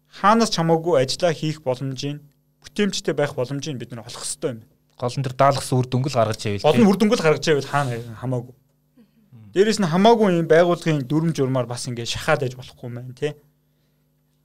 Хаанаас 0.07 0.55
ч 0.55 0.63
хамаагүй 0.63 1.03
ажиллаа 1.03 1.35
хийх 1.35 1.67
боломжийг 1.67 2.23
бүтээмжтэй 2.63 3.11
байх 3.11 3.35
боломжийг 3.35 3.75
бид 3.75 3.91
нар 3.91 4.07
олох 4.07 4.23
хэрэгтэй 4.23 4.55
юм. 4.55 4.63
Гол 4.95 5.17
нь 5.19 5.27
тэр 5.27 5.35
даалгасан 5.35 5.83
үр 5.83 5.91
дүнгэл 5.91 6.15
гаргаж 6.15 6.47
явъя. 6.47 6.63
Гол 6.63 6.79
нь 6.79 6.87
үр 6.87 6.95
дүнгэл 6.95 7.19
гаргаж 7.19 7.43
явъя 7.51 7.67
хаана 7.67 7.99
хамаагүй. 8.23 8.55
Дээрээс 9.51 9.83
нь 9.83 9.91
хамаагүй 9.91 10.39
юм 10.39 10.47
байгууллагын 10.47 11.11
дүрм 11.11 11.35
журмаар 11.35 11.67
бас 11.67 11.91
ингэ 11.91 12.07
шахаад 12.07 12.47
байж 12.47 12.55
болохгүй 12.55 12.87
юм 12.87 12.95
байна 13.03 13.15
тий. 13.19 13.35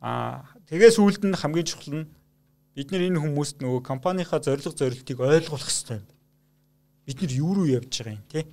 Аа 0.01 0.41
тэгээс 0.65 0.97
сүүлд 0.97 1.29
нь 1.29 1.37
хамгийн 1.37 1.69
чухал 1.69 1.93
нь 1.93 2.09
бид 2.73 2.89
нар 2.89 3.05
энэ 3.05 3.21
хүмүүст 3.21 3.61
нөгөө 3.61 3.85
компанийнхаа 3.85 4.41
зорилго 4.41 4.73
зорилтыг 4.73 5.21
ойлгуулах 5.21 5.69
хэрэгтэй 5.69 6.01
юм. 6.01 6.09
Бид 7.05 7.17
нар 7.21 7.33
юу 7.37 7.53
руу 7.53 7.69
явж 7.69 7.93
байгаа 8.01 8.17
юм 8.17 8.25
тий. 8.33 8.49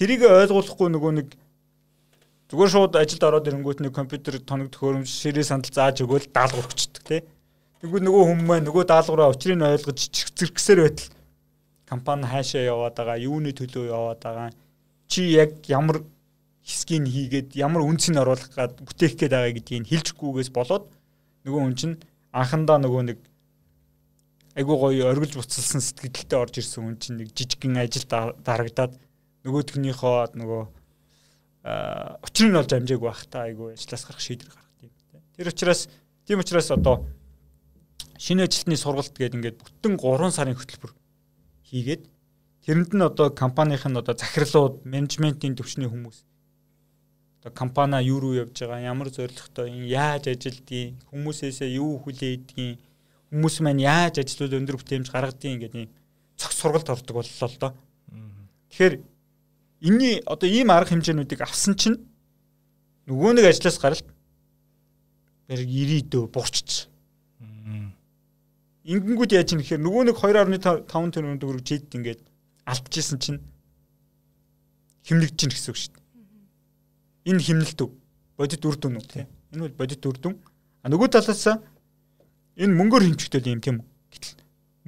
Тэрийг 0.00 0.24
ойлгуулахгүй 0.24 0.88
нөгөө 0.88 1.12
нэг 1.12 1.28
зүгээр 2.54 2.70
шууд 2.70 2.94
ажилд 2.94 3.24
ороод 3.26 3.48
ирэнгүүт 3.50 3.82
нэг 3.82 3.90
компьютер 3.90 4.38
тоног 4.38 4.70
төхөөрөмж 4.70 5.10
ширээ 5.10 5.42
сандал 5.42 5.74
зааж 5.74 6.06
өгөөл 6.06 6.30
даалгавар 6.30 6.70
өгчдөг 6.70 7.02
тий. 7.02 7.20
Тэгвэл 7.82 8.06
нөгөө 8.06 8.22
хүмүүс 8.30 8.46
маань 8.46 8.66
нөгөө 8.70 8.84
даалгавраа 8.86 9.34
учрыг 9.34 9.58
ойлгож 9.58 9.98
зэрэгсээр 10.38 10.80
байтал 10.86 11.10
компани 11.90 12.30
хаашаа 12.30 12.62
яваад 12.62 12.94
байгаа, 12.94 13.18
юуны 13.18 13.50
төлөө 13.58 13.90
яваад 13.90 14.22
байгаа 14.22 14.50
чи 15.10 15.34
яг 15.34 15.66
ямар 15.66 16.06
хэсгийг 16.62 17.10
хийгээд 17.10 17.48
ямар 17.58 17.82
үнцийг 17.84 18.16
оруулах 18.22 18.50
гад 18.54 18.78
бүтээх 18.80 19.18
гээд 19.18 19.34
байгаа 19.34 19.52
гэдгийг 19.52 19.90
хэлжихгүйгээс 19.90 20.50
болоод 20.54 20.84
нөгөө 21.44 21.60
хүн 21.60 21.76
чинь 21.76 21.96
анхандаа 22.32 22.78
нөгөө 22.80 23.02
нэг 23.10 23.18
айгуу 24.56 24.78
гоё 24.80 25.10
оргилж 25.12 25.36
буцалсан 25.36 25.82
сэтгэлдээ 25.84 26.38
орж 26.40 26.54
ирсэн 26.62 26.82
хүн 26.86 26.96
чинь 27.02 27.18
нэг 27.20 27.28
жижигхэн 27.36 27.82
ажил 27.84 28.06
дарагдаад 28.46 28.96
нөгөөдгнийхөө 29.44 30.38
нөгөө 30.40 30.62
учрыг 31.64 32.50
нь 32.52 32.60
олж 32.60 32.70
амжаагүй 32.76 33.08
байх 33.08 33.24
та 33.26 33.48
айгуу 33.48 33.72
ажиллаас 33.72 34.04
гарах 34.04 34.20
шийдвэр 34.20 34.52
гаргах 34.52 34.84
юм 34.84 34.92
те. 35.10 35.20
Тэр 35.36 35.48
учраас 35.48 35.88
тийм 36.28 36.38
учраас 36.44 36.70
одоо 36.70 37.08
шинэ 38.20 38.44
ажилтны 38.44 38.76
сургалт 38.76 39.16
гэдэг 39.16 39.38
ингээд 39.38 39.58
бүтэн 39.64 39.96
3 39.96 40.30
сарын 40.36 40.56
хөтөлбөр 40.60 40.92
хийгээд 41.64 42.04
Тэрэнд 42.64 42.96
нь 42.96 43.04
одоо 43.04 43.28
компанийн 43.28 43.76
нь 43.76 44.00
одоо 44.00 44.16
захирлууд, 44.16 44.88
менежментийн 44.88 45.52
төвчний 45.52 45.84
хүмүүс 45.84 46.24
одоо 47.44 47.52
компани 47.52 48.00
юу 48.08 48.24
руу 48.24 48.32
явж 48.32 48.56
байгаа, 48.56 48.80
ямар 48.80 49.12
зорилготой, 49.12 49.68
яаж 49.84 50.32
ажилдгийг, 50.32 50.96
хүмүүсээсээ 51.12 51.76
юу 51.76 52.00
хүлээдгийг, 52.00 52.80
хүмүүс 53.28 53.60
маань 53.60 53.84
яаж 53.84 54.16
ажлууд 54.16 54.56
өндөр 54.56 54.80
бүтээмж 54.80 55.12
гаргадгийг 55.12 55.52
ингээд 55.60 55.76
ийм 55.76 55.90
цогц 56.40 56.56
сургалт 56.56 56.88
ордог 56.88 57.20
боллоо 57.20 57.48
л 57.52 57.60
доо. 57.60 57.72
Тэгэхээр 58.72 58.94
энэний 59.84 60.24
одоо 60.24 60.48
ийм 60.48 60.72
арга 60.72 60.96
хэмжээнүүдийг 60.96 61.44
авсан 61.44 61.76
чинь 61.76 62.00
нөгөө 63.04 63.36
нэг 63.36 63.44
ажлаас 63.52 63.76
гаралт 63.76 64.08
бараг 65.48 65.68
90 65.68 66.08
дөө 66.08 66.24
бурчж. 66.32 66.88
Ингэнгүүт 68.84 69.32
яаж 69.36 69.52
юм 69.52 69.60
гэхээр 69.60 69.80
нөгөө 69.80 70.02
нэг 70.08 70.16
2.5 70.20 70.88
тэрбум 70.88 71.40
төгрөг 71.40 71.64
чийд 71.64 71.88
ингээд 71.92 72.20
алдчихсан 72.64 73.20
чинь 73.20 73.40
химнэгдэж 75.08 75.36
чинь 75.40 75.52
гэсэн 75.52 75.72
үг 75.72 75.78
шүү 75.80 75.92
дээ. 75.96 76.04
Энэ 77.32 77.44
химнэлт 77.44 77.80
бодит 78.36 78.64
үр 78.64 78.76
дүн 78.76 79.00
үү 79.00 79.04
тийм. 79.08 79.28
Энэ 79.52 79.68
бол 79.68 79.78
бодит 79.84 80.04
үр 80.04 80.16
дүн. 80.20 80.36
А 80.84 80.92
нөгөө 80.92 81.08
талаас 81.16 81.44
энэ 82.60 82.76
мөнгөөр 82.76 83.04
хэмжигдэл 83.08 83.52
юм 83.52 83.60
тийм 83.64 83.76
үү. 83.80 83.88
Гэтэл 84.12 84.36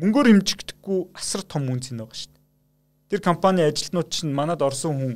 мөнгөөр 0.01 0.27
хэмжигдэхгүй 0.29 0.99
асар 1.17 1.41
том 1.45 1.69
үнц 1.73 1.89
нь 1.93 2.01
байгаа 2.01 2.17
шүү 2.17 2.33
дээ. 2.33 2.36
Тэр 3.11 3.21
компани 3.21 3.63
ажилтнууд 3.63 4.09
чинь 4.11 4.35
манад 4.35 4.63
орсон 4.63 4.95
хүн 4.99 5.15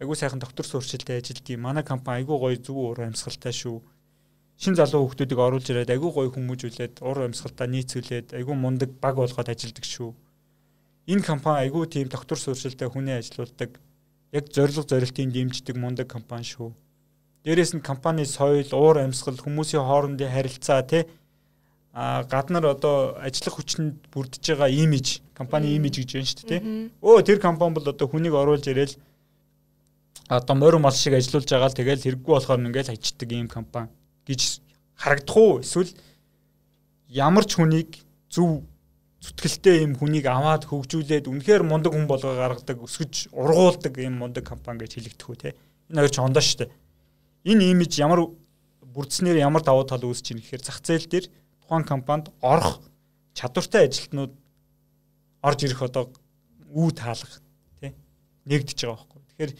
айгуу 0.00 0.14
сайхан 0.14 0.40
доктор 0.40 0.66
сууршилтай 0.66 1.18
ажилдгийг 1.18 1.58
манай 1.58 1.84
компани 1.84 2.22
айгуу 2.22 2.38
гоё 2.38 2.56
зүг 2.56 2.76
уур 2.76 3.00
амьсгалтай 3.06 3.52
шүү. 3.52 3.78
Шин 4.60 4.74
залуу 4.74 5.06
хүмүүсийг 5.08 5.38
оруулж 5.38 5.70
ирээд 5.70 5.94
айгуу 5.94 6.10
гоё 6.12 6.30
хүмүүжүүлээд 6.34 7.00
уур 7.00 7.30
амьсгалтаа 7.30 7.66
нийцүүлээд 7.70 8.34
айгуу 8.38 8.54
мундаг 8.54 8.90
баг 9.02 9.14
болгоод 9.16 9.48
ажилдаг 9.48 9.86
шүү 9.86 10.10
энэ 11.10 11.26
компани 11.26 11.66
айгүй 11.66 11.86
тийм 11.90 12.08
доктор 12.08 12.38
сууршилтай 12.38 12.88
хүний 12.88 13.18
ажилуулдаг 13.18 13.80
яг 14.30 14.44
зориг 14.54 14.86
зорилтын 14.86 15.32
дэмждэг 15.34 15.76
мундаг 15.76 16.06
компани 16.06 16.46
шүү. 16.46 16.70
Дээрээс 17.42 17.74
нь 17.74 17.82
компани 17.82 18.24
соёл, 18.24 18.70
уур 18.70 19.02
амьсгал, 19.02 19.34
хүмүүсийн 19.34 19.82
хоорондын 19.82 20.30
харилцаа 20.30 20.86
тий 20.86 21.08
а 21.92 22.22
гаднаар 22.24 22.76
одоо 22.76 23.18
ажиллах 23.18 23.58
хүчинд 23.58 23.98
бүрдэж 24.14 24.54
байгаа 24.54 24.70
имиж, 24.70 25.22
компани 25.34 25.74
имиж 25.74 25.98
гэж 25.98 26.10
байна 26.14 26.30
шүү 26.30 26.46
дээ 26.46 26.60
тий. 26.60 26.90
Өө 27.02 27.22
тэр 27.26 27.38
компани 27.42 27.74
бол 27.74 27.90
одоо 27.90 28.06
хүнийг 28.06 28.34
оруулж 28.34 28.66
ирээл 28.70 28.94
одоо 30.30 30.54
морь 30.54 30.78
мал 30.78 30.94
шиг 30.94 31.18
ажиллаж 31.18 31.50
байгаа 31.50 31.70
л 31.70 31.78
тэгэл 31.78 32.04
хэрэггүй 32.06 32.30
болохоор 32.30 32.62
ингээл 32.62 32.94
ажигдаг 32.94 33.30
ийм 33.34 33.48
компани 33.50 33.90
гэж 34.22 34.62
харагдах 34.94 35.36
уу? 35.36 35.58
Эсвэл 35.58 35.90
ямар 37.10 37.42
ч 37.42 37.58
хүнийг 37.58 37.98
зөв 38.30 38.62
зүтгэлтэй 39.20 39.82
юм 39.82 39.98
хүнийг 39.98 40.30
аваад 40.30 40.64
хөгжүүлээд 40.70 41.26
үнэхээр 41.26 41.66
мундаг 41.66 41.92
хүн 41.92 42.06
болгоо 42.06 42.38
гаргадаг, 42.38 42.78
өсгөж 42.80 43.34
ургуулдаг 43.34 43.94
юм 43.98 44.22
мундаг 44.22 44.46
компани 44.46 44.86
гэж 44.86 44.96
хэлэгдэх 44.96 45.28
үү 45.28 45.36
те. 45.36 45.50
Энэ 45.90 46.06
хоёр 46.06 46.14
ч 46.14 46.18
ондоо 46.22 46.40
штэ. 46.40 46.72
Энэ 47.44 47.68
имиж 47.74 48.00
ямар 48.00 48.32
бүрдснээр 48.80 49.44
ямар 49.44 49.60
давуу 49.60 49.84
тал 49.84 50.00
үүсэж 50.00 50.32
ийн 50.32 50.40
гэхээр 50.40 50.62
зах 50.64 50.80
зээл 50.80 51.10
дээр 51.10 51.26
тухайн 51.70 51.86
компанид 51.86 52.26
орох 52.42 52.82
чадвартай 53.34 53.86
ажилтнууд 53.86 54.34
орж 55.42 55.60
ирэх 55.62 55.82
одоо 55.86 56.10
үе 56.66 56.90
таалах 56.90 57.38
тий 57.78 57.94
нэгдэж 58.44 58.78
байгаа 58.82 59.06
байхгүй. 59.06 59.22
Тэгэхээр 59.30 59.52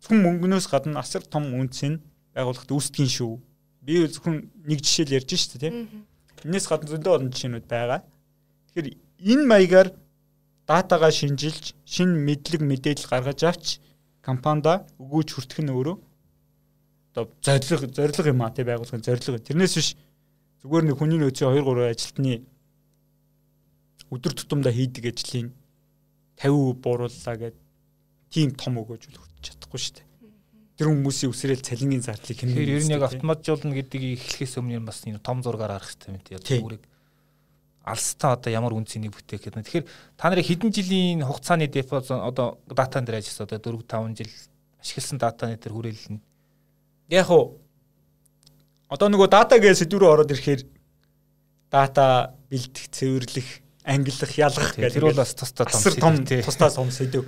зөвхөн 0.00 0.20
мөнгнөөс 0.24 0.66
гадна 0.72 1.04
асар 1.04 1.20
том 1.28 1.52
үнц 1.52 1.84
нь 1.84 2.00
байгууллагт 2.32 2.72
үүсдгийн 2.72 3.12
шүү. 3.12 3.36
Би 3.84 4.08
зөвхөн 4.08 4.48
нэг 4.64 4.80
жишээл 4.80 5.20
ярьж 5.20 5.36
штэ 5.36 5.60
тий. 5.60 5.72
Энээс 6.48 6.64
гадна 6.64 6.96
зөндөө 6.96 7.12
олон 7.12 7.28
жишээнүүд 7.28 7.66
байгаа. 7.68 8.00
Тэгэхээр 8.72 8.88
энэ 9.28 9.44
маягаар 9.44 9.88
датагаа 10.64 11.12
шинжилж, 11.12 11.76
шинэ 11.84 12.24
мэдлэг 12.24 12.64
мэдээлэл 12.64 13.12
гаргаж 13.12 13.40
авч 13.44 13.66
компанида 14.24 14.88
өгөөж 14.96 15.28
хүртэх 15.36 15.60
нь 15.60 15.68
өөрөө 15.68 15.96
одоо 17.12 17.28
зорилго 17.44 17.86
зорилго 17.92 18.32
юм 18.32 18.40
аа 18.40 18.54
тий 18.54 18.64
байгууллагын 18.64 19.04
зорилго. 19.04 19.44
Тэрнээс 19.44 19.74
биш 19.76 19.88
зүгээр 20.60 20.84
нэг 20.86 20.96
хүний 21.00 21.18
нөөцийн 21.20 21.52
2 21.56 21.64
3 21.64 21.88
ажилтны 21.88 22.34
өдөр 24.10 24.32
тутамдаа 24.36 24.72
хийдэг 24.74 25.14
ажлын 25.14 25.54
50% 26.36 26.80
буурууллаа 26.84 27.36
гэд 27.40 27.56
тийм 28.28 28.52
том 28.58 28.80
өгөөж 28.80 29.02
хүртэж 29.08 29.44
чадахгүй 29.44 29.80
шүү 29.80 29.94
дээ. 29.96 30.06
Тэр 30.76 30.88
хүмүүсийн 30.88 31.32
үсрээл 31.32 31.64
цалингийн 31.64 32.04
зардлыг 32.04 32.38
хэмнэн. 32.40 32.56
Тэр 32.56 32.74
ер 32.76 32.84
нь 32.84 32.94
яг 32.96 33.04
автоматжуулна 33.04 33.76
гэдгийг 33.76 34.16
эхлэхээс 34.16 34.60
өмнө 34.60 34.84
бас 34.84 35.04
том 35.20 35.44
зургаар 35.44 35.76
харах 35.76 35.92
хэрэгтэй 35.92 36.12
юм 36.12 36.40
тий. 36.40 36.58
Зүгээр 36.60 36.82
алстаа 37.84 38.36
одоо 38.36 38.50
ямар 38.52 38.76
үнцнийг 38.76 39.12
бүтээх 39.12 39.48
гэдэг. 39.48 39.64
Тэгэхээр 39.64 39.86
та 40.16 40.28
нарын 40.28 40.48
хэдэн 40.48 40.70
жилийн 40.72 41.20
хугацааны 41.24 41.68
депоз 41.68 42.08
одоо 42.12 42.60
датан 42.68 43.04
дээр 43.04 43.20
ажилласан 43.20 43.48
одоо 43.48 43.58
4 43.60 43.84
5 43.84 44.16
жил 44.20 44.32
ашигласан 44.80 45.18
датаны 45.20 45.56
тэр 45.56 45.72
хүрээлэл 45.72 46.16
нь 46.16 46.20
яг 47.08 47.28
уу 47.28 47.60
одоо 48.90 49.08
нөгөө 49.08 49.28
дата 49.30 49.56
гэж 49.62 49.86
сэдвүүрээ 49.86 50.10
ороод 50.10 50.34
ирэхээр 50.34 50.62
дата 51.70 52.34
бэлдэх, 52.50 52.90
цэвэрлэх, 52.90 53.48
ангиллах, 53.86 54.32
ялгах 54.34 54.74
гэх 54.74 54.92
тэр 54.98 55.06
бол 55.06 55.22
бас 55.22 55.32
тусдаа 55.38 55.70
том 55.70 56.26
тусдаа 56.26 56.70
том 56.74 56.90
сэдв. 56.90 57.22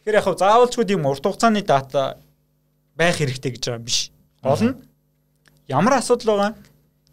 Тэгэхээр 0.00 0.16
яг 0.16 0.24
хав 0.24 0.40
заавалчгүй 0.40 0.88
тийм 0.88 1.04
урт 1.04 1.28
хугацааны 1.28 1.60
дата 1.60 2.16
байх 2.96 3.20
хэрэгтэй 3.20 3.52
гэж 3.52 3.62
байгаа 3.68 3.78
юм 3.78 3.84
биш. 3.84 4.08
Гол 4.40 4.62
нь 4.64 4.74
ямар 5.68 6.00
асуудал 6.00 6.32
байгаа 6.32 6.52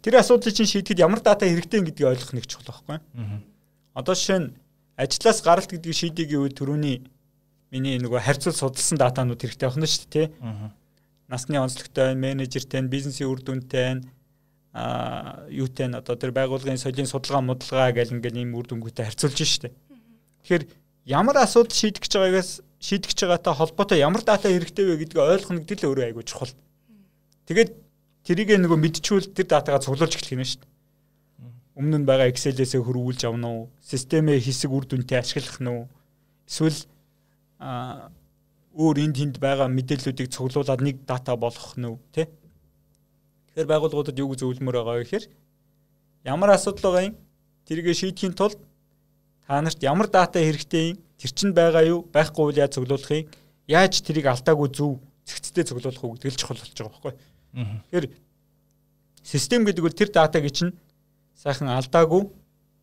тэр 0.00 0.24
асуудлыг 0.24 0.56
чинь 0.56 0.70
шийдэхэд 0.72 1.04
ямар 1.04 1.20
дата 1.20 1.44
хэрэгтэй 1.44 1.84
гэдгийг 1.84 2.08
ойлгох 2.08 2.32
нэг 2.32 2.48
чухал 2.48 2.72
байхгүй. 2.72 2.98
Одоо 3.92 4.14
жишээ 4.16 4.40
нь 4.40 4.48
ажлаас 4.96 5.44
гаралт 5.44 5.68
гэдгийг 5.68 5.92
шийдэе 5.92 6.26
гэвэл 6.32 6.56
түрүүний 6.56 7.04
миний 7.68 8.00
нөгөө 8.00 8.24
харьцуул 8.24 8.56
судалсан 8.56 8.96
датанууд 8.96 9.36
хэрэгтэй 9.36 9.68
байна 9.68 9.84
шүү 9.84 10.08
дээ. 10.08 10.26
Насны 11.26 11.58
онцлогтой, 11.58 12.14
менежертэй, 12.14 12.86
бизнесийн 12.86 13.30
үр 13.30 13.42
дүнтэй 13.42 14.02
а 14.76 15.48
юутэй 15.48 15.88
нь 15.88 15.96
одоо 15.96 16.20
тэр 16.20 16.36
байгууллагын 16.36 16.76
соёлын 16.76 17.08
судалгаа 17.08 17.40
мудалгаа 17.40 17.96
гэл 17.96 18.12
ингээл 18.12 18.44
ийм 18.44 18.52
үр 18.52 18.68
дүнгүйтэй 18.68 19.08
харьцуулж 19.08 19.40
штэ. 19.40 19.72
Тэгэхээр 20.44 20.68
ямар 21.08 21.40
асуудал 21.40 21.72
шийдэх 21.72 22.04
гэж 22.04 22.12
байгаагаас 22.20 22.50
шийдэх 22.76 23.08
гэж 23.08 23.18
байгаатай 23.24 23.54
холбоотой 23.56 23.98
ямар 24.04 24.20
дата 24.20 24.52
хэрэгтэй 24.52 24.84
вэ 24.84 25.00
гэдгийг 25.00 25.16
ойлгох 25.16 25.64
гэдэг 25.64 25.80
л 25.80 25.88
өөрөө 25.88 26.06
айгүй 26.12 26.24
чухал. 26.28 26.52
Тэгээд 27.48 27.70
тэрийг 28.28 28.52
нөгөө 28.60 28.78
мэдчихвэл 28.84 29.32
тэр 29.32 29.48
датагаа 29.48 29.80
цуглуулж 29.80 30.12
эхлэх 30.12 30.36
юм 30.36 30.44
дээ. 30.44 30.68
Өмнө 31.80 31.96
нь 32.04 32.08
байгаа 32.08 32.28
Excel-ээсээ 32.28 32.84
хөрвүүлж 32.84 33.24
авна 33.24 33.48
уу? 33.48 33.62
Системээ 33.80 34.44
хэсэг 34.44 34.68
үр 34.68 34.84
дүнтэй 34.84 35.24
ашиглах 35.24 35.56
нь 35.64 35.72
уу? 35.72 35.88
Эсвэл 36.44 36.84
а 37.56 38.12
өөр 38.76 38.96
энд 39.00 39.16
тэнд 39.16 39.36
байгаа 39.40 39.68
мэдээллүүдийг 39.72 40.28
цуглуулад 40.28 40.80
нэг 40.84 41.08
дата 41.08 41.32
болгох 41.32 41.80
нь 41.80 41.88
үү, 41.88 41.96
тэ? 42.12 42.28
Тэгэхээр 43.56 43.72
байгууллагуудад 43.72 44.20
юу 44.20 44.36
зөвлөмөр 44.36 44.76
байгаа 44.84 44.94
вэ 45.00 45.04
гэхээр 45.08 45.24
ямар 46.28 46.52
асуудал 46.52 46.92
байгаа 46.92 47.08
юм? 47.08 47.16
Тэргээ 47.64 47.96
шийдэхийн 47.96 48.36
тулд 48.36 48.60
та 49.48 49.64
нарт 49.64 49.80
ямар 49.80 50.12
дата 50.12 50.44
хэрэгтэй 50.44 50.92
юм? 50.92 50.98
Тэр 51.16 51.32
чинь 51.32 51.56
байгаа 51.56 51.88
юу? 51.88 52.04
Байхгүй 52.12 52.52
бол 52.52 52.60
яаж 52.60 52.76
цуглуулах 52.76 53.10
юм? 53.16 53.32
Яаж 53.64 54.04
тэрийг 54.04 54.28
алдаагүй 54.28 54.68
зөв 54.76 55.00
зэгцтэй 55.24 55.64
цуглуулах 55.64 56.04
уу 56.04 56.14
гэдэг 56.20 56.30
л 56.30 56.36
чухал 56.36 56.60
болж 56.60 56.76
байгаа 56.76 56.92
байхгүй. 56.92 57.14
Тэгэхээр 57.56 58.06
систем 59.24 59.64
гэдэг 59.64 59.82
бол 59.82 59.96
тэр 59.96 60.10
датаг 60.12 60.44
чинь 60.52 60.76
сайхан 61.32 61.72
алдаагүй 61.72 62.28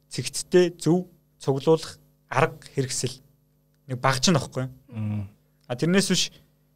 зэгцтэй 0.09 0.73
зөв 0.75 1.05
цуглуулах 1.37 2.01
арга 2.33 2.57
хэрэгсэл 2.73 3.21
нэг 3.87 3.97
багч 4.01 4.33
нь 4.33 4.37
аахгүй. 4.41 4.65
А 5.73 5.75
тэрнээс 5.75 6.07
биш 6.13 6.29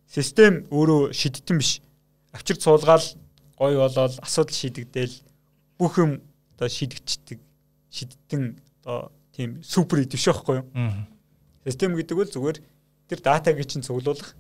систем 0.09 0.65
өөрөө 0.73 1.13
шидтэн 1.13 1.61
биш. 1.61 1.85
Авчир 2.33 2.57
цуулгаал 2.57 3.05
гой 3.53 3.77
болоод 3.77 4.17
асуудал 4.25 4.57
шийдэгдээл 4.57 5.13
бүх 5.77 6.01
юм 6.01 6.17
одоо 6.57 6.65
шийдэгчдэг 6.65 7.37
шидтэн 7.93 8.57
одоо 8.81 9.13
тийм 9.37 9.61
супер 9.61 10.01
идэв 10.01 10.17
шээхгүй 10.17 10.65
юу. 10.65 10.65
Систем 11.61 11.93
гэдэг 11.93 12.17
бол 12.17 12.25
зүгээр 12.25 12.57
тэр 13.05 13.19
датаг 13.21 13.61
чинь 13.69 13.85
цуглуулах 13.85 14.33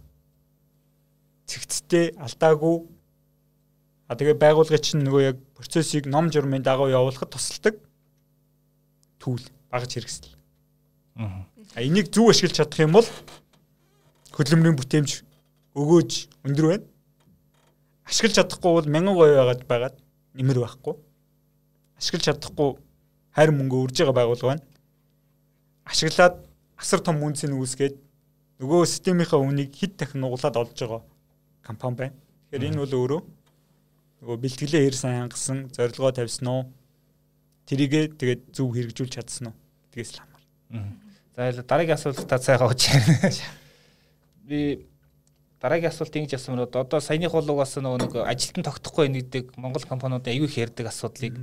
цэгцтэй 1.45 2.17
алдаагүй 2.17 2.89
а 4.09 4.17
тэгээ 4.17 4.41
байгуулгын 4.41 4.81
чинь 4.81 5.05
нөгөө 5.05 5.21
яг 5.21 5.37
процессыг 5.53 6.09
ном 6.09 6.33
журмын 6.33 6.65
дагуу 6.65 6.89
явуулахад 6.89 7.29
тусалдаг 7.29 7.77
түүл 9.21 9.45
багж 9.69 10.01
хэрэгсэл. 10.01 10.33
Аа 11.21 11.45
А 11.75 11.81
энийг 11.81 12.09
зөв 12.13 12.29
ашиглаж 12.31 12.55
чадах 12.57 12.79
юм 12.79 12.93
бол 12.95 13.05
хөдөлмөрийн 14.37 14.77
бүтээмж 14.77 15.11
өгөөж 15.73 16.11
өндөр 16.45 16.65
байна. 16.69 16.85
Ашиглаж 18.05 18.35
чадахгүй 18.37 18.71
бол 18.77 18.87
1000 18.87 19.17
говь 19.17 19.33
байгаад 19.33 19.61
байгаад 19.65 19.95
нэмэр 20.37 20.61
байхгүй. 20.61 20.95
Ашиглаж 21.97 22.23
чадахгүй 22.29 22.69
хайр 23.33 23.51
мөнгө 23.51 23.81
өрж 23.83 23.97
байгаа 23.99 24.17
байгууллага 24.21 24.51
байна. 24.53 24.65
Ашиглаад 25.89 26.35
асар 26.77 27.01
том 27.01 27.21
үнцийг 27.25 27.51
үүсгээд 27.51 27.97
нөгөө 28.61 28.85
системийнхаа 28.85 29.41
үнийг 29.41 29.73
хэд 29.73 29.97
дахин 29.97 30.21
нуглаад 30.21 30.55
олж 30.57 30.77
байгаа 30.77 31.01
компани 31.65 31.97
байна. 31.97 32.15
Тэгэхээр 32.49 32.67
энэ 32.69 32.81
бол 32.81 32.93
өөрөө 33.01 33.21
нөгөө 34.21 34.37
бэлтгэлээ 34.41 34.85
хэр 34.85 34.97
сайн 34.97 35.17
хангасан, 35.25 35.69
зорилгоо 35.73 36.13
тавьсан 36.13 36.47
уу? 36.47 36.63
Тэрийгээ 37.69 38.17
тэгээд 38.17 38.41
зөв 38.55 38.73
хэрэгжүүлж 38.73 39.13
чадсан 39.13 39.51
уу? 39.51 39.55
Гэдгээс 39.91 40.11
л 40.15 40.21
хамаарна. 40.21 40.97
За 41.35 41.61
дараагийн 41.61 41.97
асуулт 41.97 42.25
та 42.25 42.39
цайгаа 42.41 42.71
ууч. 42.71 42.87
Би 44.47 44.87
дараагийн 45.61 45.91
асуулт 45.91 46.15
ингэж 46.15 46.37
асуумаар 46.37 46.71
одоо 46.71 46.99
саяных 47.03 47.35
болог 47.35 47.59
бас 47.59 47.75
нөгөө 47.75 47.99
нэг 48.07 48.13
ажилтан 48.23 48.63
тогтохгүй 48.63 49.11
гэдэг 49.11 49.57
Монгол 49.59 49.83
компаниуд 49.83 50.27
аюул 50.27 50.47
их 50.47 50.57
ярьдаг 50.57 50.87
асуудлыг 50.87 51.35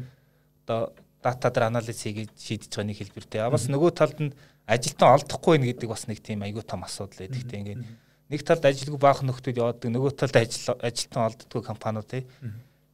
одоо 0.65 0.95
дата 1.23 1.51
дээр 1.51 1.69
анализ 1.69 2.01
хийгээд 2.01 2.33
шийдэж 2.33 2.73
байгаа 2.73 2.89
нэг 2.89 2.99
хэлбэртэй. 2.99 3.41
А 3.45 3.51
бас 3.53 3.69
нөгөө 3.69 3.91
талд 3.93 4.19
нь 4.25 4.33
ажилтан 4.65 5.21
олдохгүй 5.21 5.59
байх 5.61 5.77
гэдэг 5.77 5.89
бас 5.93 6.09
нэг 6.09 6.19
тийм 6.25 6.43
аюул 6.43 6.65
том 6.65 6.85
асуудал 6.85 7.21
байдаг 7.29 7.45
тийм 7.45 7.61
ингээд. 7.61 7.85
Нэг 8.33 8.41
талд 8.41 8.65
ажилгүй 8.65 9.01
баах 9.01 9.21
нөхдүүд 9.21 9.61
яваадаг 9.61 9.91
нөгөө 9.93 10.13
талд 10.17 10.37
ажил 10.41 10.81
ажилтан 10.81 11.23
олддгүй 11.29 11.63
компаниуд 11.63 12.09
тий. 12.09 12.23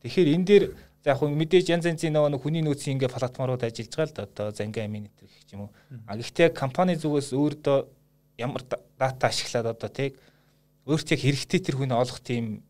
Тэгэхээр 0.03 0.35
энэ 0.35 0.47
дээр 0.47 0.65
За 1.01 1.17
яг 1.17 1.23
мэдээж 1.25 1.73
янз 1.73 1.87
янзын 1.89 2.13
нөгөө 2.13 2.45
хүний 2.45 2.61
нөөцийн 2.61 3.01
ингээ 3.01 3.09
платформрууд 3.09 3.65
ажиллаж 3.65 3.89
байгаа 3.97 4.05
л 4.05 4.17
да. 4.21 4.29
Одоо 4.29 4.47
занга 4.53 4.85
аминитер 4.85 5.33
гэх 5.33 5.57
юм 5.57 5.65
уу. 5.65 5.71
А 6.05 6.13
гэхдээ 6.21 6.53
компани 6.53 6.93
зүгээс 7.01 7.33
өөртөө 7.33 7.79
ямар 8.41 8.65
дата 8.97 9.29
ашиглаад 9.29 9.77
одоо 9.77 9.91
тийг 9.93 10.17
өөртөө 10.89 11.17
хэрэгтэй 11.21 11.61
тэр 11.61 11.77
хүний 11.77 11.95
олох 11.95 12.25
тийм 12.25 12.65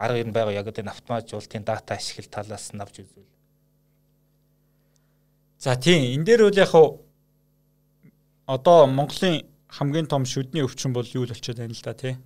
арга 0.00 0.24
нь 0.24 0.32
байгаа 0.32 0.56
яг 0.56 0.66
одоо 0.72 0.88
автоматжуулалтын 0.88 1.64
дата 1.68 1.94
ашигла 1.94 2.32
талаас 2.32 2.72
нь 2.72 2.80
авч 2.80 3.04
үзвэл. 3.04 3.28
За 5.60 5.76
тийм 5.76 6.00
энэ 6.16 6.24
дээр 6.24 6.42
бол 6.48 6.58
яг 6.64 6.72
одоо 8.48 8.86
Монголын 8.88 9.44
хамгийн 9.68 10.08
том 10.08 10.24
шүдний 10.24 10.64
өвчин 10.64 10.96
бол 10.96 11.06
юу 11.06 11.28
л 11.28 11.32
болчиход 11.36 11.60
байна 11.60 11.76
л 11.76 11.84
да 11.84 11.94
тий. 11.94 12.16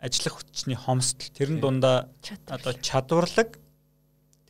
Ажиллах 0.00 0.40
хүчний 0.40 0.80
хомсдол 0.80 1.28
тэрэн 1.36 1.60
дундаа 1.60 2.08
одоо 2.48 2.72
чадварлаг 2.80 3.60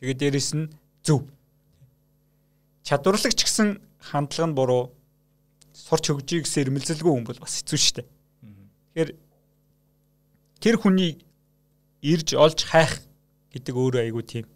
Тэгээд 0.01 0.17
дээрэс 0.17 0.51
нь 0.57 0.73
зөв. 1.05 1.29
Чадварлаг 2.81 3.37
ч 3.37 3.45
гэсэн 3.45 3.77
хандлага 4.01 4.49
нь 4.49 4.57
буруу. 4.57 4.83
Сурч 5.73 6.11
хөгжиж 6.11 6.45
гэсэн 6.45 6.67
ирмэлзэлгүй 6.67 7.11
хүн 7.11 7.27
бол 7.27 7.41
бас 7.41 7.61
хэцүү 7.61 7.79
шттэ. 7.79 8.03
Тэгэхээр 8.91 9.09
тэр 10.61 10.75
хүний 10.77 11.11
ирж 12.03 12.35
олж 12.35 12.59
хайх 12.67 13.01
гэдэг 13.55 13.75
өөрөө 13.75 14.01
айгүй 14.07 14.23
тийм 14.27 14.47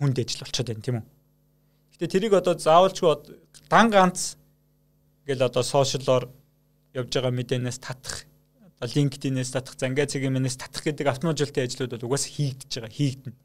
хүнд 0.00 0.18
ажил 0.18 0.42
болчиход 0.44 0.68
байна 0.72 0.84
тийм 0.84 0.96
үү. 1.02 1.06
Гэтэ 1.98 2.12
тэрийг 2.12 2.34
одоо 2.38 2.54
заавалчгүй 2.56 3.36
дан 3.68 3.90
ганц 3.90 4.38
ингээл 5.24 5.48
одоо 5.50 5.62
сошиалор 5.62 6.30
явж 6.94 7.10
байгаа 7.12 7.34
мэдээнээс 7.34 7.78
татах 7.82 8.28
одоо 8.78 8.94
LinkedIn-ээс 8.94 9.50
татах, 9.50 9.74
зангаа 9.74 10.06
цэгийн-ээс 10.06 10.56
татах 10.56 10.86
гэдэг 10.86 11.06
автоматжуулалтын 11.10 11.66
ажлууд 11.66 11.92
бол 11.98 12.06
угаасаа 12.14 12.30
хийгдэж 12.30 12.70
байгаа, 12.78 12.94
хийгдэнэ. 12.94 13.36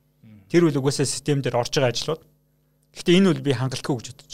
Тэр 0.45 0.69
үл 0.69 0.77
угаасаа 0.77 1.09
систем 1.09 1.41
дээр 1.41 1.57
орж 1.57 1.73
байгаа 1.73 1.89
ажлууд. 1.89 2.21
Гэхдээ 2.93 3.17
энэ 3.17 3.29
үл 3.33 3.41
би 3.41 3.51
хангалтгүй 3.57 3.95
гэж 3.97 4.07
бодож 4.13 4.33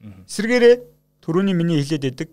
байна. 0.00 0.24
Эсвэргээрээ 0.24 0.74
түрүүний 1.22 1.54
миний 1.54 1.78
хэлээд 1.78 2.02
байдаг 2.02 2.28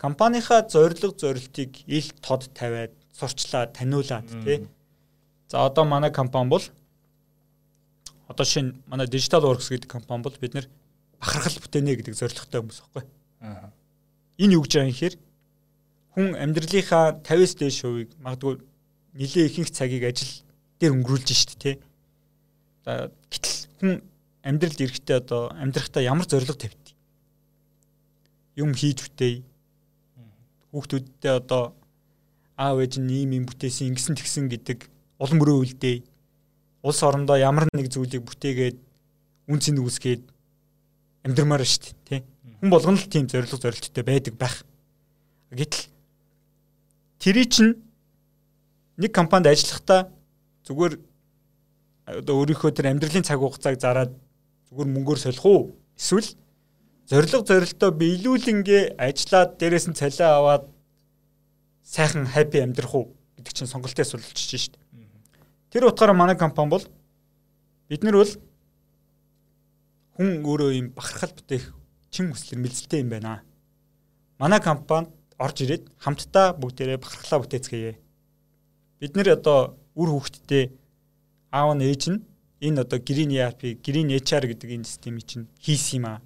компанийнхаа 0.00 0.64
зорилго 0.64 1.12
зорилтыг 1.12 1.84
ил 1.86 2.08
тод 2.24 2.48
тавиад 2.56 2.92
сурчлаад 3.12 3.76
таниулаад 3.76 4.26
тий. 4.44 4.66
За 5.48 5.66
одоо 5.66 5.84
манай 5.84 6.10
компани 6.10 6.48
бол 6.48 6.64
одоо 8.28 8.46
шинэ 8.46 8.74
манай 8.86 9.06
Digital 9.06 9.44
Works 9.44 9.68
гэдэг 9.68 9.90
компани 9.90 10.22
бол 10.24 10.36
бид 10.40 10.54
нэр 10.54 10.66
бахархал 11.20 11.60
бүтээнэ 11.60 11.96
гэдэг 12.00 12.14
зорилготой 12.16 12.60
хүмүүс 12.60 12.80
байхгүй. 12.80 13.04
Энэ 14.40 14.54
юу 14.56 14.64
гэж 14.64 14.72
байгаа 14.72 14.88
юм 14.88 14.96
хэр 14.96 15.14
хүн 16.16 16.26
амьдралынхаа 16.40 17.20
50-с 17.20 17.54
дээш 17.60 17.78
хувийг 17.84 18.10
магадгүй 18.24 18.64
нэлээ 19.20 19.46
ихэнх 19.52 19.70
цагийг 19.70 20.04
ажил 20.08 20.32
дээр 20.80 20.96
өнгөрүүлж 20.96 21.28
штэ 21.28 21.60
тий. 21.60 21.74
Гэтэл 22.88 23.58
хүн 23.84 24.00
амьдралд 24.40 24.80
ирэхдээ 24.80 25.16
одоо 25.20 25.52
амьдрахтаа 25.52 26.00
ямар 26.00 26.24
зорилго 26.24 26.56
тавьдгийг 26.56 26.79
юм 28.56 28.74
хийж 28.74 29.06
бүтээе. 29.06 29.42
Хүүхдүүдтэй 30.70 31.32
одоо 31.36 31.74
аав 32.56 32.78
ээж 32.82 33.00
нь 33.00 33.10
ийм 33.10 33.30
юм 33.38 33.44
бүтээсэн 33.46 33.90
ингэсэн 33.90 34.14
тэгсэн 34.18 34.46
гэдэг 34.50 34.78
улам 35.18 35.38
мөрөө 35.40 35.58
үлдээ. 35.64 35.96
Улс 36.82 37.00
орондоо 37.02 37.36
ямар 37.36 37.68
нэг 37.74 37.90
зүйлийг 37.92 38.24
бүтээгээд 38.24 38.78
үнцэн 39.50 39.76
үүсгээд 39.82 40.22
амьдрмаар 41.26 41.64
шүү 41.66 41.92
дээ, 41.92 41.96
тий. 42.08 42.20
Хүн 42.60 42.70
болгоно 42.70 42.96
л 43.00 43.08
тийм 43.10 43.26
зорилго 43.28 43.56
зорилттой 43.56 44.04
байдаг 44.04 44.34
байх. 44.36 44.64
Гэтэл 45.50 45.90
тэрий 47.18 47.46
чинь 47.48 47.76
нэг 48.96 49.12
компанид 49.12 49.52
ажиллахдаа 49.52 50.08
зүгээр 50.64 50.94
одоо 52.20 52.34
өөрийнхөө 52.40 52.70
тэр 52.72 52.92
амьдралын 52.92 53.26
цаг 53.26 53.40
хугацааг 53.40 53.76
зараад 53.80 54.12
зүгээр 54.70 54.88
мөнгөөр 54.88 55.18
солих 55.20 55.44
уу? 55.44 55.76
Эсвэл 55.96 56.36
зориг 57.10 57.42
зорилтоо 57.42 57.90
биелүүлэнгээ 57.90 58.94
ажиллаад 58.94 59.58
дээрээс 59.58 59.86
нь 59.90 59.98
цалиа 59.98 60.38
аваад 60.38 60.64
сайхан 61.82 62.22
хаппи 62.30 62.62
амьдрах 62.62 62.94
уу 62.94 63.06
гэдэг 63.34 63.50
чинь 63.50 63.66
сонголтын 63.66 64.06
асуулчиж 64.06 64.38
шít. 64.38 64.74
Тэр 65.74 65.90
утгаараа 65.90 66.14
манай 66.14 66.38
компани 66.38 66.70
бол 66.70 66.86
бид 67.90 68.02
нар 68.06 68.14
бол 68.22 68.32
хүн 70.14 70.46
өөрөө 70.46 70.70
юм 70.78 70.86
бахархал 70.94 71.34
бүтээх 71.34 71.74
чин 72.14 72.30
хүслэр 72.30 72.62
мэлзэлтэй 72.62 73.02
юм 73.02 73.10
байна. 73.10 73.42
Манай 74.38 74.62
компанид 74.62 75.10
орж 75.34 75.66
ирээд 75.66 75.90
хамтдаа 75.98 76.54
бүгдээрээ 76.62 77.02
бахархлаа 77.02 77.42
бүтээцгээе. 77.42 77.98
Бид 79.02 79.12
нэр 79.18 79.34
одоо 79.34 79.74
үр 79.98 80.14
хөвгтдээ 80.14 80.64
аав 81.50 81.74
нь 81.74 81.90
ээж 81.90 82.02
нь 82.14 82.22
энэ 82.62 82.86
одоо 82.86 83.02
Green 83.02 83.34
ERP, 83.34 83.82
Green 83.82 84.14
HR 84.14 84.46
гэдэг 84.46 84.68
энэ 84.78 84.86
системийг 84.86 85.26
чинь 85.26 85.50
хийсэн 85.58 85.98
юм 85.98 86.06
аа. 86.06 86.22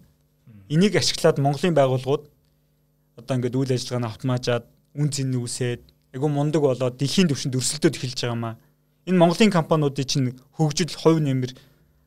Энийг 0.68 0.96
ашиглаад 0.96 1.38
Монголын 1.38 1.74
байгууллагууд 1.76 2.24
одоо 3.20 3.34
ингээд 3.36 3.56
үйл 3.56 3.72
ажиллагааны 3.76 4.08
автоматжаад 4.08 4.64
үн 4.96 5.08
цэн 5.12 5.36
үүсээд 5.36 5.82
айгу 6.16 6.28
мундаг 6.32 6.62
болоод 6.62 6.96
дэлхийн 6.96 7.28
түвшинд 7.28 7.58
өрсөлдөд 7.58 7.98
эхэлж 7.98 8.20
байгаа 8.24 8.38
маа. 8.38 8.54
Энэ 9.04 9.18
Монголын 9.18 9.52
компаниудын 9.52 10.08
чинь 10.08 10.28
хөгжил 10.56 10.94
хувь 10.96 11.20
нэмэр 11.20 11.52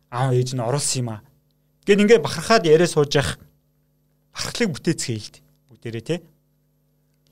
аав 0.10 0.34
ээж 0.34 0.56
нь 0.56 0.64
оруулсан 0.64 1.00
юм 1.06 1.10
аа. 1.14 1.22
Гэт 1.86 2.02
ингээд 2.02 2.26
бахархаад 2.26 2.66
яриа 2.66 2.90
сууж 2.90 3.14
явах 3.14 3.38
бахархлыг 4.34 4.74
бүтээцгээе 4.74 5.22
л 5.22 5.32
дээ. 5.38 5.44
Бүгдээрээ 5.70 6.06
те. 6.08 6.16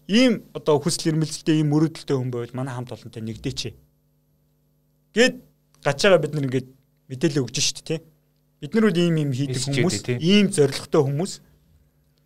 Ийм 0.08 0.46
одоо 0.54 0.78
хүсэл 0.78 1.10
эрмэлзэлтэй 1.10 1.66
ийм 1.66 1.74
мөрөдөлтэй 1.74 2.16
хүн 2.16 2.30
байвал 2.30 2.54
манай 2.54 2.76
хамт 2.78 2.94
олонтой 2.94 3.24
нэгдээч. 3.26 3.74
Гэт 5.18 5.36
гачаага 5.82 6.22
бид 6.22 6.34
нар 6.38 6.46
ингээд 6.46 6.68
мэдээлэл 7.10 7.42
өгж 7.42 7.56
шít 7.58 7.82
те. 7.82 8.06
Бид 8.62 8.72
нар 8.74 8.88
үл 8.90 8.98
ийм 8.98 9.18
ийм 9.20 9.32
хийдэг 9.36 9.62
хүмүүс, 9.62 9.96
ийм 10.20 10.48
зоригтой 10.52 11.04
хүмүүс 11.04 11.34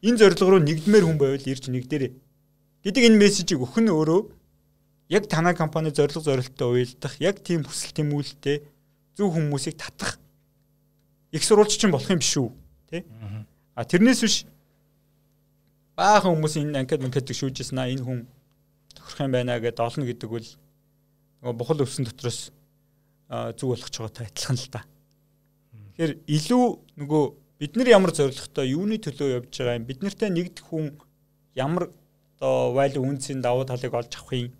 энэ 0.05 0.19
зорилго 0.19 0.49
руу 0.55 0.61
нэгдмээр 0.63 1.05
хүн 1.05 1.17
байвал 1.19 1.43
ирж 1.43 1.67
нэгдэрээ 1.67 2.11
гэдэг 2.85 3.03
энэ 3.09 3.19
мессежийг 3.19 3.59
өгөх 3.59 3.83
нь 3.83 3.91
өөрөө 3.91 4.21
яг 5.11 5.27
танай 5.27 5.55
компани 5.57 5.91
зорилго 5.91 6.23
зорилттой 6.23 6.67
уялдах, 6.69 7.19
яг 7.19 7.43
тийм 7.43 7.67
хүсэл 7.67 7.91
тэмүүлэлтэй 7.97 8.63
зөв 9.17 9.35
хүмүүсийг 9.35 9.75
татах 9.75 10.15
их 11.35 11.43
сурвалж 11.43 11.75
чинь 11.75 11.91
болох 11.91 12.07
юм 12.07 12.23
биш 12.23 12.37
үү? 12.39 12.49
Тэ? 12.87 13.03
А 13.75 13.83
тэрнээс 13.83 14.21
биш 14.23 14.35
баахан 15.99 16.39
хүмүүс 16.39 16.55
энэ 16.63 16.79
анкет 16.79 17.03
манкет 17.03 17.27
шүүжсэн 17.27 17.75
аа 17.75 17.91
энэ 17.91 18.05
хүн 18.05 18.19
тохирох 18.95 19.27
юм 19.27 19.33
байна 19.35 19.59
гэдээ 19.59 19.83
олно 19.83 20.07
гэдэг 20.07 20.29
бол 20.31 20.47
нөгөө 21.43 21.55
бухал 21.59 21.83
өвсөн 21.83 22.07
дотроос 22.07 22.55
зүг 23.59 23.67
болгож 23.75 23.95
байгаатай 23.99 24.25
адилхан 24.31 24.57
л 24.57 24.71
та. 24.71 24.81
Тэгэхээр 25.99 26.15
илүү 26.31 26.65
нөгөө 26.95 27.23
бид 27.59 27.73
нар 27.75 27.89
ямар 27.91 28.15
зорилготой 28.15 28.71
юуны 28.71 29.03
төлөө 29.03 29.43
явж 29.43 29.51
байгаа 29.51 29.75
юм 29.75 29.83
бид 29.83 29.99
нартай 29.99 30.31
нэгдэх 30.31 30.71
хүн 30.71 30.95
ямар 31.59 31.91
одоо 32.39 32.71
валю 32.71 33.03
үнцийн 33.03 33.43
давуу 33.43 33.67
талыг 33.67 33.91
олж 33.91 34.07
авах 34.15 34.31
юм 34.31 34.55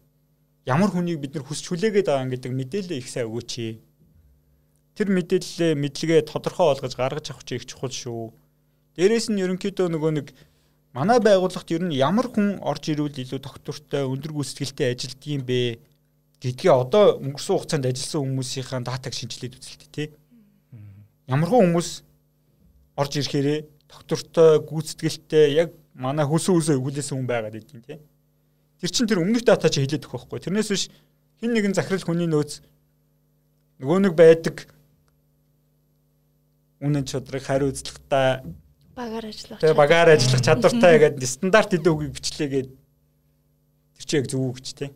ямар 0.68 0.92
хүнийг 0.92 1.24
бид 1.24 1.40
нар 1.40 1.48
хүсч 1.48 1.72
хүлээгээд 1.72 2.12
байгаа 2.12 2.28
гэдэг 2.36 2.52
мэдээлэл 2.52 3.00
их 3.00 3.08
сайн 3.08 3.32
өгөөч. 3.32 3.54
Тэр 5.00 5.08
мэдээлэлээ 5.16 5.80
мэдлэгээ 5.80 6.22
тодорхой 6.28 6.76
болгож 6.76 6.94
гаргаж 7.00 7.32
авах 7.32 7.48
чинь 7.48 7.64
их 7.64 7.72
чухал 7.72 7.96
шүү. 7.96 8.36
Дээрээс 9.00 9.32
нь 9.32 9.40
ерөнхийдөө 9.40 9.88
нөгөө 9.96 10.12
нэг 10.20 10.28
манай 10.92 11.24
байгууллагт 11.24 11.72
ер 11.72 11.88
нь 11.88 11.96
ямар 11.96 12.28
хүн 12.28 12.60
орж 12.60 12.92
ирвэл 12.92 13.16
илүү 13.16 13.40
доктортой 13.40 14.04
өндөр 14.12 14.36
гүйцэтгэлтэй 14.36 14.92
ажилдгийм 14.92 15.48
бэ 15.48 15.80
гэдгээ 16.44 16.74
одоо 16.76 17.16
өнгөрсөн 17.24 17.56
хугацаанд 17.56 17.88
ажилласан 17.88 18.28
хүмүүсийнхаа 18.28 18.84
датаг 18.84 19.16
шинжилээд 19.16 19.56
үзэлтэй 19.56 19.88
тий. 19.96 20.08
Ямархан 21.30 21.62
хүмүүс 21.62 21.90
орж 22.98 23.14
ирэхээрээ 23.22 23.60
доктортой 23.86 24.60
гүйцэтгэлтэй 24.66 25.46
яг 25.62 25.70
манай 25.94 26.26
хөсөн 26.26 26.58
үсээ 26.58 26.82
өгүүлсэн 26.82 27.22
хүн 27.22 27.30
байгаад 27.30 27.56
идэв 27.56 27.86
тий. 27.86 28.02
Тэр 28.82 28.90
чин 28.90 29.06
тэр 29.06 29.22
өмнөх 29.22 29.46
дата 29.46 29.70
чи 29.70 29.86
хэлээд 29.86 30.10
өгөх 30.10 30.26
байхгүй. 30.26 30.50
Тэрнээс 30.50 30.70
биш 30.74 30.90
хин 31.38 31.54
нэгэн 31.54 31.78
захирал 31.78 32.02
хүний 32.02 32.26
нөөц 32.26 32.66
нөгөө 33.80 34.00
нэг 34.10 34.14
байдаг 34.18 34.68
үнэн 36.82 37.06
чодрыг 37.06 37.44
хариу 37.44 37.70
үзлэгтэй 37.70 38.42
багаар 38.96 39.26
ажиллах. 39.30 39.60
Тэгээ 39.60 39.78
багаар 39.78 40.10
ажиллах 40.16 40.42
чадвартай 40.44 40.96
гэдэг 41.00 41.28
стандарт 41.28 41.72
хэдэн 41.72 41.94
үгийг 41.94 42.14
бичлээгээд 42.16 42.70
тэр 44.00 44.06
чи 44.08 44.16
яг 44.18 44.26
зөв 44.28 44.42
үг 44.50 44.60
ч 44.64 44.68
тий. 44.76 44.90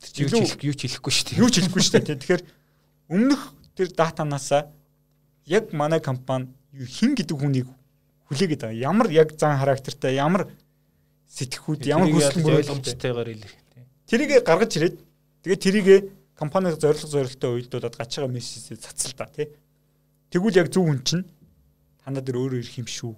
Тэр 0.00 0.10
чи 0.12 0.20
юу 0.24 0.30
ч 0.30 0.56
юу 0.60 0.76
ч 0.76 0.80
хэлэхгүй 0.88 1.12
шүү 1.12 1.26
дээ. 1.32 1.40
Юу 1.40 1.50
ч 1.50 1.54
хэлэхгүй 1.60 1.82
шүү 1.82 1.94
дээ. 2.00 2.20
Тэгэхээр 2.20 2.42
өмнөх 3.12 3.42
тэр 3.76 3.88
датанаасаа 3.92 4.72
яг 5.46 5.72
манай 5.72 6.00
компани 6.00 6.50
хин 6.74 7.14
гэдэг 7.14 7.36
хүнийг 7.38 7.68
хүлээгээд 8.28 8.62
байгаа. 8.66 8.76
Ямар 8.76 9.10
яг 9.10 9.32
зан 9.38 9.58
характертай, 9.58 10.18
ямар 10.18 10.50
сэтгхүүд, 11.30 11.86
ямар 11.86 12.10
хүсэл 12.10 12.42
мөрөлдөмжтэйгээр 12.42 13.28
хэлэх. 13.32 13.54
Тэрийг 14.06 14.42
гаргаж 14.42 14.72
ирээд 14.76 14.96
тэгээд 15.42 15.62
тэрийг 15.62 15.88
компаниг 16.34 16.78
зорилго 16.78 17.06
зорилттой 17.08 17.50
уйлдуулад 17.54 17.96
гачаага 17.96 18.30
мессежээр 18.32 18.78
цацал 18.82 19.14
та 19.14 19.26
тий. 19.26 19.48
Тэгвэл 20.30 20.60
яг 20.60 20.68
зөв 20.70 20.84
хүн 20.84 21.00
чинь 21.06 21.24
танаа 22.04 22.22
дээр 22.22 22.38
өөрөө 22.42 22.60
ирэх 22.60 22.78
юм 22.82 22.86
шүү. 22.90 23.14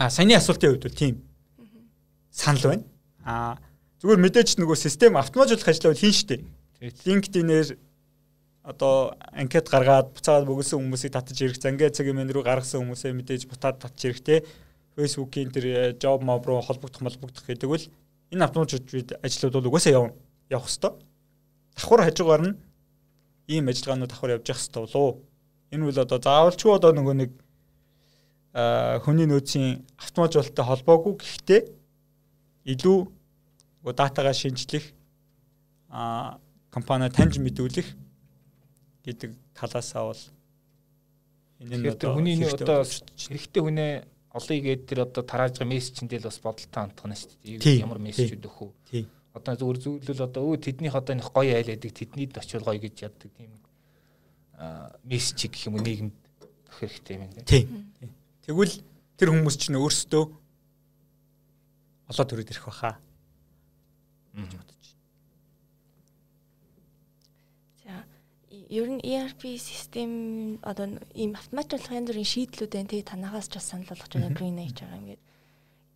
Аа 0.00 0.10
саяны 0.10 0.34
асуултын 0.34 0.74
хувьд 0.74 0.84
бол 0.88 0.96
тийм 0.98 1.22
санал 2.32 2.64
байна. 2.74 2.84
Аа 3.22 3.56
зүгээр 4.02 4.20
мэдээж 4.20 4.58
нөгөө 4.58 4.76
систем 4.76 5.16
автоматжуулах 5.16 5.70
ажлаа 5.70 5.92
бол 5.94 6.02
хийн 6.02 6.16
штэ. 6.16 6.42
LinkedIn-ээр 6.82 7.78
одоо 8.64 9.14
анкет 9.36 9.68
гаргаад 9.68 10.16
буцаад 10.16 10.48
бөгөөсөн 10.48 10.80
хүмүүсийг 10.80 11.12
татаж 11.12 11.36
ирэх, 11.36 11.60
зангаа 11.60 11.92
цагийн 11.92 12.16
мен 12.16 12.32
рүү 12.32 12.44
гаргасан 12.48 12.80
хүмүүсээ 12.80 13.12
мэдээж 13.12 13.44
бутаад 13.44 13.76
татаж 13.76 14.00
ирэх 14.08 14.24
те. 14.24 14.36
Facebook-ийн 14.96 15.52
тэр 15.52 15.92
job 16.00 16.24
mob 16.24 16.46
руу 16.48 16.64
холбогдох 16.64 17.04
молбогдох 17.04 17.44
гэдэг 17.44 17.68
бол 17.68 17.84
энэ 18.32 18.44
автоматжуулж 18.48 19.20
ажлууд 19.20 19.54
бол 19.60 19.68
угаасаа 19.68 19.92
явна. 19.92 20.16
Явах 20.48 20.70
хэвээр. 20.72 20.96
Давхар 21.76 22.02
хажуугаар 22.08 22.42
нь 22.48 22.56
ийм 23.52 23.68
ажиллагаанууд 23.68 24.10
давхар 24.10 24.34
явж 24.40 24.48
явах 24.48 24.64
хэвээр 24.64 24.86
болоо. 24.88 25.08
Энэ 25.68 25.84
бол 25.84 25.98
одоо 26.00 26.18
заавалчгүй 26.24 26.72
одоо 26.72 26.92
нөгөө 26.96 27.14
нэг 27.20 27.30
хүний 29.04 29.26
нөөцийн 29.26 29.82
автоматжуулалттай 29.98 30.64
холбоогүй 30.64 31.14
гэхдээ 31.20 31.60
илүү 32.70 32.98
датагаа 33.92 34.32
шинжлэх 34.32 34.94
компани 36.70 37.10
таньж 37.10 37.42
мэдүүлэх 37.42 38.03
гэдэг 39.04 39.30
талаасаа 39.54 40.04
бол 40.10 40.22
энэ 41.60 41.76
нь 41.76 41.88
одоо 41.92 42.10
хүний 42.16 42.40
одоо 42.40 42.82
хэрэгтэй 42.84 43.62
хүнээ 43.62 43.92
олъё 44.34 44.56
гэдэг 44.64 44.86
тэр 44.88 45.00
одоо 45.06 45.22
тарааж 45.22 45.60
байгаа 45.60 45.72
мессежэндээ 45.72 46.20
л 46.24 46.28
бас 46.28 46.38
бодолтой 46.42 46.80
хандхна 46.82 47.14
шүү 47.14 47.60
дээ. 47.62 47.84
Ямар 47.84 48.00
мессежүүд 48.02 48.48
өгөх 48.48 48.60
үү? 48.66 49.06
Одоо 49.34 49.54
зүгээр 49.54 49.78
зүйлэл 49.78 50.26
одоо 50.26 50.42
өө 50.50 50.56
тэднийх 50.58 50.94
одоо 50.94 51.14
нэг 51.14 51.28
гоё 51.30 51.54
айл 51.54 51.70
байдаг 51.70 51.92
тэднийд 51.94 52.34
очил 52.34 52.66
гоё 52.66 52.80
гэж 52.82 52.96
яддаг 53.06 53.30
тийм 53.30 53.52
мессеж 55.04 55.50
гэх 55.50 55.66
юм 55.70 55.78
уу 55.78 55.86
нийгэмд 55.86 56.14
өгөх 56.66 56.78
хэрэгтэй 56.82 57.14
юм 57.14 57.22
байна. 57.30 57.46
Тийм. 57.46 57.86
Тэгвэл 58.46 58.74
тэр 59.18 59.28
хүмүүс 59.30 59.56
чинь 59.58 59.78
өөрсдөө 59.78 60.24
олоод 62.10 62.28
төрөд 62.30 62.50
ирэх 62.50 62.66
баха. 62.66 62.98
гэж 64.34 64.73
ер 68.74 68.88
нь 68.90 69.04
ERP 69.06 69.42
систем 69.58 70.10
одоо 70.66 70.86
ийм 71.14 71.38
автоматжуулах 71.38 71.94
янз 71.94 72.10
бүрийн 72.10 72.32
шийдлүүд 72.34 72.72
байна. 72.74 72.90
Тэгээ 72.90 73.10
танаагаас 73.10 73.46
ч 73.46 73.54
бас 73.58 73.70
санал 73.70 73.86
болгож 73.86 74.10
байгаа 74.10 74.34
green 74.34 74.58
age 74.58 74.82
байгаа 74.82 74.98
юм 74.98 75.06
гээд. 75.14 75.22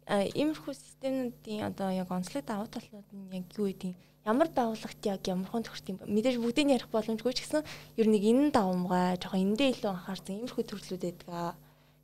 А 0.08 0.14
иймэрхүү 0.24 0.74
системүүдийн 0.78 1.62
одоо 1.70 1.88
яг 1.90 2.08
онцлог 2.14 2.44
давуу 2.46 2.70
талууд 2.70 3.08
нь 3.10 3.34
яг 3.34 3.46
юу 3.58 3.66
гэдэг 3.66 3.92
ямар 4.24 4.48
байгууллагт 4.54 5.02
яг 5.04 5.22
ямархан 5.26 5.66
төгсдөг 5.66 5.92
юм 5.92 5.98
мэдээж 6.06 6.36
бүгдийг 6.38 6.68
ярих 6.76 6.88
боломжгүй 6.94 7.32
ч 7.34 7.44
гэсэн 7.44 7.62
ер 7.98 8.06
нь 8.06 8.16
энэ 8.16 8.54
давмгай 8.54 9.18
жоохон 9.18 9.42
эндээ 9.52 9.68
илүү 9.74 9.90
анхаарсан 9.90 10.36
иймэрхүү 10.38 10.64
төрлүүд 10.68 11.02
байдаг 11.02 11.28
аа. 11.28 11.54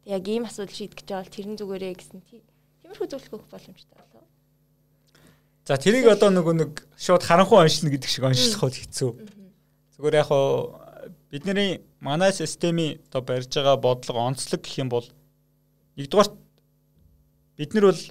Яг 0.04 0.24
ийм 0.28 0.44
асуудал 0.44 0.74
шийдэх 0.74 1.00
гэж 1.00 1.08
байгаа 1.08 1.24
бол 1.24 1.36
тэрэн 1.36 1.56
зүгээрээ 1.60 1.94
гэсэн 1.96 2.20
тиймэрхүү 2.80 3.08
зөвлөгөө 3.08 3.38
өгөх 3.40 3.52
боломжтой 3.52 3.96
болов. 3.96 4.24
За 5.64 5.80
тэрийг 5.80 6.08
одоо 6.12 6.28
нөгөө 6.28 6.54
нэг 6.60 6.72
шууд 7.00 7.24
харанхуй 7.24 7.64
оншилно 7.64 7.92
гэдэг 7.92 8.10
шиг 8.12 8.24
оншилох 8.28 8.68
бол 8.68 8.76
хэцүү. 8.76 9.10
Зүгээр 9.94 10.18
яг 10.18 10.26
хоо 10.26 10.74
бидний 11.30 11.78
манай 12.02 12.32
системийн 12.34 12.98
одоо 13.06 13.22
барьж 13.22 13.54
байгаа 13.54 13.78
бодлого 13.78 14.26
онцлог 14.26 14.60
гэх 14.66 14.82
юм 14.82 14.90
бол 14.90 15.06
нэгдүгээр 15.94 16.30
бид 17.54 17.70
нар 17.74 17.84
бол 17.94 18.02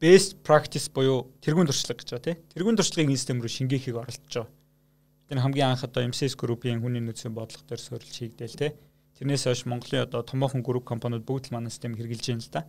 best 0.00 0.40
practice 0.40 0.88
буюу 0.88 1.28
тэргуун 1.44 1.68
туршлага 1.68 2.00
гэж 2.00 2.08
байгаа 2.16 2.24
тийм. 2.24 2.38
Тэргуун 2.48 2.76
туршлагыг 2.80 3.12
систем 3.12 3.44
рүү 3.44 3.52
шингээхийг 3.52 3.96
оролдож 4.00 4.32
байгаа. 4.32 4.48
Бид 4.48 5.36
нар 5.36 5.44
хамгийн 5.44 5.68
анх 5.68 5.84
одоо 5.84 6.02
MCS 6.08 6.34
group-ийн 6.40 6.80
хүний 6.80 7.04
нөөцийн 7.04 7.36
бодлого 7.36 7.68
дээр 7.68 7.82
суурилж 7.84 8.16
хийгдээл 8.16 8.56
тийм. 8.56 8.72
Тэрнээс 9.20 9.44
хойш 9.44 9.68
Монголын 9.68 10.08
одоо 10.08 10.24
томоохон 10.24 10.64
групп 10.64 10.88
компаниуд 10.88 11.28
бүгд 11.28 11.52
л 11.52 11.60
манай 11.60 11.68
системийг 11.68 12.00
хэрэгжилж 12.00 12.32
байна 12.32 12.40
л 12.40 12.56
да. 12.56 12.64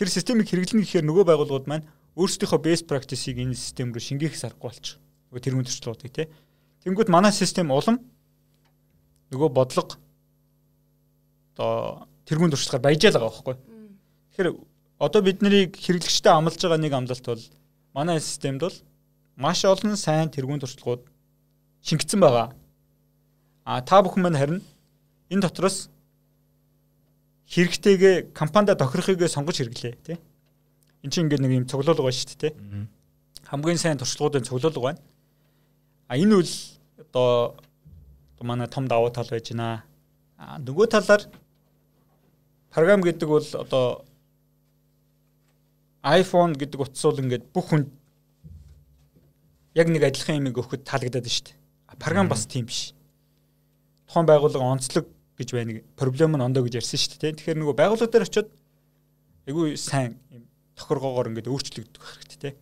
Тэр 0.00 0.08
системийг 0.08 0.48
хэрэглэнэ 0.48 0.80
гэхээр 0.80 1.04
нөгөө 1.04 1.24
байгууллагууд 1.28 1.68
маань 1.68 1.84
өөрсдийнхөө 2.16 2.60
best 2.64 2.88
practice-ийг 2.88 3.36
энэ 3.44 3.52
систем 3.52 3.92
рүү 3.92 4.00
шингээхээс 4.00 4.48
аргагүй 4.48 4.66
болчих. 4.72 4.96
Нөгөө 5.30 5.44
тэргуун 5.44 5.68
туршлагуудыг 5.68 6.10
тийм 6.10 6.28
Тэнгүүд 6.86 7.10
манай 7.10 7.34
систем 7.34 7.74
улам 7.74 7.98
нөгөө 9.34 9.50
бодлого 9.50 9.98
одоо 11.58 12.06
тэргуун 12.30 12.54
туршлагаар 12.54 12.84
баяжаал 12.86 13.18
байгаа 13.18 13.26
байхгүй. 13.26 13.56
Тэгэхээр 14.30 14.48
одоо 15.02 15.20
бид 15.26 15.42
нарыг 15.42 15.74
хэрэглэгчтэй 15.82 16.30
амлаж 16.30 16.62
байгаа 16.62 16.78
нэг 16.78 16.94
амлалт 16.94 17.26
бол 17.26 17.42
манай 17.90 18.20
системд 18.22 18.60
бол 18.62 18.76
маш 19.34 19.64
олон 19.66 19.96
сайн 19.98 20.30
тэргуун 20.30 20.62
туршлагууд 20.62 21.02
шингэсэн 21.82 22.22
байгаа. 22.22 22.54
А 23.66 23.82
та 23.82 23.98
бүхэн 24.06 24.22
маань 24.22 24.38
харин 24.38 24.62
энэ 25.26 25.42
дотроос 25.42 25.90
хэрэгтэйгээ 27.50 28.30
компанида 28.30 28.78
тохирохыг 28.78 29.26
сонгож 29.26 29.58
хэрэглээ 29.58 29.94
тий. 30.06 30.18
Энд 31.02 31.12
чинь 31.12 31.26
ингээд 31.26 31.42
нэг 31.42 31.50
юм 31.50 31.66
цуглуулга 31.66 32.06
байна 32.06 32.14
шүү 32.14 32.30
дээ 32.30 32.54
тий. 32.54 32.54
Хамгийн 33.42 33.78
сайн 33.78 33.98
туршлагуудын 33.98 34.46
цуглуулга 34.46 34.80
байна. 34.94 35.00
А 36.06 36.14
энэ 36.14 36.38
үл 36.38 36.52
одоо 37.16 37.56
манай 38.44 38.68
том 38.68 38.86
давуу 38.88 39.10
тал 39.10 39.28
байж 39.30 39.50
байна. 39.50 39.84
А 40.36 40.58
нөгөө 40.60 40.90
талаар 40.92 41.24
програм 42.70 43.00
гэдэг 43.00 43.28
бол 43.28 43.46
одоо 43.56 44.04
iPhone 46.04 46.54
гэдэг 46.60 46.80
утас 46.80 47.02
бол 47.02 47.22
ингээд 47.24 47.48
бүх 47.56 47.72
хүн 47.72 47.88
яг 49.74 49.88
нэг 49.88 50.04
адилхан 50.04 50.44
юм 50.44 50.52
өгөхөд 50.52 50.84
таалагдаад 50.84 51.24
шүү 51.24 51.48
дээ. 51.48 51.56
Програм 51.96 52.28
бас 52.28 52.44
тийм 52.44 52.68
биш. 52.68 52.92
Тухайн 54.06 54.28
байгууллага 54.28 54.76
онцлог 54.76 55.08
гэж 55.40 55.48
байна. 55.56 55.80
Проблем 55.96 56.36
нь 56.36 56.44
ондоо 56.44 56.68
гэж 56.68 56.84
ярьсан 56.84 57.00
шүү 57.00 57.16
дээ. 57.16 57.40
Тэгэхээр 57.40 57.60
нөгөө 57.64 57.76
байгууллага 57.80 58.12
дээр 58.12 58.28
очиод 58.28 58.52
айгүй 59.48 59.80
сайн 59.80 60.20
юм 60.28 60.44
тохиргоогоор 60.76 61.32
ингээд 61.32 61.48
өөрчлөгдөх 61.48 62.04
хэрэгтэй 62.04 62.40
те. 62.44 62.56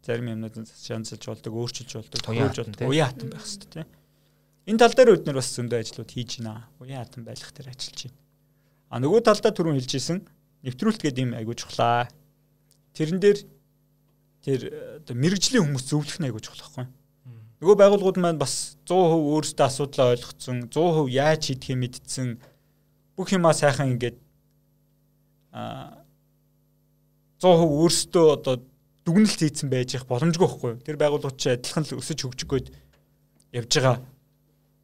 Зарим 0.00 0.32
юмнууд 0.32 0.64
шаанцалж 0.64 1.24
болдог, 1.28 1.52
өөрчилж 1.52 1.92
болдог, 2.00 2.20
тохиолж 2.24 2.56
болдог, 2.64 2.88
уян 2.88 3.12
хатан 3.12 3.28
байх 3.28 3.44
хэрэгтэй 3.44 3.84
те. 3.84 3.97
Энэ 4.68 4.76
тал 4.76 4.92
дээр 4.92 5.16
бид 5.16 5.24
нар 5.24 5.40
бас 5.40 5.48
зөндөө 5.56 5.80
ажлууд 5.80 6.12
хийж 6.12 6.44
байна. 6.44 6.68
Уян 6.76 7.00
хатан 7.00 7.24
байлгах 7.24 7.56
дээр 7.56 7.72
ажиллаж 7.72 8.12
байна. 8.12 8.20
А 8.92 9.00
нөгөө 9.00 9.20
талдаа 9.24 9.52
түрүүн 9.56 9.80
хэлжсэн 9.80 10.18
нэвтрүүлэлт 10.68 11.02
гэдэг 11.08 11.24
юм 11.24 11.32
айгүй 11.40 11.56
чухлаа. 11.56 12.12
Тэрэн 12.92 13.16
дээр 13.16 13.38
тэр 14.44 14.60
оо 15.08 15.16
мэрэгжлийн 15.16 15.64
хүмүүс 15.64 15.88
зөвлөх 15.88 16.20
нь 16.20 16.28
айгүй 16.28 16.44
чухал 16.44 16.84
байхгүй. 16.84 16.86
Нөгөө 17.64 17.76
байгууллагууд 17.80 18.20
маань 18.20 18.36
бас 18.36 18.76
100% 18.84 19.56
өөрсдөө 19.56 19.66
асуудлаа 19.66 20.12
ойлгоцсон, 20.12 20.68
100% 20.68 21.16
яаж 21.16 21.40
хийдгийг 21.48 21.78
мэдсэн 21.80 22.28
бүх 23.16 23.32
юмаа 23.32 23.56
сайхан 23.56 23.96
ингээд 23.96 24.20
а 25.56 25.96
100% 27.40 27.72
өөрсдөө 27.72 28.26
одоо 28.36 28.54
дүгнэлт 29.08 29.40
хийцэн 29.40 29.72
байж 29.72 29.96
их 29.96 30.04
боломжгүй 30.04 30.44
байхгүй. 30.44 30.72
Тэр 30.84 31.00
байгууллагууд 31.00 31.40
ч 31.40 31.56
адилхан 31.56 31.88
л 31.88 31.98
өсөж 31.98 32.20
хөгжих 32.20 32.46
гээд 32.52 32.68
явж 33.56 33.72
байгаа 33.74 33.96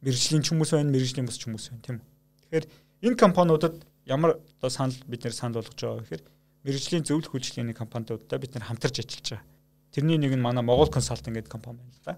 мэрэгжлийн 0.05 0.43
ч 0.45 0.53
хүмүүс 0.53 0.71
байна, 0.77 0.93
мэрэгжлийн 0.93 1.25
бус 1.25 1.37
ч 1.41 1.49
хүмүүс 1.49 1.65
байна 1.73 1.81
тийм 1.81 1.97
үү. 1.97 2.07
Тэгэхээр 2.45 2.65
энэ 3.09 3.17
компаниудад 3.17 3.75
ямар 4.05 4.37
одоо 4.61 4.69
санал 4.69 4.95
бид 5.09 5.25
нэр 5.25 5.33
санал 5.33 5.59
болгож 5.59 5.81
байгаа 5.81 6.05
гэхээр 6.05 6.23
мэрэгжлийн 6.61 7.05
зөвлөх 7.09 7.33
үйлчлэгээний 7.33 7.73
компаниудаа 7.73 8.37
бид 8.37 8.53
нар 8.53 8.69
хамтарч 8.69 9.01
ажиллаж 9.01 9.41
байгаа. 9.41 9.45
Тэрний 9.89 10.17
нэг 10.21 10.37
нь 10.37 10.45
манай 10.45 10.61
Монгол 10.61 10.93
консалтинг 10.93 11.41
гэдэг 11.41 11.51
компани 11.51 11.81
байна 11.81 11.89
л 11.89 12.05
да. 12.05 12.13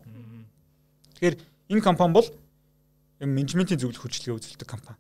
Тэгэхээр 1.15 1.35
энэ 1.71 1.81
компани 1.81 2.13
бол 2.13 2.27
менежментийн 3.23 3.79
зөвлөх 3.79 4.03
үйлчлэгээ 4.03 4.35
үзүүлдэг 4.35 4.67
компани. 4.67 4.99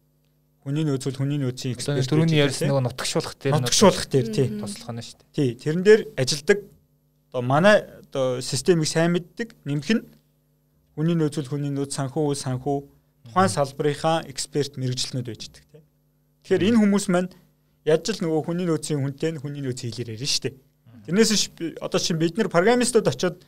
Хүний 0.63 0.83
нөөцөл 0.83 1.19
хүний 1.19 1.39
нөөцийн 1.39 1.75
эксперт 1.75 2.07
түрүүний 2.07 2.39
ярьсан 2.43 2.67
нөгөө 2.71 2.87
нутагшуулах 2.87 3.35
дээр 3.39 3.55
нутагшуулах 3.55 4.05
дээр 4.11 4.27
тий 4.31 4.47
туслах 4.51 4.91
нь 4.91 5.03
шүү 5.03 5.15
дээ. 5.15 5.31
Тий 5.35 5.49
тэрэн 5.55 5.83
дээр 5.83 6.01
ажилдаг 6.19 6.59
одоо 7.31 7.41
манай 7.43 7.75
одоо 8.03 8.41
системийг 8.41 8.89
сайн 8.89 9.15
мэддэг 9.15 9.55
нэмэх 9.63 9.89
нь 9.95 10.03
хүний 10.97 11.13
нөөцөл 11.13 11.45
хүний 11.45 11.69
нөөц 11.69 11.93
санхүү 11.93 12.33
санхүү 12.33 12.77
тухайн 13.29 13.51
салбарынхаа 13.53 14.25
эксперт 14.25 14.81
мэрэгчлэнүүд 14.81 15.27
байждаг 15.29 15.63
тий. 15.69 15.83
Тэгэхээр 16.41 16.67
энэ 16.73 16.79
хүмүүс 16.81 17.05
маань 17.13 17.29
яаж 17.85 18.17
л 18.17 18.25
нөгөө 18.25 18.41
хүний 18.49 18.65
нөөцийн 18.65 19.05
хүнтэй 19.05 19.37
нь 19.37 19.41
хүний 19.41 19.61
нөөц 19.61 19.85
хэлээр 19.85 20.17
ярина 20.17 20.25
шүү 20.25 20.43
дээ. 20.49 20.55
Тэрнээс 21.05 21.31
одоо 21.85 21.99
чинь 22.01 22.17
бид 22.17 22.33
нар 22.41 22.49
программистууд 22.49 23.05
очиод 23.05 23.45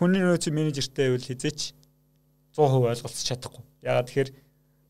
хүний 0.00 0.24
нөөцийн 0.24 0.56
менежертэй 0.56 1.12
байвал 1.12 1.28
хизээч 1.28 1.60
100% 2.56 2.88
ойлголцож 2.88 3.24
чадахгүй. 3.28 3.62
Ягаад 3.84 4.08
тэгэхээр 4.08 4.30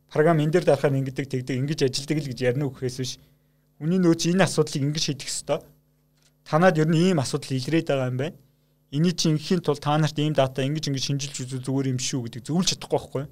програм 0.07 0.39
энэ 0.39 0.53
дээр 0.55 0.65
дарахаар 0.71 0.95
ингэдэг 1.03 1.27
тэгдэг 1.27 1.57
ингэж 1.59 1.81
ажилдаг 1.91 2.19
л 2.23 2.31
гэж 2.31 2.39
ярина 2.47 2.71
үхэхээс 2.71 2.97
биш 3.03 3.13
хүний 3.83 3.99
нөөц 3.99 4.31
энэ 4.31 4.47
асуудлыг 4.47 4.87
ингэж 4.87 5.05
шийдэх 5.05 5.29
ёстой. 5.29 5.61
Танад 6.47 6.79
ер 6.79 6.89
нь 6.89 7.11
ийм 7.11 7.19
асуудал 7.19 7.59
илрээд 7.59 7.91
байгаа 7.91 8.09
юм 8.09 8.19
байна. 8.23 8.37
Эний 8.91 9.15
чинь 9.15 9.39
ингийн 9.39 9.63
тул 9.63 9.79
та 9.79 9.99
нарт 9.99 10.19
ийм 10.19 10.35
дата 10.35 10.67
ингэж 10.67 10.91
ингэж 10.91 11.05
шинжилж 11.07 11.37
үзвэл 11.47 11.63
зүгээр 11.63 11.91
юм 11.95 12.01
шүү 12.03 12.27
гэдэг 12.27 12.43
зөвлөж 12.43 12.69
чадахгүй 12.75 12.99
байхгүй. 12.99 13.25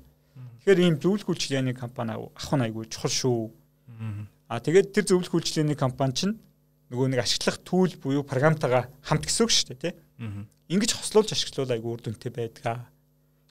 Тэгэхээр 0.62 0.78
ийм 0.86 0.96
зөвлөх 1.02 1.28
үйлчилгээний 1.34 1.74
компани 1.74 2.14
авах 2.14 2.54
нь 2.54 2.62
айгүй 2.62 2.86
чухал 2.86 3.11
шүү. 3.11 3.50
А 4.46 4.62
тэгээд 4.62 4.94
тэр 4.94 5.04
зөвлөх 5.11 5.34
үйлчлэлийн 5.34 5.74
компани 5.74 6.14
чинь 6.14 6.34
нөгөө 6.94 7.11
нэг 7.11 7.20
ашиглах 7.26 7.59
түүл 7.66 7.98
буюу 7.98 8.22
програмтайгаа 8.22 8.86
хамт 9.02 9.26
гэсэн 9.26 9.44
үг 9.44 9.52
шүү 9.52 9.66
дээ 9.74 9.82
тий. 9.82 9.94
Ингиж 10.70 10.94
хослуулж 10.94 11.34
ашиглуул 11.34 11.74
айгүй 11.74 11.90
үр 11.90 12.00
дүнтэй 12.06 12.32
байдаг. 12.32 12.86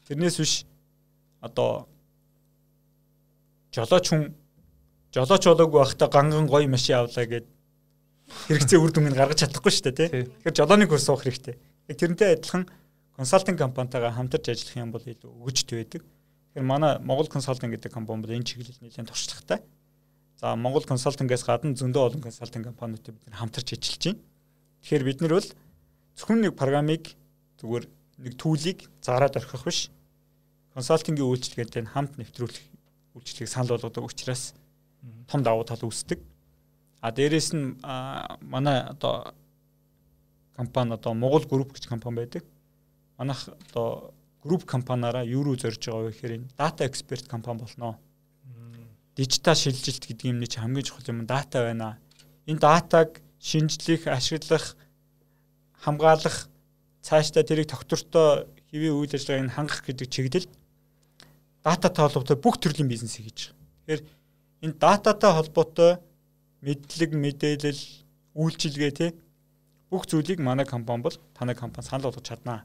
Тэрнээс 0.08 0.38
биш 0.40 0.54
одоо 1.44 1.92
жолооч 3.76 4.06
хүн 4.10 4.32
жолооч 5.12 5.44
болоогүй 5.44 5.80
байхдаа 5.84 6.10
ганган 6.10 6.48
гоё 6.48 6.72
машин 6.72 7.04
авлаа 7.04 7.26
гэд 7.28 7.46
хэрэгцээ 8.48 8.80
үр 8.80 8.92
дүнг 8.96 9.14
гаргаж 9.14 9.44
чадахгүй 9.46 9.72
шүү 9.76 9.86
дээ 9.92 9.98
тий. 9.98 10.10
Тэгэхээр 10.26 10.58
жолооны 10.58 10.88
курс 10.88 11.06
суух 11.06 11.22
хэрэгтэй. 11.28 11.56
Тэрнтэй 11.88 12.36
адилхан 12.36 12.68
консалтинг 13.16 13.58
компанитайгаа 13.58 14.12
хамтарч 14.12 14.52
ажиллах 14.52 14.76
юм 14.76 14.92
бол 14.92 15.02
илүү 15.02 15.32
өгөжтэй 15.32 15.80
байдаг. 15.80 16.04
Тэгэхээр 16.04 16.68
манай 16.68 17.00
Монгол 17.00 17.32
консалтинг 17.32 17.72
гэдэг 17.80 17.92
компани 17.96 18.28
бол 18.28 18.36
энэ 18.36 18.44
чиглэл 18.44 18.84
нэлээд 18.84 19.08
туршлагатай. 19.08 19.64
За 20.36 20.56
Монгол 20.56 20.84
консалтингээс 20.84 21.48
гадна 21.48 21.74
зөндөө 21.80 22.04
олон 22.12 22.22
консалтинг 22.22 22.68
компаниудтай 22.70 23.16
бид 23.16 23.34
хамтарч 23.34 23.74
ажиллаж 23.74 24.04
байна. 24.04 24.20
Тэгэхээр 24.84 25.08
бид 25.08 25.22
нар 25.24 25.34
бол 25.40 25.50
зөвхөн 26.14 26.42
нэг 26.44 26.54
программыг 26.60 27.04
зүгээр 27.58 27.86
нэг 28.22 28.34
түүлийг 28.36 28.80
зараад 29.02 29.40
орхих 29.40 29.64
биш. 29.64 29.90
Консалтингийн 30.76 31.26
үйлчилгээтэй 31.26 31.90
хамт 31.90 32.22
нэвтрүүлэх 32.22 32.68
үйлчлэгийг 33.18 33.50
санал 33.50 33.80
болгодог 33.80 34.06
учраас 34.06 34.54
том 35.26 35.42
давуу 35.42 35.66
тал 35.66 35.82
үүсдэг. 35.82 36.22
А 37.02 37.10
дээрэс 37.10 37.56
нь 37.58 37.80
манай 38.46 38.86
одоо 38.86 39.34
компани 40.58 40.94
одоо 40.98 41.14
Монгол 41.14 41.46
групп 41.46 41.74
гэж 41.78 41.88
компани 41.88 42.18
байдаг. 42.18 42.44
Манайх 43.18 43.48
одоо 43.48 44.14
групп 44.44 44.66
компаниараа 44.66 45.24
юу 45.24 45.44
руу 45.44 45.56
зорж 45.56 45.78
байгаа 45.78 46.10
вэ 46.10 46.12
гэхээр 46.12 46.36
энэ 46.42 46.50
дата 46.58 46.86
эксперт 46.90 47.28
компани 47.30 47.62
болноо 47.62 47.96
дижитал 49.16 49.56
шилжилт 49.56 50.06
гэдэг 50.06 50.26
юм 50.30 50.38
нэг 50.42 50.54
хамгийн 50.54 50.86
чухал 50.86 51.10
юм 51.10 51.26
дата 51.26 51.62
байна. 51.66 51.98
Энэ 52.46 52.60
датаг 52.60 53.22
шинжлэх, 53.42 54.06
ашиглах, 54.08 54.78
хамгаалах, 55.74 56.50
цаашдаа 57.02 57.44
тэрийг 57.44 57.70
тогтвортой 57.70 58.46
хэвийн 58.70 58.94
үйл 58.94 59.14
ажиллагааг 59.14 59.54
хангах 59.54 59.82
гэдэг 59.86 60.08
чиглэлд 60.10 60.52
дататай 61.66 62.02
холбоотой 62.06 62.38
бүх 62.38 62.62
төрлийн 62.62 62.88
бизнес 62.88 63.18
хийж 63.18 63.50
байгаа. 63.50 63.58
Тэгэхээр 63.86 64.02
энэ 64.64 64.78
дататай 64.78 65.32
холбоотой 65.34 65.92
мэдлэг, 66.62 67.12
мэдээлэл, 67.18 67.82
үйлчилгээ 68.38 68.92
тий 68.94 69.10
бүх 69.90 70.08
зүйлийг 70.08 70.40
манай 70.40 70.66
компани 70.66 71.04
бол 71.04 71.18
танай 71.34 71.56
компани 71.56 71.88
санал 71.88 72.12
болгож 72.12 72.28
чаднаа. 72.28 72.64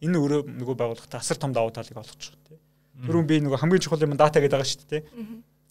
Энэ 0.00 0.16
өөрөө 0.16 0.40
нөгөө 0.48 0.76
байгууллагатай 0.80 1.20
асар 1.20 1.36
том 1.36 1.52
давуу 1.52 1.70
талыг 1.70 1.96
олгож 1.96 2.32
байгаа 2.32 2.48
тий. 2.48 2.58
Түрүүн 3.04 3.26
би 3.28 3.40
нөгөө 3.44 3.60
хамгийн 3.60 3.84
чухал 3.84 4.04
юм 4.04 4.16
дата 4.16 4.40
гэдэг 4.40 4.56
байгаа 4.56 4.70
шүү 4.70 4.88
дээ. 4.88 5.02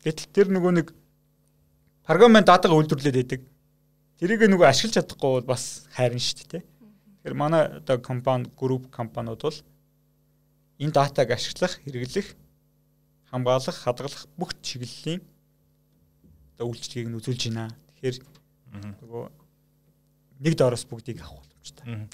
Гэтэл 0.06 0.30
тэр 0.34 0.48
нөгөө 0.54 0.72
нэг 0.78 0.88
програмын 2.06 2.46
датагаа 2.46 2.78
үйлдвэрлээд 2.78 3.18
байдаг. 3.18 3.42
Тэрийг 4.22 4.46
нөгөө 4.54 4.70
ашиглаж 4.70 5.02
чадахгүй 5.02 5.42
бол 5.42 5.50
бас 5.50 5.90
хайрна 5.94 6.22
шүү 6.22 6.46
дээ. 6.46 6.64
Тэгэхээр 6.64 7.36
манай 7.36 7.64
одоо 7.82 7.98
компани, 7.98 8.46
групп 8.54 8.90
компаниуд 8.94 9.42
бол 9.42 9.58
энэ 10.78 10.94
датаг 10.94 11.32
ашиглах, 11.34 11.82
хэрэглэх, 11.84 12.38
хамгаалах, 13.34 13.78
хадгалах 13.82 14.26
бүх 14.38 14.54
чиглэлийн 14.62 15.22
одоо 16.56 16.70
үйлчлэгийг 16.70 17.10
нь 17.10 17.18
үзүүлж 17.20 17.44
байна. 17.50 17.74
Тэгэхээр 17.98 18.18
нөгөө 19.04 19.24
нэг 20.40 20.56
доороос 20.56 20.88
бүгдийг 20.88 21.22
авах 21.22 21.44
боломжтой. 21.44 22.10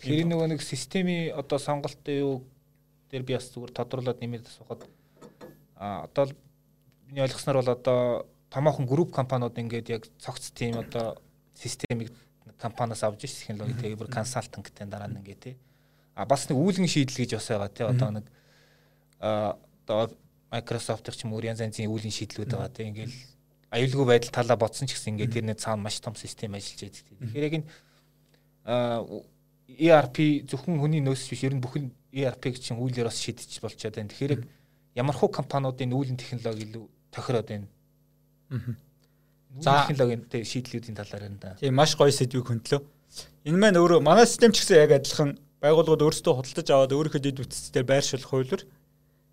Тэгэхээр 0.00 0.28
нөгөө 0.28 0.48
нэг 0.52 0.60
системийн 0.62 1.34
одоо 1.36 1.58
сонголтын 1.58 2.20
юу 2.20 2.34
дээр 3.10 3.24
би 3.24 3.34
бас 3.34 3.50
зүгээр 3.50 3.72
тодруулаад 3.74 4.20
нэмээд 4.20 4.46
асуухад 4.46 4.86
а 5.76 6.04
одоо 6.04 6.28
миний 7.08 7.24
ойлгосноор 7.24 7.64
бол 7.64 7.72
одоо 7.72 8.26
томоохон 8.50 8.86
групп 8.86 9.10
компаниуд 9.12 9.58
ингээд 9.58 9.88
яг 9.88 10.02
цогц 10.18 10.50
тийм 10.52 10.78
одоо 10.78 11.16
системийг 11.54 12.12
компаниас 12.58 13.02
авч 13.02 13.24
иж 13.24 13.32
технологи 13.40 13.74
тэгээ 13.80 13.96
бүр 13.96 14.12
консалтингтэй 14.12 14.86
дараа 14.86 15.08
нь 15.08 15.18
ингээд 15.18 15.40
тий. 15.40 15.56
А 16.14 16.26
бас 16.26 16.48
нэг 16.48 16.58
үүлгэн 16.58 16.86
шийдэл 16.86 17.24
гэж 17.24 17.40
бас 17.40 17.48
байгаа 17.48 17.70
тий. 17.72 17.86
Одоо 17.88 18.10
нэг 18.10 18.26
а 19.20 19.56
одоо 19.86 20.12
Microsoft-ийн 20.50 21.14
ч 21.16 21.24
юм 21.24 21.32
уу 21.32 21.40
янз 21.40 21.64
янзын 21.64 21.88
үүлгэн 21.88 22.12
шийдлүүд 22.12 22.50
байгаа 22.52 22.68
тий. 22.68 22.86
Ингээд 22.90 23.12
аюулгүй 23.70 24.06
байдал 24.06 24.34
талаа 24.34 24.58
бодсон 24.58 24.90
ч 24.90 24.98
гэсэн 24.98 25.14
ингээд 25.14 25.34
тэрний 25.34 25.54
цаана 25.54 25.82
маш 25.86 26.02
том 26.02 26.14
систем 26.18 26.54
ажиллаж 26.58 26.90
байдаг. 26.90 27.06
Тэгэхээр 27.22 27.46
яг 27.46 27.54
энэ 27.58 27.66
ERP 29.78 30.16
зөвхөн 30.50 30.82
хүний 30.82 31.00
нөөц 31.00 31.30
биш 31.30 31.46
ер 31.46 31.54
нь 31.54 31.62
бүхэн 31.62 31.90
ERP-г 32.10 32.58
чинь 32.58 32.82
үйлээр 32.82 33.06
бас 33.06 33.22
шийдэж 33.22 33.62
болчиход 33.62 33.94
байна. 33.94 34.10
Тэгэхээр 34.10 34.42
ямар 34.98 35.14
хуу 35.14 35.30
компаниудын 35.30 35.94
үүлэн 35.94 36.18
технологи 36.18 36.66
илүү 36.66 36.84
тохироод 37.14 37.46
байна. 37.46 37.68
За 39.62 39.86
технологийн 39.86 40.26
шийдлүүдийн 40.26 40.98
талаар 40.98 41.30
энэ. 41.30 41.62
Тийм 41.62 41.74
маш 41.78 41.94
гоё 41.94 42.10
сэдвийг 42.10 42.50
хөндлөө. 42.50 42.82
Энэ 43.46 43.58
маань 43.58 43.78
өөрөө 43.78 44.02
манай 44.02 44.26
систем 44.26 44.50
ч 44.50 44.66
гэсэн 44.66 44.82
яг 44.82 44.98
адилхан 44.98 45.38
байгууллагууд 45.62 46.06
өөрсдөө 46.06 46.34
худалдаж 46.34 46.68
аваад 46.70 46.94
өөрийнхөө 46.94 47.22
дэд 47.22 47.38
бүтцээр 47.42 47.86
байршуулах 47.86 48.30
хуулиар 48.30 48.62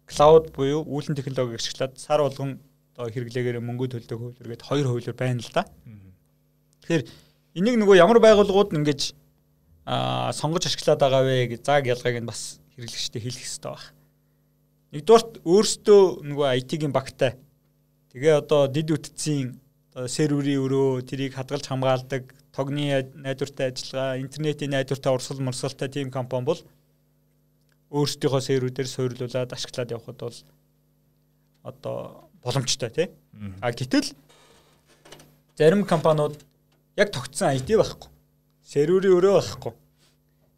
клауд 0.09 0.45
буюу 0.55 0.81
үүлэн 0.85 1.17
технологиг 1.17 1.61
ашиглаад 1.61 1.93
сар 1.97 2.21
болгон 2.21 2.57
одоо 2.97 3.13
хэрэглээгээр 3.13 3.61
мөнгө 3.61 3.93
төлдөг 3.93 4.17
хуулиар 4.17 4.49
гээд 4.57 4.65
хоёр 4.65 4.87
хуулиар 4.89 5.13
байна 5.13 5.45
л 5.45 5.53
да. 5.53 5.69
Тэгэхээр 6.81 7.03
энийг 7.61 7.77
нөгөө 7.77 7.95
ямар 8.01 8.17
байгууллагууд 8.17 8.73
ингэж 8.73 9.13
аа 9.85 10.33
сонгож 10.33 10.65
ашиглаад 10.65 10.97
байгаа 10.97 11.21
вэ 11.21 11.53
гэж 11.53 11.61
зааг 11.61 11.85
ялгааг 11.85 12.17
нь 12.17 12.25
бас 12.25 12.57
хэрэглэгчтэй 12.73 13.21
хэлэх 13.21 13.37
хэрэгтэй 13.45 13.69
байна. 13.69 13.93
Нэгдүгээрт 14.97 15.31
өөрсдөө 15.45 16.01
нөгөө 16.25 16.47
IT-ийн 16.57 16.93
багтай 16.95 17.37
тэгээ 18.17 18.33
одоо 18.41 18.65
дид 18.65 18.89
үтцийн 18.89 19.61
серверийн 20.09 20.65
өрөө 20.65 21.05
тэрийг 21.05 21.37
хадгалж 21.37 21.69
хамгаалдаг 21.69 22.33
тогны 22.49 23.05
найдвартай 23.13 23.69
ажиллагаа 23.69 24.17
интернетийн 24.17 24.73
найдвартай 24.73 25.13
урсгал 25.13 25.45
мөрсгалтай 25.45 25.89
тим 25.93 26.09
компани 26.09 26.49
бол 26.49 26.61
өөрсдийнхөө 27.93 28.41
серверүүдээр 28.41 28.89
суйрлуулад 28.89 29.53
ашиглаад 29.53 29.93
явхад 29.93 30.17
бол 30.17 30.37
одоо 31.63 32.26
боломжтой 32.47 32.89
тий. 32.89 33.07
А 33.59 33.71
гэтэл 33.75 34.15
зарим 35.59 35.83
компаниуд 35.83 36.39
яг 36.95 37.11
тогтсон 37.11 37.51
IT 37.59 37.75
байхгүй. 37.75 38.09
Серверийн 38.63 39.19
өрөө 39.19 39.33
байхгүй. 39.35 39.73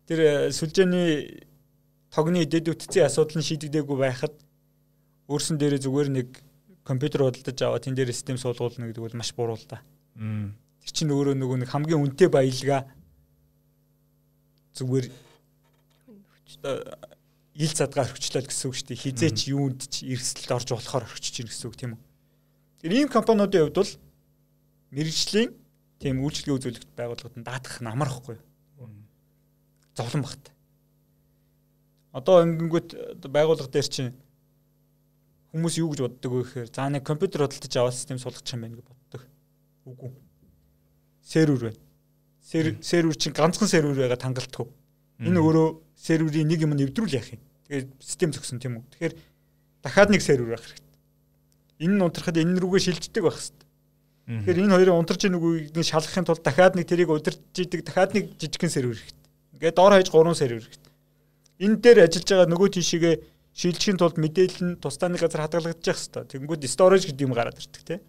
Тэр 0.06 0.20
э, 0.22 0.32
сүлжээний 0.54 1.46
тогны 2.14 2.46
дэд 2.46 2.70
үтцийн 2.70 3.10
асуудал 3.10 3.42
нь 3.42 3.46
шийдэгдээгүй 3.46 3.98
байхад 3.98 4.34
өөрсөн 5.30 5.58
дээрээ 5.58 5.82
зүгээр 5.86 6.10
нэг 6.10 6.28
компьютер 6.86 7.26
худалдаж 7.26 7.58
аваад 7.62 7.86
тэн 7.86 7.94
дээр 7.94 8.14
систем 8.14 8.38
суулгуулна 8.38 8.90
гэдэг 8.90 9.04
бол 9.06 9.18
маш 9.18 9.34
буруу 9.38 9.58
л 9.58 9.66
да. 9.70 9.82
Тэр 10.18 10.92
чинь 10.94 11.14
өөрөө 11.14 11.38
нөгөө 11.38 11.58
нэг 11.62 11.70
хамгийн 11.70 12.02
үнэтэй 12.02 12.30
баялгаа 12.34 12.90
зүгээр 14.74 15.06
ил 17.56 17.74
задгаар 17.74 18.10
орхичлол 18.10 18.46
гэсэн 18.46 18.68
үг 18.70 18.76
шүү 18.78 18.88
дээ. 18.94 19.04
Хизээч 19.04 19.40
юунд 19.50 19.82
ч 19.90 20.06
эрсдэлд 20.06 20.52
орж 20.54 20.70
болохоор 20.70 21.06
орхиж 21.10 21.26
чинь 21.34 21.50
гэсэн 21.50 21.68
үг 21.70 21.78
тийм 21.80 21.92
үү. 21.98 22.02
Тэр 22.84 22.92
ийм 22.94 23.10
компаниудын 23.10 23.68
хувьд 23.68 23.80
бол 23.80 23.94
мэрэгжлийн 24.94 25.52
тийм 26.00 26.24
үйлчлэгээ 26.24 26.56
үзүүлэгт 26.56 26.90
байгууллагад 26.96 27.36
нь 27.36 27.44
даатгах 27.44 27.80
нь 27.84 27.92
амархгүй. 27.92 28.38
Зовлон 29.98 30.24
багт. 30.24 30.46
Одоо 32.16 32.48
ингэнгүүт 32.48 33.20
байгууллага 33.28 33.70
дээр 33.70 33.90
чинь 33.92 34.16
хүмүүс 35.52 35.76
юу 35.84 35.92
гэж 35.92 36.00
боддог 36.08 36.32
вэ 36.32 36.42
гэхээр 36.46 36.70
за 36.72 36.88
нэг 36.88 37.04
компьютер 37.04 37.44
худалдаж 37.46 37.74
аваад 37.76 37.98
систем 37.98 38.18
суулгах 38.18 38.48
юм 38.48 38.64
байна 38.64 38.78
гэж 38.80 38.86
боддог. 38.88 39.22
Үгүй. 39.86 40.12
Сервер 41.22 41.62
байна. 41.70 41.82
Сервер 42.82 43.16
чинь 43.20 43.36
ганцхан 43.36 43.68
сервер 43.68 43.94
байгаад 43.94 44.24
хангалтгүй. 44.24 44.68
Энэ 45.20 45.40
өөрөө 45.40 45.68
серверийн 46.00 46.48
нэг 46.48 46.64
юм 46.64 46.74
нэвдрүүл 46.80 47.16
яах 47.16 47.36
юм. 47.36 47.42
Тэгээд 47.68 47.90
систем 48.00 48.32
зөксөн 48.32 48.60
тийм 48.60 48.80
үү. 48.80 48.86
Тэгэхээр 48.96 49.14
дахиад 49.84 50.10
нэг 50.10 50.22
сервер 50.24 50.56
байх 50.56 50.64
хэрэгтэй. 50.64 50.96
Энэ 51.84 51.96
нь 52.00 52.04
унтрахад 52.04 52.38
энэ 52.40 52.60
рүүгээ 52.60 52.86
шилждэг 52.88 53.24
байх 53.24 53.36
хэрэгтэй. 53.36 53.68
Тэгэхээр 54.30 54.62
энэ 54.64 54.76
хоёрын 54.80 55.00
унтарч 55.00 55.22
ийн 55.28 55.36
үгүйг 55.36 55.76
шалгахын 55.76 56.28
тулд 56.28 56.44
дахиад 56.44 56.80
нэг 56.80 56.88
тэрийг 56.88 57.12
удирж 57.12 57.40
идэг 57.54 57.84
дахиад 57.84 58.16
нэг 58.16 58.40
жижигхэн 58.40 58.72
сервер 58.72 58.96
хэрэгтэй. 58.96 59.28
Ингээд 59.60 59.76
доор 59.76 59.94
хаяж 59.98 60.08
3 60.08 60.34
сервер 60.38 60.64
хэрэгтэй 60.64 60.90
энэ 61.60 61.76
дээр 61.84 62.08
ажиллаж 62.08 62.28
байгаа 62.32 62.48
нөгөө 62.48 62.70
тийшээгээ 62.80 63.16
шилжихийн 63.52 64.00
тулд 64.00 64.16
мэдээлэл 64.16 64.64
нь 64.64 64.80
тусдаа 64.80 65.12
нэг 65.12 65.20
газар 65.28 65.44
хадгалагдаж 65.44 65.84
явах 65.84 66.00
хэрэгтэй. 66.00 66.24
Тэгэнгүүт 66.32 66.64
storage 66.72 67.06
гэдэг 67.12 67.26
юм 67.28 67.36
гараад 67.36 67.60
ирдэг 67.60 67.84
тий. 67.84 68.00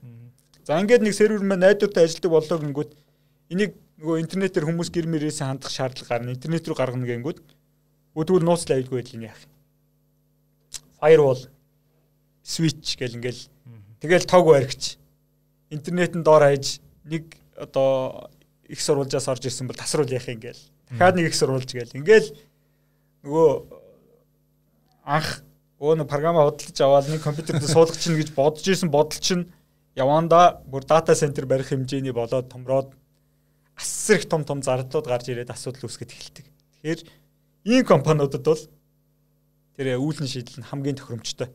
За 0.63 0.79
ингээд 0.79 1.03
нэг 1.03 1.15
сервер 1.19 1.43
маань 1.43 1.67
найдвартай 1.67 2.07
ажилладаг 2.07 2.31
болоо 2.31 2.59
гингүүд 2.63 2.91
энийг 3.51 3.75
нөгөө 4.01 4.21
интернетээр 4.25 4.65
хүмүүс 4.65 4.89
гэр 4.95 5.07
мөрөөсөө 5.13 5.45
хандах 5.45 5.73
шаардлага 5.73 6.09
гарна. 6.09 6.33
Интернет 6.33 6.65
рүү 6.65 6.77
гаргана 6.79 7.05
гингүүд 7.05 7.41
өдгөл 8.17 8.47
нууцлаа 8.49 8.81
аюулгүй 8.81 8.97
байдлын 9.03 9.27
яах. 9.29 9.43
Firewall 10.97 11.43
switch 12.41 12.97
гэл 12.97 13.21
ингээл 13.21 13.43
тэгэл 14.01 14.25
тог 14.25 14.49
баригч. 14.49 14.97
Интернетэн 15.69 16.25
доор 16.25 16.49
хаяж 16.49 16.81
нэг 17.05 17.29
одоо 17.61 18.33
их 18.65 18.81
сурвалжаас 18.81 19.29
орж 19.29 19.45
ирсэн 19.45 19.69
бол 19.69 19.77
тасруул 19.77 20.09
яах 20.09 20.33
юм 20.33 20.41
гээл. 20.41 20.65
Дахиад 20.89 21.21
нэг 21.21 21.29
их 21.29 21.37
сурвалж 21.37 21.69
гээл. 21.69 21.93
Ингээл 22.01 22.33
нөгөө 23.29 23.49
анх 25.05 25.45
өө 25.77 26.01
нэг 26.01 26.09
програма 26.09 26.49
худалдаж 26.49 26.81
аваад 26.81 27.13
нэг 27.13 27.21
компьютерд 27.21 27.69
суулгах 27.69 28.01
чинь 28.01 28.17
гэж 28.17 28.33
бодож 28.33 28.65
исэн 28.65 28.89
бодол 28.89 29.21
чинь 29.21 29.49
яванда 29.93 30.65
бүр 30.65 30.89
дата 30.89 31.13
центр 31.13 31.45
барих 31.45 31.69
хэмжээний 31.69 32.17
болоод 32.17 32.49
томроод 32.49 32.97
асар 33.81 34.21
их 34.21 34.29
том 34.29 34.45
том 34.45 34.61
зардлууд 34.61 35.07
гарч 35.09 35.33
ирээд 35.33 35.51
асуудал 35.51 35.89
үүсгэж 35.89 36.11
эхэлдэг. 36.13 36.47
Тэгэхээр 36.85 37.01
ийм 37.65 37.85
компаниудад 37.89 38.45
бол 38.45 38.63
тэр 39.75 39.97
үүлэн 39.97 40.29
шийдэл 40.29 40.61
нь 40.61 40.69
хамгийн 40.69 41.01
тохиромжтой. 41.01 41.49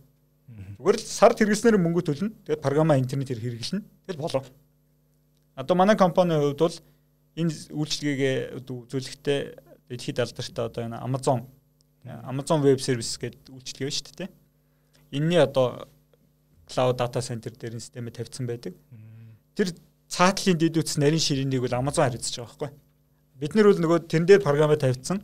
Зүгээр 0.82 0.97
л 0.97 1.05
сард 1.05 1.38
хэрэглэснээр 1.38 1.78
мөнгө 1.78 2.01
төлнө. 2.09 2.34
Тэгээд 2.49 2.61
програма 2.65 2.97
интернетээр 2.97 3.41
хэрэглэнэ. 3.41 3.86
Тэгэл 4.09 4.21
болоо. 4.21 4.43
Одоо 5.55 5.76
манай 5.78 5.95
компанийн 5.95 6.41
хувьд 6.41 6.59
бол 6.59 6.78
энэ 7.38 7.53
үйлчлэгээ 7.71 8.36
үзүүлэхдээ 8.59 9.39
дэлхийд 9.89 10.19
алдартай 10.19 10.65
одоо 10.65 10.82
энэ 10.84 10.99
Amazon 10.99 11.45
Amazon 12.05 12.61
Web 12.61 12.80
Services 12.82 13.17
гэдэг 13.17 13.49
үйлчилгээ 13.49 13.88
байна 13.88 13.97
шүү 13.97 14.15
дээ. 14.19 14.30
Энийний 15.15 15.41
одоо 15.41 15.88
cloud 16.69 16.97
data 16.97 17.21
center 17.21 17.53
дээр 17.53 17.80
системээ 17.82 18.13
тавьсан 18.13 18.45
байдаг. 18.45 18.73
Тэр 19.57 19.73
цаатлын 20.10 20.58
дэд 20.60 20.80
үтс 20.80 20.97
нарийн 21.01 21.22
ширээнийг 21.22 21.66
бол 21.66 21.80
Amazon 21.80 22.06
хариуцж 22.06 22.36
байгаа 22.38 22.49
байхгүй. 22.49 22.72
Бид 23.41 23.53
нэр 23.56 23.68
бол 23.72 23.82
нөгөө 23.84 23.99
тэрэн 24.08 24.28
дээр 24.30 24.41
програмаа 24.45 24.80
тавьсан. 24.80 25.20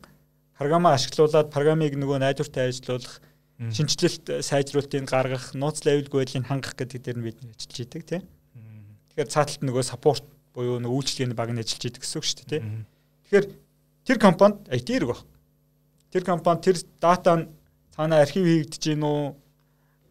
Програмаа 0.57 0.97
ашиглуулад 0.97 1.49
програмыг 1.53 1.95
нөгөө 1.95 2.17
найдвартай 2.19 2.69
ажиллуулах, 2.69 3.21
шинжилэлт 3.69 4.43
сайжруулалтыг 4.43 5.05
гаргах, 5.05 5.53
нууцлын 5.53 6.01
аюулгүй 6.01 6.25
байдлыг 6.25 6.45
хангах 6.49 6.75
гэдэг 6.75 6.99
дээр 7.01 7.17
нь 7.21 7.25
бид 7.29 7.37
ажиллаж 7.39 7.77
идэг 7.77 8.03
тийм. 8.09 8.23
Тэгэхээр 9.13 9.29
цааталт 9.31 9.61
нөгөө 9.61 9.83
support 9.85 10.25
буюу 10.55 10.81
нөгөө 10.81 10.97
үйлчлэгээний 10.97 11.37
баг 11.37 11.49
нь 11.53 11.61
ажиллаж 11.61 11.83
идэг 11.87 12.01
гэсэн 12.03 12.17
үг 12.19 12.25
шүү 12.25 12.37
дээ 12.41 12.51
тийм. 12.51 12.85
Тэгэхээр 13.29 13.45
тэр 14.07 14.17
компанид 14.17 14.59
IT 14.67 14.87
хэрэг 14.91 15.09
баг. 15.13 15.21
Тэр 16.11 16.23
компани 16.25 16.61
тэр 16.61 16.77
дата 16.99 17.31
нь 17.37 17.49
цаана 17.95 18.19
архив 18.19 18.43
хийгдэж 18.43 18.81
гин 18.81 19.03
үү? 19.05 19.35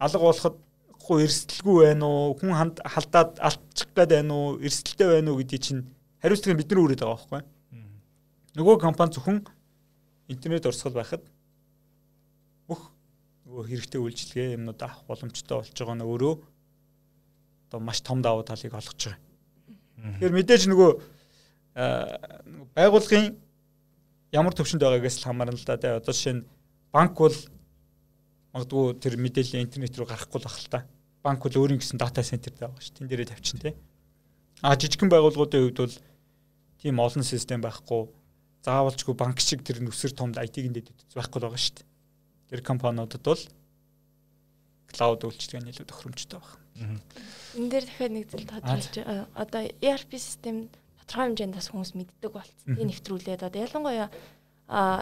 Алга 0.01 0.25
болоход 0.25 0.55
хуу 1.01 1.19
эрсдэлгүй 1.25 1.77
байна 1.85 2.05
уу? 2.05 2.37
Хүн 2.37 2.53
халдаад 2.85 3.41
алдчих 3.41 3.89
гээд 3.95 4.11
байна 4.15 4.33
уу? 4.33 4.59
Эрсдэлтэй 4.61 5.07
байна 5.07 5.31
уу 5.33 5.41
гэдгийг 5.41 5.63
чинь 5.65 5.83
хариуцлагыг 6.21 6.59
бид 6.61 6.69
нар 6.71 6.81
үүрээд 6.81 7.01
байгаа 7.01 7.17
байхгүй. 7.17 7.41
Нөгөө 8.57 8.75
компани 8.83 9.13
зөвхөн 9.15 9.39
интернет 10.29 10.65
урсгал 10.69 10.95
байхад 10.95 11.23
бүх 12.67 12.91
нөгөө 13.47 13.63
хэрэгтэй 13.67 13.99
үйлчилгээ 14.01 14.55
юмнууд 14.55 14.79
авах 14.83 15.03
боломжтой 15.07 15.57
болж 15.59 15.71
байгаа 15.75 15.95
нь 15.97 16.05
өөрөө 16.07 16.33
одоо 17.71 17.79
маш 17.79 17.99
том 18.03 18.21
давуу 18.21 18.43
талыг 18.43 18.75
олгож 18.75 19.01
байгаа. 19.07 19.19
Тэгэхээр 20.19 20.35
мэдээж 20.35 20.63
нөгөө 20.67 20.91
байгуулгын 22.75 23.25
ямар 24.35 24.53
төвшөнд 24.55 24.83
байгаагаас 24.83 25.17
л 25.19 25.27
хамаарна 25.27 25.55
л 25.55 25.67
да. 25.67 25.99
Одоо 25.99 26.13
жишээ 26.13 26.35
нь 26.39 26.47
банк 26.91 27.15
бол 27.15 27.35
магадгүй 28.51 28.99
тэр 28.99 29.15
мэдээлэл 29.17 29.63
интернет 29.63 29.95
рүү 29.95 30.07
гарахгүй 30.11 30.39
л 30.39 30.47
бах 30.47 30.59
л 30.59 30.71
та. 30.71 30.79
Банк 31.23 31.39
бол 31.43 31.59
өөрийн 31.63 31.79
гэсэн 31.79 31.97
дата 31.99 32.23
центр 32.23 32.51
дээр 32.51 32.71
байгаа 32.71 32.83
шүү. 32.83 32.95
Тэн 32.99 33.07
дээрээ 33.07 33.31
тавьчин 33.31 33.59
тий. 33.61 33.73
А 34.61 34.75
жижигхэн 34.75 35.09
байгууллагуудын 35.09 35.71
хувьд 35.71 35.79
бол 35.79 35.95
тийм 36.81 36.99
олон 36.99 37.23
систем 37.23 37.61
байхгүй. 37.61 38.09
Заавалчгүй 38.65 39.15
банк 39.15 39.39
шиг 39.39 39.63
тэр 39.63 39.81
нүсэр 39.81 40.13
томд 40.13 40.37
IT-ийн 40.37 40.73
дэд 40.75 40.91
байхгүй 41.15 41.39
л 41.39 41.45
байгаа 41.47 41.61
шүү. 41.61 41.85
Тэр 42.51 42.61
компаниудад 42.61 43.23
бол 43.23 43.43
клауд 44.91 45.23
үйлчилгээ 45.23 45.61
нь 45.63 45.71
илүү 45.71 45.87
тохиромжтой 45.87 46.39
байна. 46.43 46.99
Энэ 47.55 47.69
дээр 47.71 47.85
дахиад 47.87 48.13
нэг 48.15 48.25
зүйл 48.27 48.47
тодорхойлж 48.47 48.95
одоо 49.35 49.61
ERP 49.79 50.11
систем 50.19 50.67
тодорхой 50.99 51.25
хэмжээнд 51.31 51.55
бас 51.55 51.67
хүмүүс 51.71 51.91
мэддэг 51.95 52.31
болцсон. 52.31 52.75
Тэгээ 52.75 52.89
нэвтрүүлээд 52.91 53.41
одоо 53.47 53.61
ялангуяа 53.61 54.07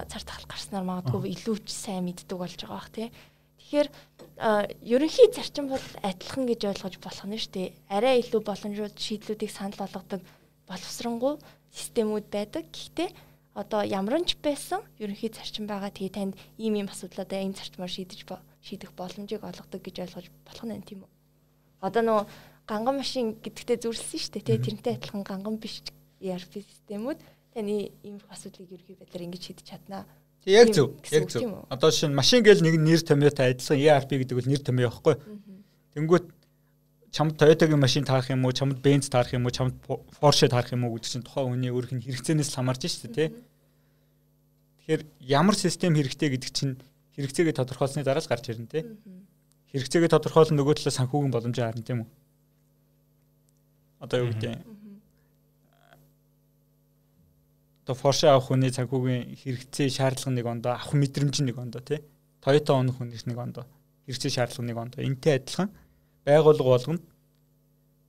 цар 0.10 0.24
тахал 0.26 0.50
гарснаар 0.50 0.86
магадгүй 0.86 1.30
илүү 1.38 1.58
ч 1.66 1.70
сайн 1.74 2.06
мэддэг 2.10 2.38
болж 2.38 2.58
байгаа 2.58 2.78
бах 2.78 2.90
тий. 2.90 3.08
Тэгэхээр 3.70 3.94
ерөнхий 4.82 5.30
зарчим 5.30 5.70
бол 5.70 5.86
адилхан 6.02 6.50
гэж 6.50 6.74
ойлгож 6.74 6.98
болох 6.98 7.26
нь 7.30 7.38
шүү 7.38 7.54
дээ. 7.54 7.70
Арай 7.94 8.18
илүү 8.26 8.42
боломжууд 8.42 8.98
шийдлүүдийг 8.98 9.54
санал 9.54 9.78
болгодог 9.78 10.26
боловсронгуй 10.66 11.38
системүүд 11.70 12.26
байдаг. 12.34 12.66
Гэхдээ 12.66 13.14
одоо 13.54 13.86
ямар 13.86 14.26
ч 14.26 14.42
байсан 14.42 14.82
ерөнхий 14.98 15.30
зарчим 15.30 15.70
байгаа. 15.70 15.94
Тэгээ 15.94 16.18
танд 16.18 16.34
ийм 16.58 16.82
ийм 16.82 16.90
асуудлуудаа 16.90 17.46
энэ 17.46 17.62
зарчмаар 17.62 17.94
шийдэж 17.94 18.26
шийдэх 18.66 18.90
боломжийг 18.98 19.46
олгодог 19.46 19.86
гэж 19.86 19.96
ойлгож 20.02 20.34
болох 20.50 20.66
нь 20.66 20.82
тийм 20.82 21.06
үү? 21.06 21.12
Одоо 21.86 22.02
нөгөө 22.02 22.26
ганган 22.66 22.98
машин 22.98 23.38
гэдэгтээ 23.38 23.86
зүрлсэн 23.86 24.18
шүү 24.18 24.34
дээ. 24.34 24.48
Тэгээ 24.50 24.66
тэрнтэй 24.66 24.94
адилхан 24.98 25.22
ганган 25.22 25.62
биш 25.62 25.86
ERP 26.18 26.66
системүүд 26.66 27.22
таны 27.54 27.94
иймэрхүү 28.02 28.34
асуудлыг 28.34 28.74
ерхий 28.74 28.98
байдлаар 28.98 29.26
ингэж 29.30 29.42
шийдэж 29.46 29.66
чаднаа. 29.70 30.10
Яг 30.46 30.74
зөв. 30.74 30.96
Яг 31.12 31.30
зөв. 31.30 31.66
Одоо 31.70 31.92
шинэ 31.92 32.16
машин 32.16 32.44
гээл 32.44 32.64
нэг 32.64 32.80
нэр 32.80 33.02
томьёотой 33.04 33.52
адилхан 33.52 33.80
ERP 33.80 34.12
гэдэг 34.24 34.36
бол 34.40 34.50
нэр 34.50 34.62
томьёо 34.64 34.90
байхгүй. 34.90 35.16
Тэнгүүт 35.96 36.26
чамд 37.12 37.36
Toyota-гийн 37.36 37.82
машин 37.82 38.06
таарах 38.06 38.30
юм 38.30 38.46
уу, 38.46 38.54
чамд 38.54 38.80
Benz 38.80 39.10
таарах 39.10 39.34
юм 39.34 39.46
уу, 39.46 39.52
чамд 39.52 39.76
Porsche 39.84 40.48
таарах 40.48 40.72
юм 40.72 40.86
уу 40.86 40.96
гэдэг 40.96 41.10
чинь 41.10 41.26
тухайн 41.26 41.58
хүний 41.58 41.74
өөрийнх 41.74 42.00
нь 42.00 42.06
хэрэгцээнээс 42.06 42.54
хамаарч 42.54 42.86
шүү 42.86 43.10
дээ, 43.10 43.18
тий. 43.18 43.30
Тэгэхээр 44.86 45.02
ямар 45.26 45.56
систем 45.58 45.98
хэрэгтэй 45.98 46.30
гэдэг 46.38 46.52
чинь 46.54 46.78
хэрэгцээгээ 47.18 47.58
тодорхойлсны 47.58 48.06
дараа 48.06 48.22
л 48.22 48.30
гарч 48.30 48.46
ирнэ 48.54 48.70
тий. 48.70 48.84
Хэрэгцээгээ 49.74 50.14
тодорхойлсон 50.14 50.58
нөгөө 50.58 50.80
талаас 50.80 50.98
санхүүгийн 51.02 51.34
боломжоо 51.34 51.66
харна 51.66 51.84
тийм 51.84 52.00
үү? 52.06 52.10
Одоо 54.00 54.18
юу 54.24 54.30
гэдэг 54.32 54.69
одоо 57.90 57.98
Porsche 57.98 58.30
авах 58.30 58.54
хүний 58.54 58.70
санхүүгийн 58.70 59.34
хэрэгцээ 59.34 59.90
шаардлага 59.90 60.38
нэг 60.38 60.46
ондоо 60.46 60.78
авах 60.78 60.94
мэдрэмж 60.94 61.42
нэг 61.42 61.58
ондоо 61.58 61.82
тий. 61.82 62.06
Toyota 62.38 62.78
унах 62.78 63.02
хүнээс 63.02 63.26
нэг 63.26 63.34
ондоо 63.42 63.66
хэрэгцээ 64.06 64.30
шаардлага 64.30 64.70
нэг 64.70 64.78
ондоо 64.78 65.02
энтэй 65.02 65.42
адилхан 65.42 65.74
байгууллага 66.22 66.70
болгонд 66.70 67.04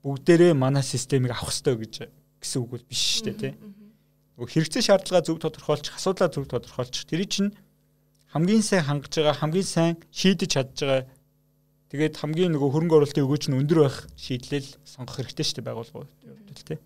бүгдээрээ 0.05 0.53
манай 0.53 0.85
системийг 0.85 1.33
авах 1.33 1.57
хэрэгтэй 1.57 1.77
гэж 1.81 1.95
гэсэн 2.45 2.61
үг 2.61 2.69
бол 2.77 2.85
биш 2.85 3.25
шүү 3.25 3.25
дээ 3.33 3.41
тий. 3.41 3.53
Нөгөө 4.37 4.53
хэрэгцээ 4.53 4.85
шаардлага 4.85 5.25
зөв 5.25 5.41
тодорхойлчих, 5.41 5.97
асуудлаа 5.97 6.29
зөв 6.29 6.45
тодорхойлчих. 6.45 7.09
Тэр 7.09 7.25
чинь 7.25 7.57
хамгийн 8.37 8.61
сайн 8.61 8.85
хангаж 8.85 9.17
байгаа, 9.17 9.41
хамгийн 9.41 9.65
сайн 9.65 9.97
шийдэж 10.13 10.61
чадж 10.61 10.77
байгаа 10.85 11.09
тэгээд 11.89 12.21
хамгийн 12.21 12.53
нөгөө 12.53 12.69
хөрөнгө 12.69 12.97
оруулалтын 13.01 13.25
өгөөч 13.25 13.45
нь 13.49 13.57
өндөр 13.65 13.81
байх 13.89 13.97
шийдлэл 14.21 14.69
сонгох 14.85 15.17
хэрэгтэй 15.25 15.45
шүү 15.49 15.57
дээ 15.65 15.69
байгууллагууд 15.73 16.11
тий 16.69 16.79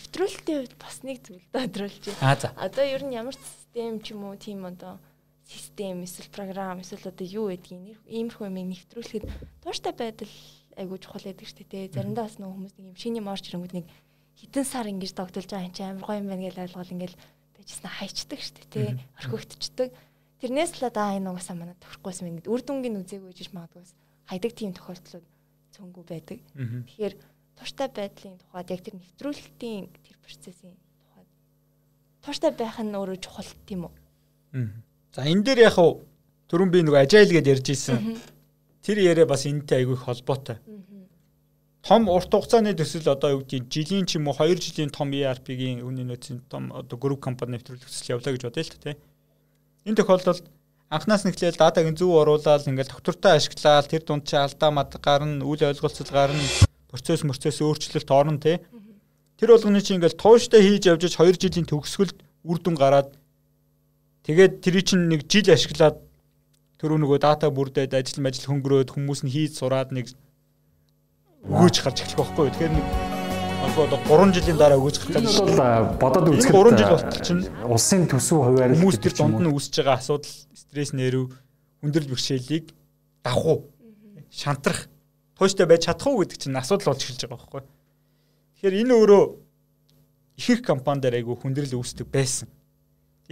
нэвтрүүлэлтийн 0.00 0.58
хувьд 0.64 0.74
бас 0.80 0.96
нэг 1.04 1.18
зүйл 1.20 1.44
тодруулж 1.52 2.04
байна. 2.16 2.56
Одоо 2.56 2.84
ер 2.88 3.02
нь 3.04 3.12
ямар 3.12 3.36
систем 3.36 4.00
ч 4.00 4.16
юм 4.16 4.24
уу 4.24 4.40
тийм 4.40 4.64
одоо 4.64 4.96
систем 5.44 6.00
эсвэл 6.08 6.32
програм 6.32 6.80
эсвэл 6.80 7.12
одоо 7.12 7.26
юу 7.28 7.52
гэдгийг 7.52 8.00
иймэрхүү 8.08 8.48
юм 8.48 8.56
нэвтрүүлэхэд 8.72 9.24
тууштай 9.60 9.92
байдал 9.92 10.32
айгуу 10.80 10.96
чухал 10.96 11.28
байдаг 11.28 11.44
шүү 11.44 11.68
дээ. 11.68 11.92
Заримдаа 11.92 12.24
бас 12.24 12.40
нөгөө 12.40 12.54
хүмүүс 12.56 12.74
нэг 12.80 12.86
юм 12.88 12.96
шиний 12.96 13.20
морж 13.20 13.44
ирэнгүүд 13.52 13.74
нэг 13.76 13.86
хитэн 14.40 14.64
сар 14.64 14.88
ингэж 14.88 15.12
тогтолж 15.12 15.50
байгаа 15.52 15.68
юм 15.68 15.76
чи 15.76 15.82
амар 15.84 16.06
гоё 16.08 16.20
юм 16.24 16.28
байна 16.32 16.44
гэж 16.48 16.56
ойлгол 16.64 16.94
ингээл 16.96 17.20
байжснаа 17.60 17.92
хайчдаг 17.92 18.40
шүү 18.40 18.66
дээ. 18.72 18.90
Орхигдчихдаг. 19.20 19.88
Тэрнээс 20.40 20.72
л 20.80 20.88
одоо 20.88 21.06
энэ 21.12 21.28
угаасаа 21.28 21.56
манай 21.58 21.76
тохирохгүйсэн 21.76 22.30
юм. 22.32 22.40
Үр 22.48 22.62
дүнгийн 22.64 22.96
үзээгүй 23.04 23.32
гэж 23.36 23.52
магадгүй 23.52 23.84
хайдаг 24.30 24.52
тийм 24.56 24.72
тохиолдлууд 24.72 25.26
цөөнгүү 25.74 26.04
байдаг. 26.06 26.38
Тэгэхээр 26.88 27.14
тууштай 27.60 27.88
байдлын 27.92 28.40
тухайд 28.40 28.72
яг 28.72 28.80
тэр 28.80 28.96
нэвтрүүлэлтийн 28.96 29.84
тэр 29.92 30.16
процессын 30.24 30.72
тухайд 30.72 31.28
тууштай 32.24 32.50
байх 32.56 32.80
нь 32.80 32.96
өөрөө 32.96 33.18
чухал 33.20 33.52
тийм 33.68 33.84
үү? 33.84 33.92
За 35.12 35.28
энэ 35.28 35.44
дээр 35.44 35.68
яг 35.68 35.76
хав 35.76 36.00
түрүүн 36.48 36.72
би 36.72 36.80
нөгөө 36.88 37.04
ажайл 37.04 37.36
гэдээ 37.36 37.52
ярьж 37.52 37.68
исэн. 37.68 38.16
Тэр 38.80 38.98
яриа 39.04 39.28
бас 39.28 39.44
энэтэй 39.44 39.84
айгүй 39.84 39.98
холбоотой. 40.00 40.56
Том 41.84 42.08
урт 42.08 42.32
хугацааны 42.32 42.72
төсөл 42.72 43.12
одоо 43.12 43.36
юу 43.36 43.42
гэдэг 43.44 43.68
жилийн 43.68 44.08
ч 44.08 44.16
юм 44.16 44.32
уу 44.32 44.36
2 44.36 44.56
жилийн 44.56 44.92
том 44.92 45.12
ERP-ийн 45.12 45.84
үнийн 45.84 46.08
нөөцийн 46.08 46.40
том 46.48 46.72
одоо 46.72 46.96
групп 46.96 47.20
компани 47.20 47.56
нэвтрүүлэх 47.56 47.88
төсөл 47.88 48.16
явлаа 48.16 48.32
гэж 48.36 48.42
бодъё 48.48 48.64
л 48.64 48.72
та 48.72 48.78
тийм. 48.80 48.98
Энэ 49.84 49.98
тохиолдолд 50.00 50.44
анхнаас 50.92 51.24
нь 51.24 51.32
эхлээл 51.32 51.60
датагийн 51.60 51.96
зөв 51.96 52.12
оруулаад 52.20 52.68
ингээл 52.68 52.92
доктортой 52.92 53.36
ашиглаад 53.36 53.88
тэр 53.88 54.04
дунд 54.04 54.28
чи 54.28 54.36
алдаа 54.36 54.70
мад 54.70 54.92
гарна, 55.00 55.44
үл 55.44 55.60
ойлголцол 55.60 56.12
гарна 56.12 56.40
процесс 56.90 57.22
процесс 57.22 57.62
өөрчлөлт 57.62 58.10
орно 58.10 58.42
те. 58.42 58.60
Тэр 59.38 59.54
болгоны 59.54 59.80
чинь 59.80 60.02
ингээл 60.02 60.18
тууштай 60.18 60.60
хийж 60.60 60.90
явж 60.90 61.06
2 61.06 61.38
жилийн 61.38 61.70
төгсгөлд 61.70 62.18
үр 62.44 62.58
дүн 62.58 62.76
гараад 62.76 63.14
тэгээд 64.26 64.60
тэр 64.60 64.82
чинь 64.82 65.06
нэг 65.06 65.24
жил 65.30 65.48
ашиглаад 65.54 66.02
тэр 66.82 66.98
нөгөө 66.98 67.22
дата 67.22 67.48
бүрдээд 67.48 67.94
ажил 67.94 68.20
мажил 68.20 68.50
хөнгөрөөд 68.50 68.90
хүмүүс 68.90 69.24
нь 69.24 69.32
хийж 69.32 69.56
сураад 69.62 69.94
нэг 69.94 70.12
өгөөж 71.46 71.76
гарч 71.80 72.04
эхлэх 72.04 72.20
байхгүй 72.20 72.44
юу. 72.50 72.52
Тэгэхээр 72.52 72.74
нэг 72.74 72.86
одоо 73.60 74.00
3 74.04 74.34
жилийн 74.34 74.58
дараа 74.58 74.76
өгөөж 74.76 74.96
гарах 74.98 75.24
гэж 75.24 75.36
бол 75.40 75.56
бодоод 76.00 76.26
үзэхэд 76.36 76.56
3 76.58 76.80
жил 76.80 76.92
болтол 76.92 77.22
чинь 77.24 77.42
улсын 77.64 78.02
төсөв 78.10 78.38
хуваарь 78.44 78.74
хүмүүс 78.76 78.98
тэр 78.98 79.14
донд 79.14 79.38
нь 79.40 79.48
үүсэж 79.52 79.74
байгаа 79.80 79.96
асуудал 80.00 80.34
стресс 80.52 80.92
нэрв 80.92 81.32
хүндрэл 81.80 82.10
бэрхшээлийг 82.10 82.72
давхуу 83.24 83.72
шантрах 84.28 84.89
тууштай 85.40 85.64
байж 85.64 85.88
чадах 85.88 86.04
уу 86.04 86.20
гэдэг 86.20 86.36
чинь 86.36 86.60
асуудал 86.60 86.92
болж 86.92 87.00
эхэлж 87.00 87.24
байгаа 87.24 87.40
байхгүй. 87.40 87.62
Тэгэхээр 88.60 88.80
энэ 88.84 88.92
өөрөө 88.92 89.24
ихэнх 90.36 90.60
компани 90.68 91.00
дээр 91.00 91.24
айгүй 91.24 91.36
хүндрэл 91.40 91.80
үүсдэг 91.80 92.12
байсан. 92.12 92.52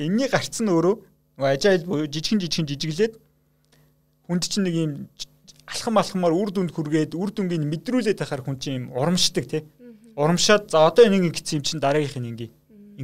Энэний 0.00 0.32
гарц 0.32 0.56
нь 0.64 0.72
өөрөө 0.72 0.94
нөгөө 1.36 1.52
ажайл 1.52 1.84
буюу 1.84 2.08
жижигэн 2.08 2.40
жижигэн 2.40 2.64
жижиглээд 2.64 3.14
хүнд 4.24 4.44
чинь 4.48 4.64
нэг 4.64 4.74
юм 4.80 4.92
алхам 5.68 6.00
алхамаар 6.00 6.32
үр 6.32 6.48
дүнд 6.48 6.72
хүргээд 6.72 7.12
үр 7.12 7.28
дүнгийн 7.28 7.68
мэдрүүлээд 7.68 8.24
тахаар 8.24 8.40
хүн 8.40 8.56
чинь 8.56 8.88
юм 8.88 8.96
урамшдаг 8.96 9.44
тий. 9.44 9.68
Урамшаад 10.16 10.72
за 10.72 10.88
одоо 10.88 11.04
энийг 11.04 11.28
ингэсэн 11.28 11.60
юм 11.60 11.64
чинь 11.68 11.84
дараагийнх 11.84 12.16
нь 12.24 12.30
ингээ 12.32 12.50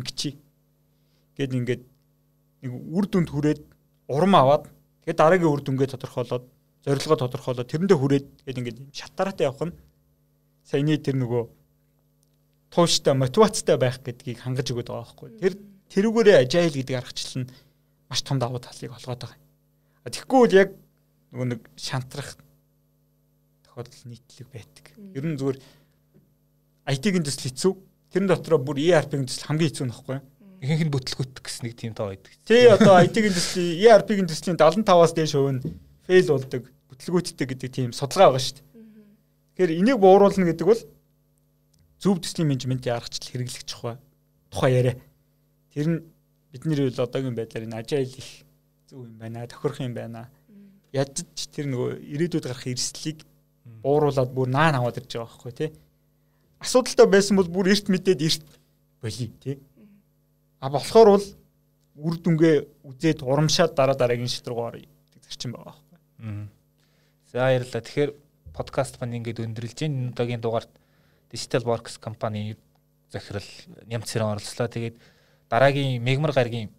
ингэчий. 0.01 0.41
Гэт 1.37 1.53
ингээд 1.53 1.83
нэг 2.65 2.73
үр 2.73 3.05
дүнд 3.05 3.29
хүрээд 3.29 3.61
урам 4.09 4.33
аваад 4.33 4.65
тэгээд 5.05 5.21
дараагийн 5.21 5.53
үр 5.53 5.61
дүнгээ 5.61 5.93
тодорхойлоод 5.93 6.45
зорилгоо 6.85 7.16
тодорхойлоод 7.16 7.68
тэрэндээ 7.68 7.99
хүрээд 7.99 8.26
гээд 8.45 8.61
ингээд 8.61 8.78
шатараатай 8.93 9.49
явах 9.49 9.72
нь 9.72 9.76
саяны 10.68 11.01
тэр 11.01 11.16
нөгөө 11.16 11.43
тууштай 12.68 13.14
мотивацтай 13.16 13.76
байх 13.80 14.01
гэдгийг 14.05 14.45
хангаж 14.45 14.68
өгöd 14.68 14.93
байгаа 14.93 15.05
байхгүй. 15.09 15.30
Тэр 15.41 15.55
тэрүүгээрээ 15.89 16.37
ажайл 16.45 16.76
гэдэг 16.76 16.97
аргачлал 17.01 17.45
нь 17.45 17.53
маш 18.09 18.20
том 18.20 18.37
давуу 18.37 18.61
талыг 18.61 18.93
олгоод 18.93 19.20
байгаа. 19.24 19.41
Тэгэхгүй 20.05 20.39
бол 20.45 20.59
яг 20.59 20.70
нөгөө 21.32 21.49
нэг 21.57 21.61
шантрах 21.80 22.37
тохиолдол 23.64 24.05
нийтлэг 24.11 24.49
байдаг. 24.53 24.85
Ер 25.16 25.24
нь 25.24 25.39
зүгээр 25.41 25.59
IT-ийн 26.85 27.24
төсөл 27.24 27.49
хэцүү. 27.49 27.72
Тэрэн 28.12 28.28
дотроо 28.28 28.61
бүр 28.61 28.76
ERP-ийн 28.76 29.24
төсөл 29.24 29.49
хамгийн 29.49 29.70
хэцүү 29.72 29.87
нөхгүй. 29.89 30.18
Ихэнх 30.61 30.85
нь 30.85 30.93
бүтлгүүт 30.93 31.41
гэсэн 31.41 31.64
нэг 31.64 31.74
тийм 31.80 31.97
тоо 31.97 32.12
байдаг. 32.12 32.32
Тий 32.45 32.68
одоо 32.68 33.01
IT-ийн 33.01 33.32
төслийн 33.32 33.80
ERP-ийн 33.89 34.28
төслийн 34.28 34.61
75-аас 34.61 35.12
дээш 35.16 35.32
хувь 35.32 35.57
нь 35.57 35.62
фейл 36.07 36.29
болдог 36.33 36.69
бүтлгүүттэй 36.91 37.47
гэдэг 37.49 37.71
тийм 37.73 37.91
судалгаа 37.93 38.35
байгаа 38.35 38.45
шүү 38.45 38.57
дээ. 38.61 38.67
Тэгэхээр 39.55 39.79
энийг 39.81 39.99
бууруулна 39.99 40.47
гэдэг 40.51 40.67
бол 40.69 40.83
зөв 41.99 42.19
төслийн 42.21 42.49
менежментийн 42.49 42.97
аргачлал 42.97 43.31
хэрэглэх 43.33 43.65
тухай 43.65 43.97
тухай 44.51 44.73
яриа. 44.73 44.97
Тэр 45.73 45.87
нь 45.89 45.99
бидний 46.53 46.79
үл 46.79 47.01
одоогийн 47.01 47.35
байдлаар 47.35 47.67
энэ 47.67 47.79
ажил 47.81 48.07
их 48.07 48.31
зөв 48.87 49.03
юм 49.07 49.19
байна, 49.19 49.47
тохирох 49.47 49.81
юм 49.81 49.95
байна. 49.95 50.31
Ядч 50.93 51.27
тэр 51.51 51.67
нөгөө 51.73 51.99
ирээдүйд 52.15 52.47
гарах 52.47 52.67
эрсдлийг 52.71 53.27
бууруулад 53.83 54.31
бүр 54.31 54.49
наан 54.49 54.79
аваад 54.79 55.03
ирж 55.03 55.19
байгаа 55.19 55.27
байхгүй 55.27 55.53
тий. 55.53 55.71
Асуудалтай 56.63 57.07
байсан 57.11 57.37
бол 57.37 57.51
бүр 57.51 57.73
эрт 57.75 57.91
мэдээд 57.91 58.21
эрт 58.23 58.47
болий 59.03 59.33
тий. 59.43 59.59
А 60.61 60.71
болохоор 60.71 61.19
бол 61.19 61.27
үр 61.99 62.15
дүнгээ 62.19 62.57
үзээд 62.87 63.27
урамшаад 63.27 63.75
дараа 63.75 63.99
дараагийн 63.99 64.31
шийдвэр 64.31 64.55
орё 64.55 64.81
гэдэг 64.83 65.23
зарчим 65.27 65.53
байгаа. 65.59 65.77
За 67.33 67.39
баярлалаа. 67.45 67.83
Тэгэхээр 67.85 68.12
подкаст 68.57 69.01
маань 69.01 69.20
ингээд 69.20 69.45
өндөрлж 69.45 69.79
байна. 69.85 70.11
Удаагийн 70.11 70.41
дугаарт 70.41 70.72
Digital 71.31 71.64
Works 71.68 72.01
компани 72.01 72.57
захирал 73.11 73.45
нямц 73.87 74.09
хэрэг 74.12 74.41
оролцлоо. 74.41 74.68
Тэгээд 74.68 74.97
дараагийн 75.51 76.03
мегмар 76.03 76.33
гаргийн 76.33 76.70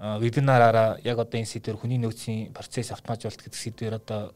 вебинараараа 0.00 0.98
яг 1.04 1.18
одоо 1.18 1.36
энэ 1.36 1.50
сэдвэр 1.50 1.76
хүний 1.76 2.00
нөөцийн 2.00 2.56
процесс 2.56 2.90
автоматжуулалт 2.90 3.42
гэдэг 3.44 3.60
сэдвэр 3.60 3.94
одоо 4.00 4.32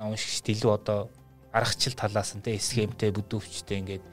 уншигчд 0.00 0.56
илүү 0.56 0.72
одоо 0.72 1.10
аргачлал 1.52 1.96
талаас 2.00 2.32
нь 2.32 2.40
тэ 2.40 2.56
схемтэй 2.56 3.12
бүдүүвчтэй 3.12 3.78
ингээд 3.84 4.04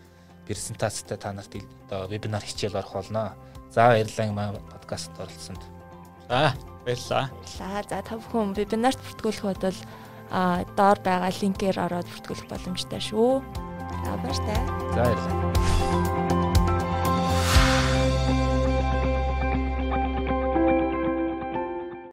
презентацтай 0.43 1.18
та 1.18 1.32
нарт 1.32 1.55
одоо 1.88 2.11
вебинар 2.11 2.43
хичээл 2.43 2.76
орох 2.76 2.99
болно. 2.99 3.36
За 3.72 3.95
баярлалаа 3.95 4.59
подкаст 4.76 5.11
оролцсонд. 5.16 5.64
За 6.28 6.51
баярлалаа. 6.86 7.32
За 7.90 8.00
та 8.04 8.16
бүхэн 8.20 8.54
вебинарт 8.58 9.00
бүртгүүлэх 9.00 9.46
бодвол 9.48 9.80
а 10.34 10.66
доор 10.78 11.00
байгаа 11.04 11.32
линкээр 11.32 11.78
ороод 11.80 12.08
бүртгүүлэх 12.10 12.48
боломжтой 12.50 13.02
шүү. 13.02 13.44
За 14.06 14.12
баяртай. 14.22 14.60
За 14.94 15.02
баярлалаа. 15.08 16.33